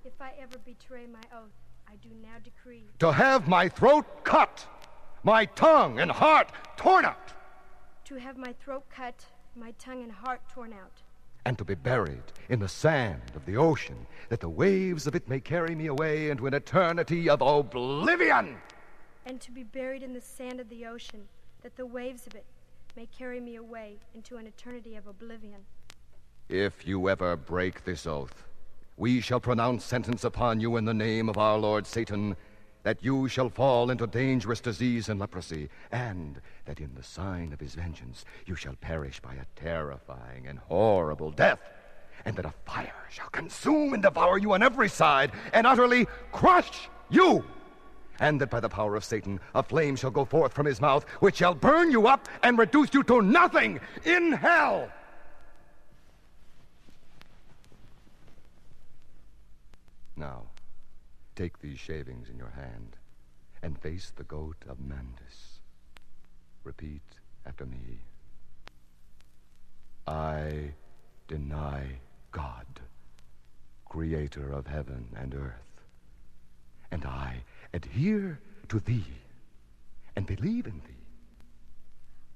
If 0.03 0.19
I 0.21 0.31
ever 0.41 0.57
betray 0.65 1.05
my 1.07 1.21
oath, 1.33 1.55
I 1.87 1.95
do 1.95 2.09
now 2.21 2.39
decree 2.43 2.83
to 2.99 3.11
have 3.13 3.47
my 3.47 3.69
throat 3.69 4.05
cut, 4.25 4.65
my 5.23 5.45
tongue 5.45 5.99
and 6.01 6.11
heart 6.11 6.51
torn 6.75 7.05
out, 7.05 7.31
to 8.07 8.15
have 8.15 8.37
my 8.37 8.53
throat 8.53 8.85
cut, 8.89 9.25
my 9.53 9.71
tongue 9.71 10.01
and 10.01 10.11
heart 10.11 10.39
torn 10.49 10.71
out, 10.71 11.01
and 11.45 11.57
to 11.57 11.65
be 11.65 11.75
buried 11.75 12.23
in 12.47 12.57
the 12.57 12.67
sand 12.67 13.21
of 13.35 13.45
the 13.45 13.57
ocean, 13.57 14.07
that 14.29 14.39
the 14.39 14.47
waves 14.47 15.07
of 15.07 15.15
it 15.15 15.27
may 15.27 15.41
carry 15.41 15.75
me 15.75 15.87
away 15.87 16.29
into 16.29 16.47
an 16.47 16.53
eternity 16.53 17.29
of 17.29 17.41
oblivion. 17.41 18.55
and 19.25 19.41
to 19.41 19.51
be 19.51 19.63
buried 19.63 20.03
in 20.03 20.13
the 20.13 20.21
sand 20.21 20.61
of 20.61 20.69
the 20.69 20.85
ocean, 20.85 21.27
that 21.63 21.75
the 21.75 21.85
waves 21.85 22.25
of 22.25 22.33
it 22.33 22.45
may 22.95 23.05
carry 23.07 23.41
me 23.41 23.57
away 23.57 23.97
into 24.15 24.37
an 24.37 24.47
eternity 24.47 24.95
of 24.95 25.05
oblivion. 25.05 25.59
If 26.47 26.87
you 26.87 27.09
ever 27.09 27.35
break 27.35 27.83
this 27.83 28.07
oath, 28.07 28.45
we 28.95 29.19
shall 29.19 29.41
pronounce 29.41 29.83
sentence 29.83 30.23
upon 30.23 30.61
you 30.61 30.77
in 30.77 30.85
the 30.85 30.93
name 30.93 31.27
of 31.27 31.37
our 31.37 31.57
Lord 31.57 31.85
Satan, 31.85 32.37
that 32.83 33.03
you 33.03 33.27
shall 33.27 33.49
fall 33.49 33.89
into 33.89 34.07
dangerous 34.07 34.59
disease 34.59 35.09
and 35.09 35.19
leprosy, 35.19 35.69
and 35.91 36.41
that 36.65 36.79
in 36.79 36.93
the 36.95 37.03
sign 37.03 37.51
of 37.53 37.59
his 37.59 37.75
vengeance 37.75 38.25
you 38.45 38.55
shall 38.55 38.75
perish 38.75 39.19
by 39.19 39.33
a 39.33 39.59
terrifying 39.59 40.47
and 40.47 40.59
horrible 40.59 41.31
death, 41.31 41.59
and 42.25 42.35
that 42.35 42.45
a 42.45 42.53
fire 42.65 43.05
shall 43.09 43.29
consume 43.29 43.93
and 43.93 44.03
devour 44.03 44.37
you 44.37 44.53
on 44.53 44.63
every 44.63 44.89
side, 44.89 45.31
and 45.53 45.67
utterly 45.67 46.07
crush 46.31 46.89
you. 47.09 47.43
And 48.19 48.41
that 48.41 48.49
by 48.49 48.59
the 48.59 48.69
power 48.69 48.95
of 48.95 49.03
Satan 49.03 49.39
a 49.53 49.61
flame 49.61 49.95
shall 49.95 50.09
go 50.09 50.25
forth 50.25 50.53
from 50.53 50.65
his 50.65 50.81
mouth, 50.81 51.03
which 51.19 51.35
shall 51.37 51.53
burn 51.53 51.91
you 51.91 52.07
up 52.07 52.27
and 52.41 52.57
reduce 52.57 52.93
you 52.93 53.03
to 53.03 53.21
nothing 53.21 53.79
in 54.05 54.31
hell. 54.31 54.89
Now, 60.15 60.43
take 61.37 61.59
these 61.59 61.77
shavings 61.77 62.29
in 62.29 62.37
your 62.37 62.49
hand 62.49 62.95
and 63.61 63.79
face 63.79 64.11
the 64.15 64.23
goat 64.23 64.57
of 64.67 64.77
Mandus. 64.79 65.59
Repeat 66.63 67.03
after 67.45 67.65
me. 67.65 67.99
I 70.07 70.71
deny 71.27 71.99
God, 72.31 72.65
creator 73.87 74.51
of 74.51 74.65
heaven 74.65 75.05
and 75.15 75.35
earth, 75.35 75.83
and 76.91 77.05
I 77.05 77.43
adhere 77.71 78.39
to 78.69 78.79
thee 78.79 79.05
and 80.15 80.25
believe 80.25 80.65
in 80.65 80.81
thee. 80.87 81.05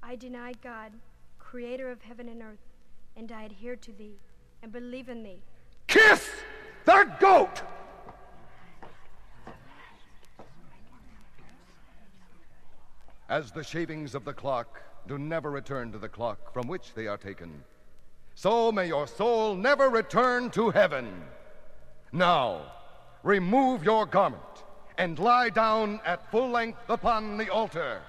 I 0.02 0.14
deny 0.14 0.52
God, 0.62 0.92
creator 1.40 1.90
of 1.90 2.02
heaven 2.02 2.28
and 2.28 2.40
earth, 2.40 2.68
and 3.16 3.32
I 3.32 3.44
adhere 3.44 3.76
to 3.76 3.90
thee 3.90 4.18
and 4.62 4.70
believe 4.70 5.08
in 5.08 5.24
thee. 5.24 5.42
Kiss 5.88 6.30
the 6.84 7.10
goat! 7.18 7.62
As 13.32 13.50
the 13.50 13.64
shavings 13.64 14.14
of 14.14 14.26
the 14.26 14.34
clock 14.34 14.82
do 15.08 15.16
never 15.16 15.50
return 15.50 15.90
to 15.92 15.98
the 15.98 16.06
clock 16.06 16.52
from 16.52 16.68
which 16.68 16.92
they 16.92 17.06
are 17.06 17.16
taken, 17.16 17.64
so 18.34 18.70
may 18.70 18.88
your 18.88 19.06
soul 19.06 19.54
never 19.54 19.88
return 19.88 20.50
to 20.50 20.68
heaven. 20.68 21.24
Now, 22.12 22.60
remove 23.22 23.84
your 23.84 24.04
garment 24.04 24.64
and 24.98 25.18
lie 25.18 25.48
down 25.48 25.98
at 26.04 26.30
full 26.30 26.50
length 26.50 26.90
upon 26.90 27.38
the 27.38 27.48
altar. 27.48 28.02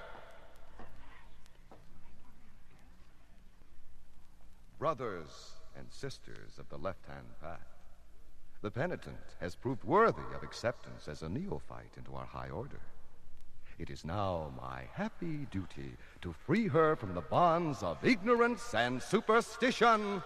Brothers 4.77 5.53
and 5.77 5.87
sisters 5.89 6.59
of 6.59 6.67
the 6.67 6.77
left 6.77 7.05
hand 7.05 7.27
path, 7.41 7.77
the 8.61 8.71
penitent 8.71 9.37
has 9.39 9.55
proved 9.55 9.85
worthy 9.85 10.35
of 10.35 10.43
acceptance 10.43 11.07
as 11.07 11.21
a 11.21 11.29
neophyte 11.29 11.95
into 11.95 12.13
our 12.13 12.25
high 12.25 12.49
order. 12.49 12.81
It 13.79 13.89
is 13.89 14.05
now 14.05 14.51
my 14.55 14.83
happy 14.93 15.47
duty 15.49 15.97
to 16.21 16.33
free 16.45 16.67
her 16.67 16.95
from 16.95 17.15
the 17.15 17.21
bonds 17.21 17.81
of 17.81 17.97
ignorance 18.05 18.73
and 18.73 19.01
superstition. 19.01 20.21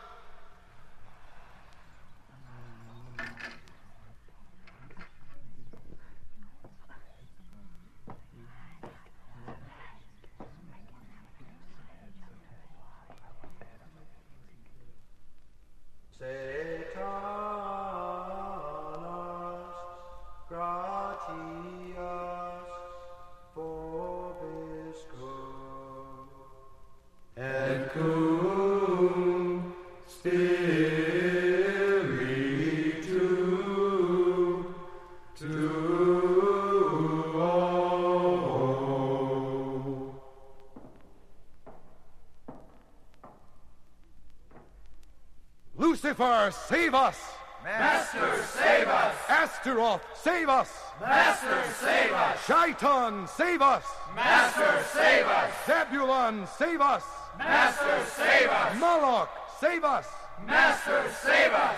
Save 46.68 46.93
us! 46.93 47.18
Master, 47.64 48.43
save 48.43 48.88
us! 48.88 49.16
Astaroth, 49.28 50.01
save 50.16 50.47
us! 50.47 50.72
Master, 51.01 51.64
save 51.80 52.12
us! 52.14 52.45
Shaitan, 52.45 53.28
save 53.28 53.62
us! 53.62 53.84
Master, 54.16 54.84
save 54.93 55.26
us! 55.26 55.51
Zebulon, 55.66 56.47
save 56.58 56.82
us! 56.82 57.03
Master, 57.38 58.05
save 58.05 58.49
us! 58.49 58.80
Moloch, 58.80 59.30
save 59.60 59.84
us! 59.84 60.08
Master, 60.45 61.03
save 61.22 61.51
us! 61.51 61.76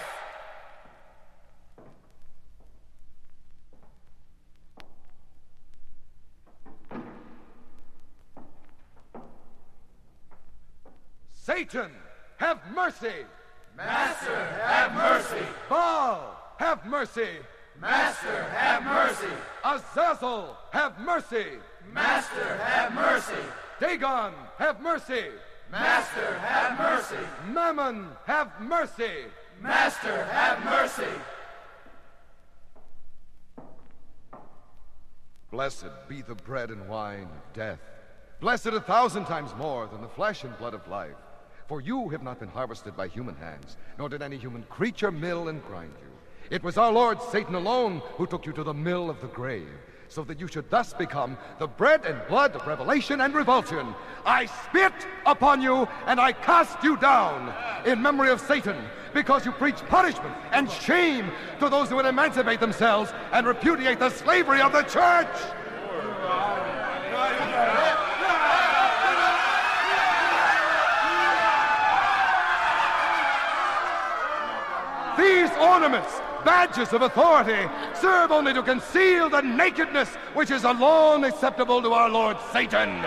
Satan, 11.34 11.92
have 12.38 12.60
mercy! 12.76 13.26
Master, 13.86 14.36
have 14.62 14.94
mercy! 14.94 15.46
Baal, 15.70 16.38
have 16.58 16.86
mercy! 16.86 17.30
Master, 17.80 18.44
have 18.50 18.84
mercy! 18.84 19.34
Azazel, 19.64 20.58
have 20.72 21.00
mercy! 21.00 21.46
Master, 21.94 22.58
have 22.58 22.94
mercy! 22.94 23.42
Dagon, 23.80 24.34
have 24.58 24.82
mercy! 24.82 25.26
Master, 25.72 26.40
have 26.40 26.78
mercy! 26.78 27.26
Mammon, 27.54 28.08
have 28.26 28.52
mercy! 28.60 29.26
Master, 29.62 30.26
have 30.26 30.64
mercy! 30.66 31.12
Blessed 35.52 35.88
be 36.10 36.22
the 36.22 36.36
bread 36.36 36.70
and 36.70 36.88
wine 36.90 37.24
of 37.24 37.54
death. 37.54 37.80
Blessed 38.42 38.68
a 38.68 38.82
thousand 38.82 39.26
times 39.26 39.56
more 39.58 39.88
than 39.88 40.02
the 40.02 40.08
flesh 40.08 40.44
and 40.44 40.58
blood 40.58 40.74
of 40.74 40.88
life. 40.90 41.16
For 41.70 41.82
you 41.82 42.10
have 42.10 42.24
not 42.24 42.40
been 42.40 42.50
harvested 42.50 42.98
by 42.98 43.10
human 43.10 43.36
hands, 43.36 43.78
nor 44.00 44.10
did 44.10 44.24
any 44.24 44.38
human 44.38 44.64
creature 44.64 45.12
mill 45.12 45.50
and 45.50 45.64
grind 45.64 45.94
you. 46.02 46.10
It 46.50 46.64
was 46.64 46.80
our 46.80 46.92
Lord 46.92 47.22
Satan 47.22 47.54
alone 47.54 48.02
who 48.16 48.26
took 48.26 48.48
you 48.48 48.54
to 48.54 48.64
the 48.64 48.74
mill 48.74 49.08
of 49.08 49.22
the 49.22 49.28
grave, 49.28 49.70
so 50.08 50.24
that 50.24 50.40
you 50.40 50.48
should 50.48 50.68
thus 50.72 50.94
become 50.94 51.38
the 51.60 51.68
bread 51.68 52.08
and 52.08 52.28
blood 52.28 52.56
of 52.56 52.66
revelation 52.66 53.22
and 53.22 53.36
revulsion. 53.36 53.94
I 54.26 54.48
spit 54.48 54.94
upon 55.28 55.62
you 55.62 55.88
and 56.08 56.20
I 56.20 56.32
cast 56.32 56.84
you 56.84 56.98
down 56.98 57.54
in 57.86 58.02
memory 58.02 58.32
of 58.32 58.42
Satan, 58.42 58.76
because 59.14 59.46
you 59.46 59.52
preach 59.52 59.78
punishment 59.90 60.34
and 60.52 60.72
shame 60.72 61.30
to 61.60 61.70
those 61.70 61.90
who 61.90 61.98
would 61.98 62.08
emancipate 62.08 62.62
themselves 62.62 63.14
and 63.32 63.46
repudiate 63.46 64.00
the 64.00 64.10
slavery 64.10 64.60
of 64.60 64.72
the 64.72 64.82
church. 64.82 65.28
Ornaments, 75.80 76.20
badges 76.44 76.92
of 76.92 77.04
authority, 77.04 77.70
serve 77.94 78.32
only 78.32 78.54
to 78.54 78.62
conceal 78.62 79.30
the 79.30 79.42
nakedness 79.42 80.10
which 80.34 80.52
is 80.52 80.66
alone 80.66 81.24
acceptable 81.24 81.82
to 81.82 81.94
our 81.94 82.10
Lord 82.10 82.36
Satan. 82.52 83.02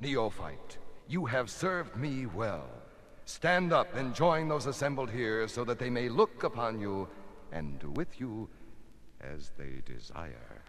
Neophyte, 0.00 0.78
you 1.06 1.26
have 1.26 1.50
served 1.50 1.96
me 1.96 2.24
well. 2.24 2.64
Stand 3.26 3.74
up 3.74 3.94
and 3.94 4.14
join 4.14 4.48
those 4.48 4.64
assembled 4.64 5.10
here 5.10 5.46
so 5.46 5.64
that 5.64 5.78
they 5.78 5.90
may 5.90 6.08
look 6.08 6.44
upon 6.44 6.80
you 6.80 7.06
and 7.52 7.82
with 7.94 8.18
you 8.18 8.48
as 9.20 9.50
they 9.58 9.82
desire. 9.84 10.62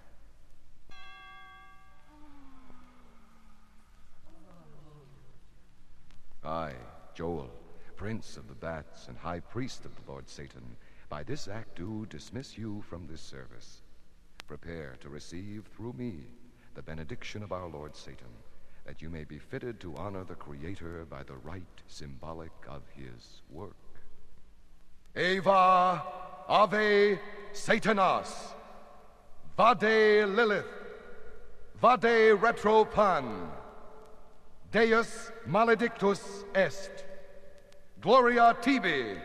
I, 6.44 6.74
Joel, 7.14 7.52
prince 7.96 8.36
of 8.36 8.48
the 8.48 8.56
bats 8.56 9.08
and 9.08 9.18
high 9.18 9.42
priest 9.42 9.86
of 9.86 9.96
the 9.96 10.12
Lord 10.12 10.28
Satan, 10.28 10.76
by 11.08 11.22
this 11.22 11.48
act 11.48 11.76
do 11.76 12.08
dismiss 12.10 12.58
you 12.58 12.82
from 12.90 13.06
this 13.06 13.22
service. 13.22 13.82
Prepare 14.48 14.96
to 15.02 15.10
receive 15.10 15.66
through 15.76 15.94
me 15.94 16.24
the 16.74 16.82
benediction 16.82 17.44
of 17.44 17.52
our 17.52 17.68
Lord 17.68 17.96
Satan, 17.96 18.34
that 18.86 19.02
you 19.02 19.10
may 19.10 19.24
be 19.24 19.38
fitted 19.38 19.80
to 19.82 19.96
honor 19.96 20.24
the 20.24 20.36
Creator 20.36 21.06
by 21.10 21.22
the 21.24 21.36
rite 21.44 21.62
symbolic 21.88 22.52
of 22.68 22.82
his 22.96 23.42
work. 23.52 23.76
Eva 25.16 26.02
Ave 26.52 27.18
Satanas, 27.54 28.28
Vade 29.56 30.26
Lilith, 30.28 30.66
Vade 31.82 32.34
Retro 32.42 32.84
Pan, 32.84 33.50
Deus 34.70 35.32
maledictus 35.46 36.44
est, 36.54 37.06
Gloria 38.02 38.54
tibi, 38.62 39.16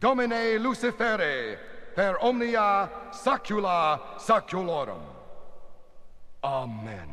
Domine 0.00 0.58
Lucifere, 0.58 1.58
per 1.94 2.16
omnia 2.22 2.88
sacula 3.12 4.00
saculorum. 4.16 5.02
Amen. 6.42 7.10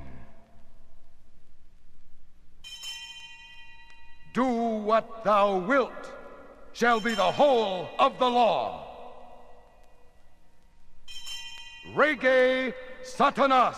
Do 4.33 4.45
what 4.45 5.25
thou 5.25 5.57
wilt, 5.57 6.13
shall 6.71 7.01
be 7.01 7.13
the 7.13 7.31
whole 7.33 7.89
of 7.99 8.17
the 8.17 8.29
law. 8.29 8.87
Rege 11.85 12.73
Satanas. 13.03 13.77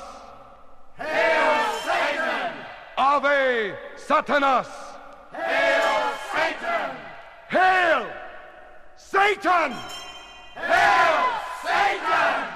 Hail 0.97 1.79
Satan! 1.83 2.53
Ave 2.97 3.75
Satanas. 3.95 4.67
Hail 5.31 6.13
Satan! 6.31 6.97
Hail 7.49 8.07
Satan! 8.97 9.71
Hail 10.55 11.39
Satan! 11.63 12.52